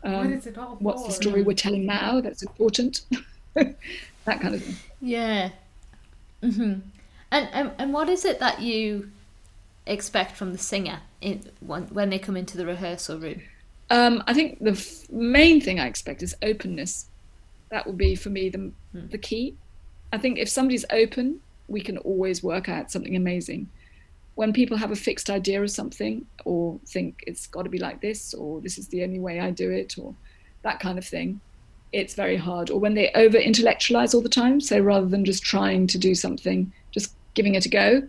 Um, 0.03 0.15
what 0.15 0.27
is 0.31 0.47
it 0.47 0.57
all 0.57 0.77
for? 0.77 0.83
what's 0.83 1.07
the 1.07 1.13
story 1.13 1.43
we're 1.43 1.63
telling 1.67 1.85
now 1.85 2.21
that's 2.23 2.43
important? 2.43 3.03
That 4.27 4.41
kind 4.41 4.57
of 4.57 4.65
thing. 4.65 4.75
Yeah. 5.01 5.51
Mm-hmm. 6.43 6.81
and, 7.31 7.49
and 7.53 7.71
and 7.79 7.93
what 7.93 8.09
is 8.09 8.25
it 8.25 8.41
that 8.41 8.61
you 8.61 9.11
expect 9.87 10.37
from 10.37 10.53
the 10.53 10.59
singer 10.59 10.99
in, 11.21 11.49
when, 11.61 11.85
when 11.85 12.11
they 12.11 12.19
come 12.19 12.37
into 12.37 12.57
the 12.57 12.67
rehearsal 12.67 13.19
room 13.19 13.41
um, 13.91 14.23
I 14.27 14.35
think 14.35 14.63
the 14.63 14.73
f- 14.73 15.09
main 15.11 15.61
thing 15.61 15.79
I 15.79 15.87
expect 15.87 16.23
is 16.23 16.37
openness. 16.43 17.07
That 17.71 17.87
would 17.87 17.97
be 17.97 18.15
for 18.15 18.31
me 18.31 18.49
the 18.49 18.73
hmm. 18.93 19.09
the 19.11 19.19
key. 19.19 19.55
I 20.13 20.19
think 20.19 20.39
if 20.39 20.49
somebody's 20.49 20.85
open, 20.91 21.41
we 21.69 21.81
can 21.81 21.99
always 21.99 22.43
work 22.43 22.69
out 22.69 22.91
something 22.91 23.17
amazing. 23.17 23.69
When 24.35 24.53
people 24.53 24.77
have 24.77 24.91
a 24.91 24.97
fixed 24.97 25.31
idea 25.31 25.63
of 25.63 25.71
something, 25.71 26.27
or 26.45 26.79
think 26.87 27.25
it's 27.27 27.47
got 27.47 27.63
to 27.63 27.71
be 27.71 27.79
like 27.79 28.01
this, 28.01 28.35
or 28.35 28.61
this 28.61 28.77
is 28.77 28.89
the 28.89 29.03
only 29.03 29.19
way 29.19 29.41
I 29.41 29.51
do 29.51 29.71
it, 29.71 29.97
or 29.99 30.15
that 30.63 30.79
kind 30.79 30.99
of 30.99 31.07
thing, 31.07 31.41
it's 31.93 32.15
very 32.15 32.37
hard. 32.37 32.71
Or 32.71 32.79
when 32.79 32.95
they 32.95 33.11
over 33.15 33.39
intellectualize 33.39 34.15
all 34.15 34.21
the 34.21 34.29
time, 34.29 34.61
so 34.61 34.79
rather 34.79 35.07
than 35.07 35.25
just 35.25 35.43
trying 35.43 35.87
to 35.89 35.99
do 35.99 36.15
something, 36.15 36.73
just 36.91 37.15
giving 37.35 37.55
it 37.55 37.67
a 37.67 37.69
go, 37.69 38.03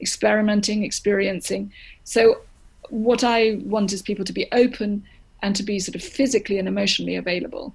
experimenting, 0.00 0.82
experiencing. 0.82 1.72
So, 2.04 2.42
what 2.90 3.22
I 3.22 3.60
want 3.64 3.92
is 3.92 4.02
people 4.02 4.24
to 4.24 4.32
be 4.32 4.48
open 4.52 5.04
and 5.42 5.56
to 5.56 5.62
be 5.62 5.78
sort 5.78 5.94
of 5.94 6.02
physically 6.02 6.58
and 6.58 6.68
emotionally 6.68 7.16
available 7.16 7.74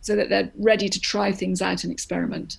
so 0.00 0.16
that 0.16 0.28
they're 0.28 0.50
ready 0.56 0.88
to 0.88 1.00
try 1.00 1.32
things 1.32 1.60
out 1.60 1.84
and 1.84 1.92
experiment. 1.92 2.58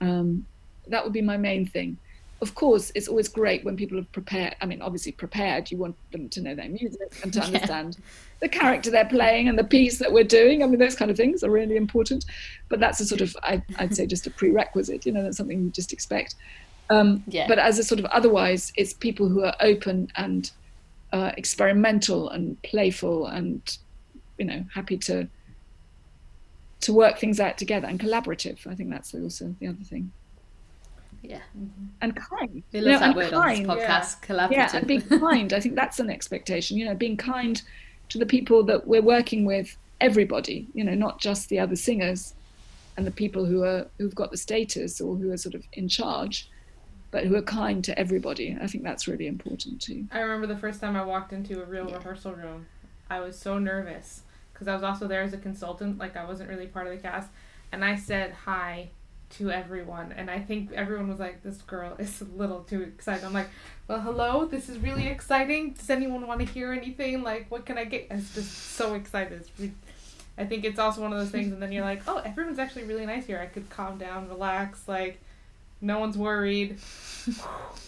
Um, 0.00 0.46
that 0.88 1.04
would 1.04 1.12
be 1.12 1.22
my 1.22 1.36
main 1.36 1.66
thing. 1.66 1.98
Of 2.42 2.54
course, 2.54 2.92
it's 2.94 3.08
always 3.08 3.28
great 3.28 3.64
when 3.64 3.76
people 3.76 3.96
have 3.96 4.10
prepared. 4.12 4.56
I 4.60 4.66
mean, 4.66 4.82
obviously, 4.82 5.12
prepared, 5.12 5.70
you 5.70 5.78
want 5.78 5.96
them 6.12 6.28
to 6.28 6.40
know 6.42 6.54
their 6.54 6.68
music 6.68 7.18
and 7.22 7.32
to 7.32 7.40
understand 7.48 7.96
yeah. 7.98 8.04
the 8.40 8.48
character 8.48 8.90
they're 8.90 9.06
playing 9.06 9.48
and 9.48 9.58
the 9.58 9.64
piece 9.64 9.98
that 9.98 10.12
we're 10.12 10.24
doing. 10.24 10.62
I 10.62 10.66
mean, 10.66 10.78
those 10.78 10.94
kind 10.94 11.10
of 11.10 11.16
things 11.16 11.42
are 11.42 11.50
really 11.50 11.76
important. 11.76 12.26
But 12.68 12.78
that's 12.78 13.00
a 13.00 13.06
sort 13.06 13.22
of, 13.22 13.34
I, 13.42 13.62
would 13.80 13.96
say, 13.96 14.06
just 14.06 14.26
a 14.26 14.30
prerequisite. 14.30 15.06
You 15.06 15.12
know, 15.12 15.22
that's 15.22 15.38
something 15.38 15.62
you 15.62 15.70
just 15.70 15.94
expect. 15.94 16.34
Um, 16.90 17.24
yeah. 17.26 17.46
But 17.48 17.58
as 17.58 17.78
a 17.78 17.84
sort 17.84 17.98
of 17.98 18.04
otherwise, 18.06 18.70
it's 18.76 18.92
people 18.92 19.28
who 19.28 19.42
are 19.42 19.56
open 19.60 20.10
and 20.16 20.50
uh, 21.12 21.32
experimental 21.36 22.28
and 22.30 22.60
playful 22.62 23.26
and 23.26 23.78
you 24.38 24.44
know 24.44 24.64
happy 24.74 24.96
to 24.96 25.28
to 26.80 26.92
work 26.92 27.18
things 27.18 27.40
out 27.40 27.58
together 27.58 27.86
and 27.86 27.98
collaborative. 27.98 28.66
I 28.66 28.74
think 28.74 28.90
that's 28.90 29.14
also 29.14 29.54
the 29.60 29.68
other 29.68 29.82
thing. 29.82 30.12
Yeah, 31.22 31.40
and 32.00 32.14
kind. 32.14 32.62
We 32.72 32.80
love 32.80 32.86
you 32.86 32.92
know, 32.92 32.98
that 32.98 33.16
word 33.16 33.30
kind. 33.32 33.70
on 33.70 33.76
this 33.76 33.86
podcast. 33.86 33.88
Yeah. 33.88 34.28
Collaborative. 34.28 34.50
Yeah, 34.50 34.76
and 34.76 34.86
being 34.86 35.02
kind. 35.02 35.52
I 35.52 35.60
think 35.60 35.74
that's 35.74 35.98
an 35.98 36.10
expectation. 36.10 36.76
You 36.76 36.84
know, 36.84 36.94
being 36.94 37.16
kind 37.16 37.60
to 38.10 38.18
the 38.18 38.26
people 38.26 38.62
that 38.64 38.86
we're 38.86 39.02
working 39.02 39.44
with. 39.44 39.76
Everybody. 40.00 40.68
You 40.74 40.84
know, 40.84 40.94
not 40.94 41.18
just 41.18 41.48
the 41.48 41.58
other 41.58 41.74
singers 41.74 42.34
and 42.96 43.06
the 43.06 43.10
people 43.10 43.44
who 43.46 43.64
are 43.64 43.86
who've 43.98 44.14
got 44.14 44.30
the 44.30 44.36
status 44.36 45.00
or 45.00 45.16
who 45.16 45.32
are 45.32 45.36
sort 45.36 45.54
of 45.54 45.64
in 45.72 45.88
charge 45.88 46.50
but 47.16 47.24
who 47.24 47.34
are 47.34 47.40
kind 47.40 47.82
to 47.82 47.98
everybody. 47.98 48.58
I 48.60 48.66
think 48.66 48.84
that's 48.84 49.08
really 49.08 49.26
important 49.26 49.80
too. 49.80 50.06
I 50.12 50.18
remember 50.18 50.46
the 50.46 50.60
first 50.60 50.82
time 50.82 50.96
I 50.96 51.02
walked 51.02 51.32
into 51.32 51.62
a 51.62 51.64
real 51.64 51.88
yeah. 51.88 51.96
rehearsal 51.96 52.32
room, 52.32 52.66
I 53.08 53.20
was 53.20 53.38
so 53.38 53.58
nervous 53.58 54.20
because 54.52 54.68
I 54.68 54.74
was 54.74 54.82
also 54.82 55.08
there 55.08 55.22
as 55.22 55.32
a 55.32 55.38
consultant, 55.38 55.96
like 55.96 56.14
I 56.14 56.26
wasn't 56.26 56.50
really 56.50 56.66
part 56.66 56.86
of 56.86 56.92
the 56.92 56.98
cast, 56.98 57.30
and 57.72 57.82
I 57.82 57.96
said 57.96 58.32
hi 58.44 58.90
to 59.38 59.50
everyone, 59.50 60.12
and 60.12 60.30
I 60.30 60.40
think 60.40 60.72
everyone 60.72 61.08
was 61.08 61.18
like, 61.18 61.42
"This 61.42 61.62
girl 61.62 61.96
is 61.98 62.20
a 62.20 62.26
little 62.26 62.60
too 62.64 62.82
excited." 62.82 63.24
I'm 63.24 63.32
like, 63.32 63.48
"Well, 63.88 64.00
hello, 64.02 64.44
this 64.44 64.68
is 64.68 64.76
really 64.76 65.06
exciting. 65.06 65.70
Does 65.70 65.88
anyone 65.88 66.26
want 66.26 66.40
to 66.40 66.46
hear 66.46 66.70
anything? 66.70 67.22
Like, 67.22 67.50
what 67.50 67.64
can 67.64 67.78
I 67.78 67.84
get?" 67.84 68.08
It's 68.10 68.34
just 68.34 68.52
so 68.52 68.92
excited. 68.92 69.48
I 70.36 70.44
think 70.44 70.66
it's 70.66 70.78
also 70.78 71.00
one 71.00 71.14
of 71.14 71.18
those 71.18 71.30
things, 71.30 71.50
and 71.50 71.62
then 71.62 71.72
you're 71.72 71.82
like, 71.82 72.02
"Oh, 72.06 72.18
everyone's 72.18 72.58
actually 72.58 72.84
really 72.84 73.06
nice 73.06 73.24
here. 73.24 73.38
I 73.38 73.46
could 73.46 73.70
calm 73.70 73.96
down, 73.96 74.28
relax, 74.28 74.86
like." 74.86 75.22
No 75.80 75.98
one's 75.98 76.16
worried. 76.16 76.78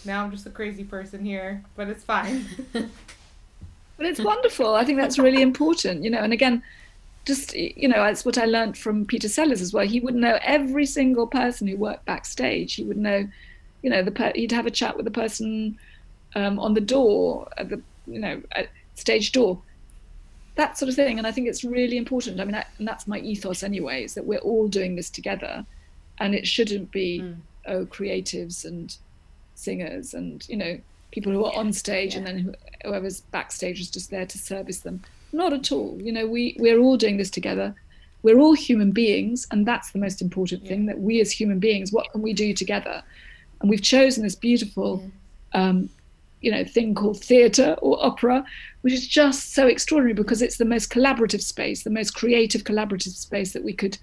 now 0.05 0.23
I'm 0.23 0.31
just 0.31 0.45
a 0.45 0.49
crazy 0.49 0.83
person 0.83 1.23
here, 1.23 1.63
but 1.75 1.87
it's 1.89 2.03
fine. 2.03 2.45
But 3.97 4.05
it's 4.05 4.21
wonderful. 4.21 4.75
I 4.75 4.85
think 4.85 4.97
that's 4.97 5.19
really 5.19 5.41
important, 5.41 6.05
you 6.05 6.09
know. 6.09 6.19
And 6.19 6.31
again, 6.31 6.63
just 7.25 7.53
you 7.53 7.89
know, 7.89 8.01
that's 8.01 8.23
what 8.23 8.37
I 8.37 8.45
learned 8.45 8.77
from 8.77 9.05
Peter 9.05 9.27
Sellars 9.27 9.61
as 9.61 9.73
well. 9.73 9.85
He 9.85 9.99
would 9.99 10.15
know 10.15 10.39
every 10.41 10.85
single 10.85 11.27
person 11.27 11.67
who 11.67 11.75
worked 11.75 12.05
backstage. 12.05 12.75
He 12.75 12.83
would 12.85 12.95
know, 12.95 13.27
you 13.81 13.89
know, 13.89 14.01
the 14.01 14.11
per- 14.11 14.31
he'd 14.35 14.53
have 14.53 14.65
a 14.65 14.71
chat 14.71 14.95
with 14.95 15.03
the 15.03 15.11
person 15.11 15.77
um, 16.33 16.59
on 16.59 16.75
the 16.75 16.79
door, 16.81 17.49
at 17.57 17.67
the 17.67 17.81
you 18.07 18.19
know, 18.19 18.41
at 18.53 18.69
stage 18.95 19.33
door, 19.33 19.61
that 20.55 20.77
sort 20.77 20.87
of 20.87 20.95
thing. 20.95 21.17
And 21.17 21.27
I 21.27 21.33
think 21.33 21.49
it's 21.49 21.65
really 21.65 21.97
important. 21.97 22.39
I 22.39 22.45
mean, 22.45 22.53
that, 22.53 22.69
and 22.77 22.87
that's 22.87 23.05
my 23.05 23.19
ethos 23.19 23.63
anyway, 23.63 24.05
is 24.05 24.13
that 24.13 24.23
we're 24.25 24.39
all 24.39 24.69
doing 24.69 24.95
this 24.95 25.09
together, 25.09 25.65
and 26.19 26.33
it 26.33 26.47
shouldn't 26.47 26.89
be 26.91 27.19
Mm. 27.19 27.35
Oh 27.69 27.85
creatives 27.85 28.65
and 28.65 28.97
singers 29.55 30.13
and 30.13 30.47
you 30.49 30.57
know 30.57 30.79
people 31.11 31.31
who 31.31 31.43
are 31.45 31.55
on 31.55 31.73
stage 31.73 32.15
and 32.15 32.25
then 32.25 32.55
whoever's 32.83 33.21
backstage 33.21 33.79
is 33.79 33.89
just 33.89 34.11
there 34.11 34.25
to 34.25 34.37
service 34.37 34.79
them. 34.79 35.01
Not 35.31 35.53
at 35.53 35.71
all. 35.71 35.97
You 36.01 36.11
know, 36.11 36.27
we 36.27 36.55
we're 36.59 36.79
all 36.79 36.97
doing 36.97 37.17
this 37.17 37.29
together. 37.29 37.75
We're 38.21 38.39
all 38.39 38.53
human 38.53 38.91
beings, 38.91 39.47
and 39.51 39.65
that's 39.65 39.91
the 39.91 39.99
most 39.99 40.21
important 40.21 40.67
thing. 40.67 40.85
That 40.87 40.99
we 40.99 41.21
as 41.21 41.31
human 41.31 41.59
beings, 41.59 41.91
what 41.91 42.11
can 42.11 42.21
we 42.21 42.33
do 42.33 42.53
together? 42.53 43.03
And 43.61 43.69
we've 43.69 43.81
chosen 43.81 44.23
this 44.23 44.35
beautiful, 44.35 45.03
um, 45.53 45.89
you 46.41 46.51
know, 46.51 46.63
thing 46.63 46.95
called 46.95 47.23
theatre 47.23 47.75
or 47.81 48.03
opera, 48.03 48.43
which 48.81 48.93
is 48.93 49.07
just 49.07 49.53
so 49.53 49.67
extraordinary 49.67 50.13
because 50.13 50.41
it's 50.41 50.57
the 50.57 50.65
most 50.65 50.89
collaborative 50.89 51.41
space, 51.41 51.83
the 51.83 51.89
most 51.89 52.11
creative 52.11 52.63
collaborative 52.63 53.15
space 53.15 53.53
that 53.53 53.63
we 53.63 53.73
could 53.73 53.97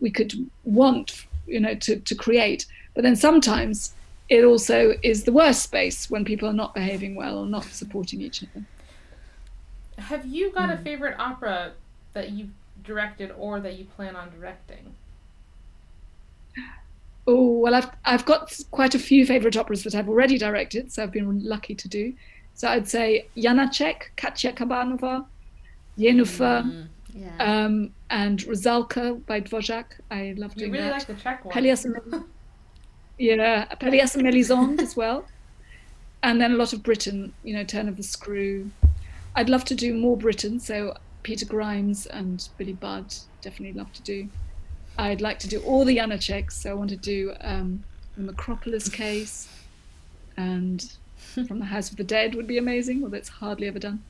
we 0.00 0.10
could 0.10 0.34
want, 0.64 1.26
you 1.46 1.60
know, 1.60 1.74
to 1.74 1.96
to 2.00 2.14
create. 2.14 2.66
But 2.96 3.02
then 3.04 3.14
sometimes 3.14 3.94
it 4.28 4.42
also 4.42 4.94
is 5.02 5.22
the 5.24 5.30
worst 5.32 5.62
space 5.62 6.10
when 6.10 6.24
people 6.24 6.48
are 6.48 6.52
not 6.54 6.74
behaving 6.74 7.14
well 7.14 7.38
or 7.38 7.46
not 7.46 7.64
supporting 7.64 8.20
each 8.22 8.42
other. 8.42 8.64
Have 9.98 10.26
you 10.26 10.50
got 10.50 10.70
a 10.70 10.78
favorite 10.78 11.14
opera 11.18 11.72
that 12.14 12.30
you've 12.30 12.50
directed 12.82 13.30
or 13.38 13.60
that 13.60 13.78
you 13.78 13.84
plan 13.84 14.16
on 14.16 14.30
directing? 14.30 14.94
Oh 17.26 17.58
well, 17.58 17.74
I've 17.74 17.90
I've 18.04 18.24
got 18.24 18.58
quite 18.70 18.94
a 18.94 18.98
few 18.98 19.26
favorite 19.26 19.56
operas 19.56 19.82
that 19.84 19.94
I've 19.94 20.08
already 20.08 20.38
directed, 20.38 20.92
so 20.92 21.02
I've 21.02 21.12
been 21.12 21.44
lucky 21.44 21.74
to 21.74 21.88
do. 21.88 22.14
So 22.54 22.68
I'd 22.68 22.88
say 22.88 23.26
Janacek, 23.36 24.02
Katya 24.16 24.52
Kabanova, 24.52 25.26
Jenůfa, 25.98 26.62
Mm, 26.62 26.86
yeah. 27.14 27.64
um, 27.66 27.90
and 28.10 28.38
Rusalka 28.40 29.20
by 29.26 29.40
Dvořák. 29.40 29.84
I 30.10 30.34
love 30.38 30.54
doing 30.54 30.54
that. 30.54 30.56
You 30.56 30.66
doing 30.66 30.72
really 30.72 30.88
that. 30.88 30.92
like 30.92 31.06
the 31.06 31.14
Czech 31.14 31.44
one. 31.44 32.24
Pelléas 33.18 33.30
and 33.32 33.38
Mel- 33.38 33.48
yeah, 33.48 33.74
Pelléas 33.76 34.14
and 34.14 34.22
Melisande 34.24 34.82
as 34.82 34.96
well, 34.96 35.24
and 36.22 36.40
then 36.40 36.52
a 36.52 36.56
lot 36.56 36.72
of 36.72 36.82
Britten. 36.82 37.32
You 37.42 37.54
know, 37.54 37.64
Turn 37.64 37.88
of 37.88 37.96
the 37.96 38.02
Screw. 38.02 38.70
I'd 39.34 39.48
love 39.50 39.64
to 39.66 39.74
do 39.74 39.92
more 39.94 40.16
Britten, 40.16 40.60
so 40.60 40.96
Peter 41.22 41.44
Grimes 41.46 42.06
and 42.06 42.48
Billy 42.56 42.72
Budd. 42.72 43.14
Definitely 43.42 43.78
love 43.78 43.92
to 43.94 44.02
do. 44.02 44.28
I'd 44.98 45.20
like 45.20 45.38
to 45.40 45.48
do 45.48 45.60
all 45.60 45.84
the 45.84 45.96
Janaceks, 45.98 46.52
so 46.52 46.70
I 46.70 46.74
want 46.74 46.88
to 46.90 46.96
do 46.96 47.34
um, 47.42 47.84
the 48.16 48.32
Makropulos 48.32 48.90
case, 48.92 49.48
and 50.36 50.90
From 51.48 51.58
the 51.58 51.66
House 51.66 51.90
of 51.90 51.96
the 51.98 52.04
Dead 52.04 52.34
would 52.34 52.46
be 52.46 52.56
amazing, 52.56 53.02
although 53.04 53.16
it's 53.18 53.28
hardly 53.28 53.66
ever 53.68 53.78
done. 53.78 54.02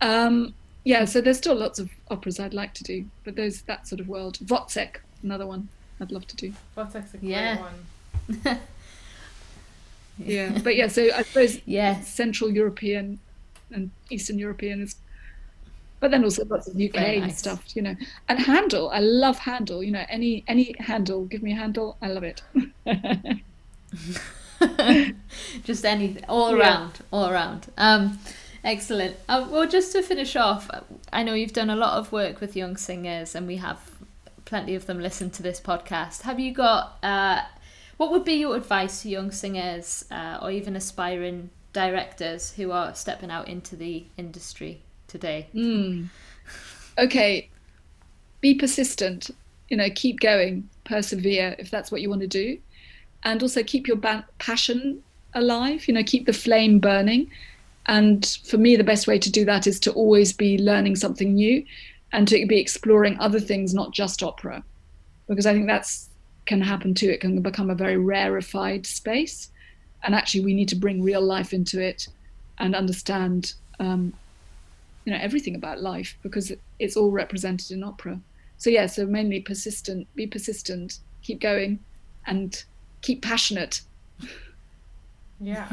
Um, 0.00 0.54
yeah, 0.84 1.04
so 1.04 1.20
there's 1.20 1.38
still 1.38 1.54
lots 1.56 1.78
of 1.80 1.90
operas 2.10 2.38
I'd 2.38 2.54
like 2.54 2.74
to 2.74 2.84
do, 2.84 3.06
but 3.24 3.34
those 3.36 3.62
that 3.62 3.88
sort 3.88 4.00
of 4.00 4.06
world. 4.08 4.38
Wozzeck, 4.44 4.96
another 5.22 5.46
one 5.46 5.68
I'd 6.00 6.12
love 6.12 6.26
to 6.28 6.36
do. 6.36 6.52
What's 6.74 6.94
a 6.94 7.00
great 7.00 7.22
Yeah. 7.22 7.60
one? 7.60 7.72
Yeah, 10.18 10.56
but 10.62 10.76
yeah, 10.76 10.86
so 10.86 11.08
I 11.12 11.22
suppose 11.22 11.60
yeah. 11.66 12.00
Central 12.02 12.50
European 12.50 13.18
and 13.72 13.90
Eastern 14.10 14.38
European 14.38 14.82
is, 14.82 14.94
but 15.98 16.12
then 16.12 16.22
also 16.22 16.44
lots 16.44 16.68
of 16.68 16.76
UK 16.80 16.94
nice. 16.94 17.38
stuff, 17.38 17.74
you 17.74 17.82
know. 17.82 17.96
And 18.28 18.38
Handel, 18.38 18.90
I 18.90 19.00
love 19.00 19.38
Handel. 19.38 19.82
You 19.82 19.90
know, 19.90 20.04
any 20.08 20.44
any 20.46 20.74
Handel, 20.78 21.24
give 21.24 21.42
me 21.42 21.50
a 21.52 21.56
Handel, 21.56 21.96
I 22.00 22.08
love 22.08 22.22
it. 22.22 22.42
just 25.64 25.84
anything 25.84 26.24
all 26.28 26.50
Yeah. 26.56 26.62
around 26.62 26.92
all 27.12 27.28
around 27.28 27.66
um 27.76 28.18
excellent 28.62 29.16
uh, 29.28 29.46
well 29.50 29.68
just 29.68 29.92
to 29.92 30.02
finish 30.02 30.36
off 30.36 30.70
i 31.12 31.22
know 31.22 31.34
you've 31.34 31.52
done 31.52 31.70
a 31.70 31.76
lot 31.76 31.98
of 31.98 32.10
work 32.12 32.40
with 32.40 32.56
young 32.56 32.76
singers 32.76 33.34
and 33.34 33.46
we 33.46 33.56
have 33.56 33.78
plenty 34.44 34.74
of 34.74 34.86
them 34.86 35.00
listen 35.00 35.30
to 35.30 35.42
this 35.42 35.60
podcast 35.60 36.22
have 36.22 36.40
you 36.40 36.52
got 36.52 36.98
uh 37.02 37.42
what 37.96 38.10
would 38.10 38.24
be 38.24 38.34
your 38.34 38.56
advice 38.56 39.02
to 39.02 39.08
young 39.08 39.30
singers 39.30 40.04
uh, 40.10 40.38
or 40.42 40.50
even 40.50 40.76
aspiring 40.76 41.50
directors 41.72 42.52
who 42.52 42.70
are 42.70 42.94
stepping 42.94 43.30
out 43.30 43.48
into 43.48 43.76
the 43.76 44.04
industry 44.16 44.80
today 45.08 45.48
Mm. 45.54 46.08
Okay, 46.98 47.48
be 48.40 48.54
persistent. 48.54 49.30
You 49.68 49.76
know, 49.76 49.88
keep 49.94 50.20
going, 50.20 50.68
persevere 50.84 51.56
if 51.58 51.70
that's 51.70 51.90
what 51.90 52.00
you 52.00 52.08
want 52.08 52.20
to 52.20 52.28
do, 52.28 52.58
and 53.24 53.42
also 53.42 53.62
keep 53.62 53.88
your 53.88 53.96
ba- 53.96 54.26
passion 54.38 55.02
alive. 55.34 55.88
You 55.88 55.94
know, 55.94 56.04
keep 56.04 56.26
the 56.26 56.32
flame 56.32 56.78
burning. 56.78 57.30
And 57.86 58.24
for 58.44 58.56
me, 58.56 58.76
the 58.76 58.84
best 58.84 59.06
way 59.06 59.18
to 59.18 59.30
do 59.30 59.44
that 59.44 59.66
is 59.66 59.78
to 59.80 59.92
always 59.92 60.32
be 60.32 60.58
learning 60.58 60.96
something 60.96 61.34
new, 61.34 61.64
and 62.12 62.28
to 62.28 62.46
be 62.46 62.58
exploring 62.60 63.18
other 63.18 63.40
things, 63.40 63.74
not 63.74 63.92
just 63.92 64.22
opera, 64.22 64.62
because 65.28 65.46
I 65.46 65.52
think 65.52 65.66
that's 65.66 66.08
can 66.46 66.60
happen 66.60 66.94
too. 66.94 67.10
It 67.10 67.20
can 67.20 67.40
become 67.42 67.70
a 67.70 67.74
very 67.74 67.96
rarefied 67.96 68.86
space, 68.86 69.50
and 70.02 70.14
actually, 70.14 70.44
we 70.44 70.54
need 70.54 70.68
to 70.70 70.76
bring 70.76 71.02
real 71.02 71.22
life 71.22 71.52
into 71.52 71.80
it, 71.80 72.08
and 72.58 72.74
understand. 72.74 73.54
Um, 73.80 74.14
you 75.04 75.12
know 75.12 75.18
everything 75.20 75.54
about 75.54 75.80
life 75.80 76.16
because 76.22 76.52
it's 76.78 76.96
all 76.96 77.10
represented 77.10 77.70
in 77.70 77.84
opera 77.84 78.20
so 78.56 78.70
yeah 78.70 78.86
so 78.86 79.06
mainly 79.06 79.40
persistent 79.40 80.06
be 80.14 80.26
persistent 80.26 80.98
keep 81.22 81.40
going 81.40 81.78
and 82.26 82.64
keep 83.02 83.22
passionate 83.22 83.82
Yeah. 85.40 85.68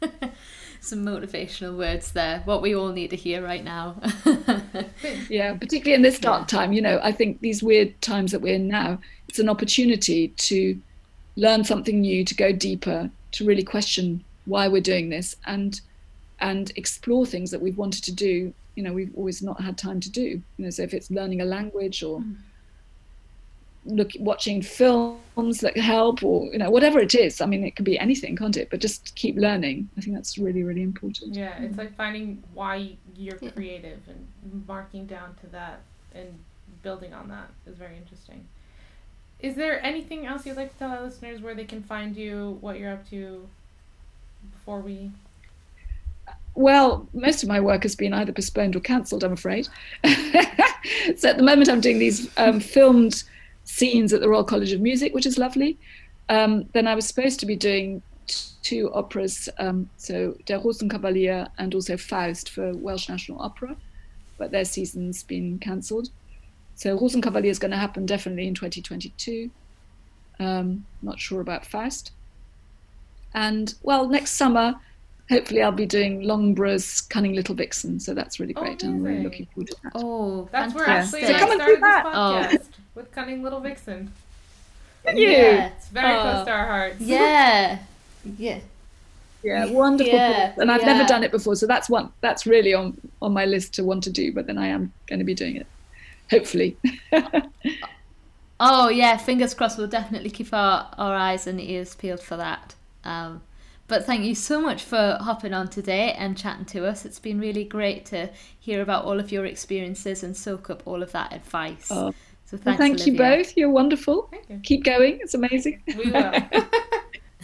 some 0.80 1.04
motivational 1.04 1.76
words 1.76 2.12
there 2.12 2.40
what 2.46 2.62
we 2.62 2.74
all 2.74 2.88
need 2.88 3.10
to 3.10 3.16
hear 3.16 3.42
right 3.42 3.62
now 3.62 4.00
yeah 5.28 5.54
particularly 5.54 5.92
in 5.92 6.00
this 6.00 6.18
dark 6.18 6.48
time 6.48 6.72
you 6.72 6.80
know 6.80 6.98
i 7.02 7.12
think 7.12 7.40
these 7.40 7.62
weird 7.62 8.00
times 8.00 8.32
that 8.32 8.40
we're 8.40 8.54
in 8.54 8.66
now 8.66 8.98
it's 9.30 9.38
an 9.38 9.48
opportunity 9.48 10.28
to 10.28 10.80
learn 11.36 11.64
something 11.64 12.00
new 12.00 12.24
to 12.24 12.34
go 12.34 12.52
deeper 12.52 13.08
to 13.32 13.44
really 13.44 13.62
question 13.62 14.22
why 14.44 14.66
we're 14.68 14.82
doing 14.82 15.08
this 15.08 15.36
and 15.46 15.80
and 16.40 16.72
explore 16.76 17.24
things 17.24 17.50
that 17.50 17.60
we've 17.60 17.78
wanted 17.78 18.02
to 18.02 18.12
do 18.12 18.52
you 18.74 18.82
know 18.82 18.92
we've 18.92 19.14
always 19.16 19.40
not 19.42 19.60
had 19.60 19.78
time 19.78 20.00
to 20.00 20.10
do. 20.10 20.28
You 20.56 20.64
know 20.64 20.70
so 20.70 20.82
if 20.82 20.92
it's 20.94 21.10
learning 21.10 21.40
a 21.40 21.44
language 21.44 22.02
or 22.02 22.20
mm. 22.20 22.34
look 23.84 24.10
watching 24.18 24.62
films 24.62 25.60
that 25.60 25.76
help 25.76 26.24
or 26.24 26.46
you 26.46 26.58
know 26.58 26.70
whatever 26.70 26.98
it 26.98 27.14
is 27.14 27.40
i 27.40 27.46
mean 27.46 27.62
it 27.64 27.76
could 27.76 27.84
be 27.84 27.98
anything 27.98 28.34
can't 28.36 28.56
it? 28.56 28.68
But 28.70 28.80
just 28.80 29.14
keep 29.14 29.36
learning. 29.36 29.88
I 29.96 30.00
think 30.00 30.16
that's 30.16 30.38
really 30.38 30.64
really 30.64 30.82
important. 30.82 31.34
Yeah, 31.34 31.62
it's 31.62 31.78
like 31.78 31.94
finding 31.96 32.42
why 32.52 32.96
you're 33.16 33.38
creative 33.38 34.00
and 34.08 34.66
marking 34.66 35.06
down 35.06 35.36
to 35.42 35.46
that 35.48 35.82
and 36.14 36.30
building 36.82 37.12
on 37.14 37.28
that 37.28 37.48
is 37.66 37.76
very 37.76 37.96
interesting. 37.96 38.44
Is 39.42 39.54
there 39.54 39.84
anything 39.84 40.26
else 40.26 40.44
you'd 40.44 40.56
like 40.56 40.72
to 40.72 40.78
tell 40.78 40.90
our 40.90 41.02
listeners 41.02 41.40
where 41.40 41.54
they 41.54 41.64
can 41.64 41.82
find 41.82 42.16
you, 42.16 42.58
what 42.60 42.78
you're 42.78 42.92
up 42.92 43.08
to 43.10 43.48
before 44.52 44.80
we 44.80 45.10
Well, 46.54 47.08
most 47.14 47.42
of 47.42 47.48
my 47.48 47.60
work 47.60 47.82
has 47.84 47.96
been 47.96 48.12
either 48.12 48.32
postponed 48.32 48.76
or 48.76 48.80
cancelled, 48.80 49.24
I'm 49.24 49.32
afraid. 49.32 49.68
so 50.04 51.28
at 51.30 51.36
the 51.36 51.42
moment, 51.42 51.70
I'm 51.70 51.80
doing 51.80 51.98
these 51.98 52.30
um, 52.36 52.60
filmed 52.60 53.24
scenes 53.64 54.12
at 54.12 54.20
the 54.20 54.28
Royal 54.28 54.44
College 54.44 54.72
of 54.72 54.80
Music, 54.80 55.14
which 55.14 55.26
is 55.26 55.38
lovely. 55.38 55.78
Um, 56.28 56.68
then 56.72 56.86
I 56.86 56.94
was 56.94 57.06
supposed 57.06 57.40
to 57.40 57.46
be 57.46 57.56
doing 57.56 58.02
two 58.62 58.92
operas, 58.92 59.48
um, 59.58 59.88
so 59.96 60.36
Der 60.44 60.58
Rosenkavalier 60.58 61.48
and 61.58 61.74
also 61.74 61.96
Faust 61.96 62.50
for 62.50 62.72
Welsh 62.74 63.08
National 63.08 63.40
Opera, 63.40 63.74
but 64.38 64.50
their 64.50 64.64
season's 64.64 65.22
been 65.22 65.58
cancelled. 65.58 66.10
So 66.80 66.98
Rosenkavalier 66.98 67.50
is 67.50 67.58
going 67.58 67.72
to 67.72 67.76
happen 67.76 68.06
definitely 68.06 68.48
in 68.48 68.54
2022. 68.54 69.50
Um, 70.38 70.86
not 71.02 71.20
sure 71.20 71.42
about 71.42 71.66
Faust. 71.66 72.12
And 73.34 73.74
well, 73.82 74.08
next 74.08 74.30
summer, 74.32 74.76
hopefully 75.28 75.62
I'll 75.62 75.72
be 75.72 75.84
doing 75.84 76.22
Longborough's 76.22 77.02
Cunning 77.02 77.34
Little 77.34 77.54
Vixen, 77.54 78.00
so 78.00 78.14
that's 78.14 78.40
really 78.40 78.54
great. 78.54 78.82
Oh, 78.82 78.88
great. 78.88 78.94
I'm 78.94 79.02
really 79.02 79.22
looking 79.24 79.46
forward 79.54 79.66
to 79.68 79.76
that. 79.82 79.92
oh 79.94 80.48
That's 80.52 80.72
where 80.74 80.86
fantastic. 80.86 81.24
actually 81.24 81.34
So 81.34 81.38
come 81.40 81.50
I 81.50 81.52
and 81.52 81.60
started 81.60 81.76
this 81.76 81.80
that. 81.82 82.74
Oh. 82.74 82.82
with 82.94 83.12
Cunning 83.12 83.42
Little 83.42 83.60
Vixen. 83.60 84.10
you. 85.14 85.28
yeah 85.28 85.66
It's 85.76 85.88
very 85.88 86.14
Oh. 86.16 86.22
close 86.22 86.46
to 86.46 86.50
our 86.50 86.66
hearts. 86.66 87.00
yeah 87.02 87.78
yeah 88.38 88.58
Yeah, 89.42 89.66
wonderful. 89.66 90.14
Yeah, 90.14 90.54
and 90.56 90.72
I've 90.72 90.80
yeah. 90.80 90.92
never 90.94 91.06
done 91.06 91.24
it 91.24 91.30
before, 91.30 91.56
so 91.56 91.66
that's 91.66 91.90
one 91.90 92.10
that's 92.22 92.46
really 92.46 92.72
on 92.72 92.98
on 93.20 93.34
my 93.34 93.44
list 93.44 93.74
to 93.74 93.84
want 93.84 94.02
to 94.04 94.10
do. 94.10 94.32
But 94.32 94.46
then 94.46 94.56
I 94.56 94.68
am 94.68 94.92
going 95.08 95.18
to 95.18 95.24
be 95.26 95.34
doing 95.34 95.56
it, 95.56 95.66
hopefully. 96.30 96.76
Oh 98.62 98.90
yeah, 98.90 99.16
fingers 99.16 99.54
crossed. 99.54 99.78
We'll 99.78 99.88
definitely 99.88 100.28
keep 100.30 100.52
our, 100.52 100.90
our 100.98 101.14
eyes 101.14 101.46
and 101.46 101.58
ears 101.60 101.94
peeled 101.94 102.20
for 102.20 102.36
that. 102.36 102.74
Um, 103.04 103.40
but 103.88 104.04
thank 104.04 104.24
you 104.24 104.34
so 104.34 104.60
much 104.60 104.84
for 104.84 105.16
hopping 105.20 105.54
on 105.54 105.68
today 105.68 106.12
and 106.12 106.36
chatting 106.36 106.66
to 106.66 106.86
us. 106.86 107.04
It's 107.04 107.18
been 107.18 107.40
really 107.40 107.64
great 107.64 108.04
to 108.06 108.30
hear 108.60 108.82
about 108.82 109.04
all 109.06 109.18
of 109.18 109.32
your 109.32 109.46
experiences 109.46 110.22
and 110.22 110.36
soak 110.36 110.68
up 110.68 110.82
all 110.84 111.02
of 111.02 111.10
that 111.12 111.32
advice. 111.32 111.88
Oh. 111.90 112.12
So 112.44 112.58
Well, 112.64 112.76
thanks, 112.76 113.02
thank 113.02 113.06
you 113.06 113.16
both. 113.16 113.56
You're 113.56 113.70
wonderful. 113.70 114.30
You. 114.48 114.60
Keep 114.62 114.84
going. 114.84 115.20
It's 115.20 115.34
amazing. 115.34 115.82
We 115.96 116.10
will. 116.10 116.32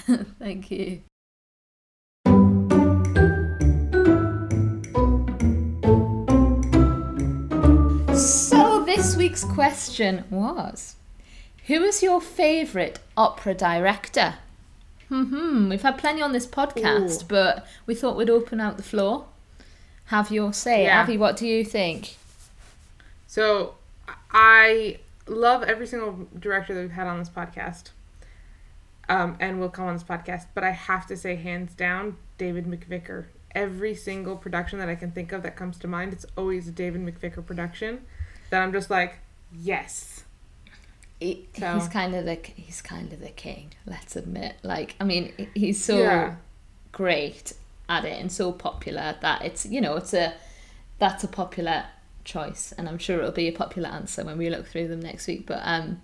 Thank 0.38 0.70
you. 0.70 1.00
Week's 9.36 9.52
question 9.52 10.24
was 10.30 10.96
Who 11.66 11.82
is 11.82 12.02
your 12.02 12.22
favourite 12.22 13.00
opera 13.18 13.52
director? 13.52 14.36
Hmm, 15.10 15.68
we've 15.68 15.82
had 15.82 15.98
plenty 15.98 16.22
on 16.22 16.32
this 16.32 16.46
podcast, 16.46 17.24
Ooh. 17.24 17.26
but 17.28 17.66
we 17.84 17.94
thought 17.94 18.16
we'd 18.16 18.30
open 18.30 18.62
out 18.62 18.78
the 18.78 18.82
floor. 18.82 19.26
Have 20.06 20.30
your 20.30 20.54
say. 20.54 20.84
Yeah. 20.84 21.02
Avi, 21.02 21.18
what 21.18 21.36
do 21.36 21.46
you 21.46 21.66
think? 21.66 22.16
So 23.26 23.74
I 24.30 25.00
love 25.26 25.64
every 25.64 25.86
single 25.86 26.26
director 26.38 26.72
that 26.72 26.80
we've 26.80 26.90
had 26.92 27.06
on 27.06 27.18
this 27.18 27.28
podcast. 27.28 27.90
Um, 29.06 29.36
and 29.38 29.60
will 29.60 29.68
come 29.68 29.84
on 29.84 29.92
this 29.92 30.02
podcast, 30.02 30.46
but 30.54 30.64
I 30.64 30.70
have 30.70 31.06
to 31.08 31.16
say, 31.16 31.36
hands 31.36 31.74
down, 31.74 32.16
David 32.38 32.64
McVicar. 32.64 33.26
Every 33.54 33.94
single 33.94 34.36
production 34.36 34.78
that 34.78 34.88
I 34.88 34.94
can 34.94 35.10
think 35.10 35.32
of 35.32 35.42
that 35.42 35.56
comes 35.56 35.76
to 35.80 35.86
mind, 35.86 36.14
it's 36.14 36.24
always 36.38 36.68
a 36.68 36.72
David 36.72 37.02
McVicar 37.04 37.44
production. 37.44 38.06
That 38.48 38.62
I'm 38.62 38.72
just 38.72 38.88
like, 38.88 39.18
yes. 39.52 40.24
He, 41.20 41.46
So- 41.58 41.74
He's 41.78 41.88
kind 41.88 42.14
of 42.14 42.24
the 42.26 42.38
he's 42.56 42.82
kind 42.82 43.12
of 43.12 43.20
the 43.20 43.30
king. 43.30 43.70
Let's 43.86 44.16
admit. 44.16 44.56
Like, 44.62 44.94
I 45.00 45.04
mean, 45.04 45.32
he's 45.54 45.82
so 45.82 45.98
Yeah. 45.98 46.36
great 46.92 47.52
at 47.88 48.04
it 48.04 48.20
and 48.20 48.30
so 48.30 48.52
popular 48.52 49.16
that 49.22 49.42
it's 49.42 49.64
you 49.64 49.80
know 49.80 49.96
it's 49.96 50.12
a 50.12 50.34
that's 50.98 51.24
a 51.24 51.28
popular 51.28 51.86
choice, 52.24 52.72
and 52.76 52.88
I'm 52.88 52.98
sure 52.98 53.18
it'll 53.18 53.30
be 53.32 53.48
a 53.48 53.52
popular 53.52 53.88
answer 53.88 54.24
when 54.24 54.36
we 54.38 54.50
look 54.50 54.66
through 54.66 54.88
them 54.88 55.00
next 55.00 55.26
week. 55.26 55.46
But 55.46 55.60
um, 55.62 56.02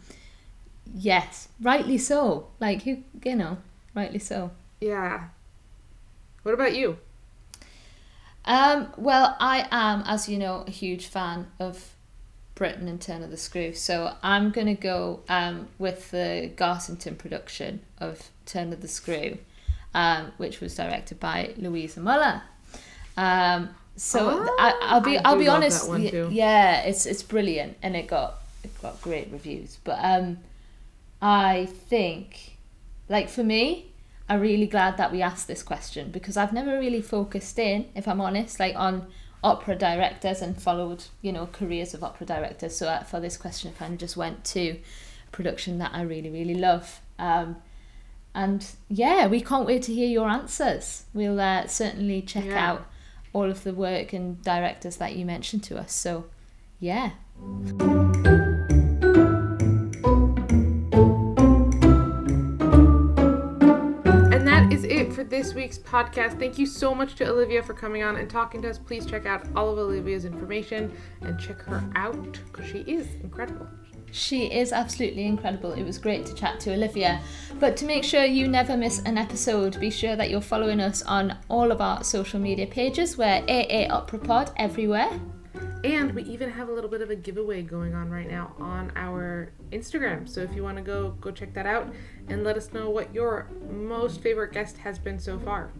yes, 0.94 1.48
rightly 1.60 1.98
so. 1.98 2.48
Like 2.60 2.86
you 2.86 3.02
you 3.24 3.36
know, 3.36 3.58
rightly 3.94 4.18
so. 4.18 4.50
Yeah. 4.80 5.28
What 6.42 6.54
about 6.54 6.74
you? 6.74 6.98
Um, 8.44 8.88
well, 8.96 9.36
I 9.38 9.68
am, 9.70 10.02
as 10.06 10.28
you 10.28 10.38
know, 10.38 10.64
a 10.66 10.70
huge 10.70 11.06
fan 11.06 11.46
of 11.60 11.94
Britten 12.62 12.86
and 12.86 13.00
Turn 13.00 13.24
of 13.24 13.30
the 13.32 13.36
Screw, 13.36 13.72
so 13.74 14.14
I'm 14.22 14.50
going 14.52 14.68
to 14.68 14.74
go 14.80 15.18
um, 15.28 15.66
with 15.80 16.12
the 16.12 16.48
Garsington 16.54 17.16
production 17.18 17.80
of 17.98 18.30
Turn 18.46 18.72
of 18.72 18.80
the 18.80 18.86
Screw, 18.86 19.38
um, 19.94 20.30
which 20.36 20.60
was 20.60 20.72
directed 20.76 21.18
by 21.18 21.54
Louisa 21.56 21.98
Muller. 21.98 22.42
Um, 23.16 23.70
so 23.96 24.46
Ah, 24.48 24.54
I, 24.60 24.78
I'll 24.92 25.00
be 25.00 25.18
I 25.18 25.22
I'll 25.24 25.36
be 25.36 25.48
honest, 25.48 25.82
that 25.82 25.88
one 25.88 26.04
y- 26.04 26.10
too. 26.10 26.28
yeah, 26.30 26.82
it's 26.82 27.04
it's 27.04 27.24
brilliant 27.24 27.78
and 27.82 27.96
it 27.96 28.06
got 28.06 28.34
it 28.62 28.70
got 28.80 29.02
great 29.02 29.28
reviews. 29.32 29.78
But 29.82 29.98
um, 30.00 30.38
I 31.20 31.66
think, 31.90 32.58
like 33.08 33.28
for 33.28 33.42
me, 33.42 33.86
I'm 34.28 34.40
really 34.40 34.68
glad 34.68 34.98
that 34.98 35.10
we 35.10 35.20
asked 35.20 35.48
this 35.48 35.64
question 35.64 36.12
because 36.12 36.36
I've 36.36 36.52
never 36.52 36.78
really 36.78 37.02
focused 37.02 37.58
in, 37.58 37.86
if 37.96 38.06
I'm 38.06 38.20
honest, 38.20 38.60
like 38.60 38.76
on 38.76 39.08
opera 39.42 39.74
directors 39.74 40.40
and 40.40 40.60
followed, 40.60 41.04
you 41.20 41.32
know, 41.32 41.46
careers 41.46 41.94
of 41.94 42.04
opera 42.04 42.26
directors. 42.26 42.76
So 42.76 42.88
uh, 42.88 43.02
for 43.02 43.20
this 43.20 43.36
question, 43.36 43.72
I 43.74 43.78
kind 43.78 43.92
of 43.94 43.98
just 43.98 44.16
went 44.16 44.44
to 44.46 44.60
a 44.70 44.80
production 45.32 45.78
that 45.78 45.90
I 45.92 46.02
really, 46.02 46.30
really 46.30 46.54
love. 46.54 47.00
Um, 47.18 47.56
and 48.34 48.66
yeah, 48.88 49.26
we 49.26 49.40
can't 49.40 49.66
wait 49.66 49.82
to 49.82 49.92
hear 49.94 50.08
your 50.08 50.28
answers. 50.28 51.04
We'll 51.12 51.40
uh, 51.40 51.66
certainly 51.66 52.22
check 52.22 52.44
Yeah. 52.46 52.70
out 52.70 52.86
all 53.32 53.50
of 53.50 53.64
the 53.64 53.74
work 53.74 54.12
and 54.12 54.42
directors 54.42 54.96
that 54.96 55.16
you 55.16 55.24
mentioned 55.26 55.64
to 55.64 55.78
us. 55.78 55.92
So 55.92 56.26
yeah. 56.80 57.10
This 65.32 65.54
week's 65.54 65.78
podcast. 65.78 66.38
Thank 66.38 66.58
you 66.58 66.66
so 66.66 66.94
much 66.94 67.14
to 67.14 67.26
Olivia 67.26 67.62
for 67.62 67.72
coming 67.72 68.02
on 68.02 68.16
and 68.16 68.28
talking 68.28 68.60
to 68.60 68.68
us. 68.68 68.76
Please 68.76 69.06
check 69.06 69.24
out 69.24 69.42
all 69.56 69.70
of 69.70 69.78
Olivia's 69.78 70.26
information 70.26 70.94
and 71.22 71.40
check 71.40 71.62
her 71.62 71.82
out 71.96 72.38
because 72.52 72.66
she 72.70 72.80
is 72.80 73.14
incredible. 73.22 73.66
She 74.10 74.52
is 74.52 74.74
absolutely 74.74 75.24
incredible. 75.24 75.72
It 75.72 75.84
was 75.84 75.96
great 75.96 76.26
to 76.26 76.34
chat 76.34 76.60
to 76.60 76.74
Olivia. 76.74 77.22
But 77.58 77.78
to 77.78 77.86
make 77.86 78.04
sure 78.04 78.26
you 78.26 78.46
never 78.46 78.76
miss 78.76 78.98
an 79.06 79.16
episode, 79.16 79.80
be 79.80 79.88
sure 79.88 80.16
that 80.16 80.28
you're 80.28 80.42
following 80.42 80.80
us 80.80 81.00
on 81.00 81.38
all 81.48 81.72
of 81.72 81.80
our 81.80 82.04
social 82.04 82.38
media 82.38 82.66
pages. 82.66 83.16
We're 83.16 83.42
AA 83.48 83.86
Opera 83.90 84.18
Pod 84.18 84.50
everywhere. 84.58 85.18
And 85.82 86.12
we 86.14 86.24
even 86.24 86.50
have 86.50 86.68
a 86.68 86.72
little 86.72 86.90
bit 86.90 87.00
of 87.00 87.08
a 87.08 87.16
giveaway 87.16 87.62
going 87.62 87.94
on 87.94 88.10
right 88.10 88.30
now 88.30 88.54
on 88.58 88.92
our 88.96 89.50
Instagram. 89.72 90.28
So 90.28 90.40
if 90.42 90.54
you 90.54 90.62
want 90.62 90.76
to 90.76 90.82
go 90.82 91.12
go 91.22 91.30
check 91.30 91.54
that 91.54 91.66
out 91.66 91.90
and 92.28 92.44
let 92.44 92.56
us 92.56 92.72
know 92.72 92.90
what 92.90 93.12
your 93.14 93.48
most 93.70 94.20
favorite 94.20 94.52
guest 94.52 94.76
has 94.78 94.98
been 94.98 95.18
so 95.18 95.38
far. 95.38 95.70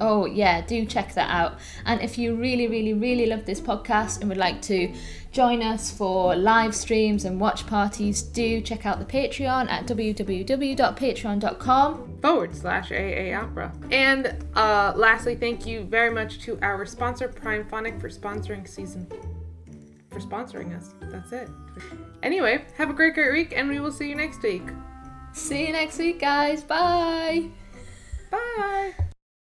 Oh, 0.00 0.26
yeah, 0.26 0.60
do 0.60 0.84
check 0.84 1.14
that 1.14 1.28
out. 1.30 1.58
And 1.84 2.00
if 2.00 2.18
you 2.18 2.36
really, 2.36 2.68
really, 2.68 2.94
really 2.94 3.26
love 3.26 3.44
this 3.44 3.60
podcast 3.60 4.20
and 4.20 4.28
would 4.28 4.38
like 4.38 4.62
to 4.62 4.94
join 5.32 5.60
us 5.62 5.90
for 5.90 6.36
live 6.36 6.72
streams 6.74 7.24
and 7.24 7.40
watch 7.40 7.66
parties, 7.66 8.22
do 8.22 8.60
check 8.60 8.86
out 8.86 9.00
the 9.00 9.04
Patreon 9.04 9.68
at 9.68 9.86
www.patreon.com. 9.86 12.18
forward 12.22 12.54
slash 12.54 12.92
AA 12.92 13.36
Opera. 13.36 13.72
And 13.90 14.36
uh, 14.54 14.92
lastly, 14.94 15.34
thank 15.34 15.66
you 15.66 15.82
very 15.82 16.10
much 16.10 16.40
to 16.42 16.56
our 16.62 16.86
sponsor, 16.86 17.28
Primephonic, 17.28 18.00
for 18.00 18.08
sponsoring 18.08 18.68
season. 18.68 19.08
For 20.10 20.20
sponsoring 20.20 20.76
us. 20.76 20.94
That's 21.02 21.32
it. 21.32 21.48
Anyway, 22.22 22.64
have 22.76 22.90
a 22.90 22.92
great, 22.92 23.14
great 23.14 23.32
week, 23.32 23.52
and 23.54 23.68
we 23.68 23.80
will 23.80 23.92
see 23.92 24.08
you 24.08 24.14
next 24.14 24.42
week. 24.42 24.62
See 25.38 25.66
you 25.66 25.72
next 25.72 25.98
week, 25.98 26.20
guys. 26.20 26.64
Bye. 26.64 27.48
Bye. 28.30 28.94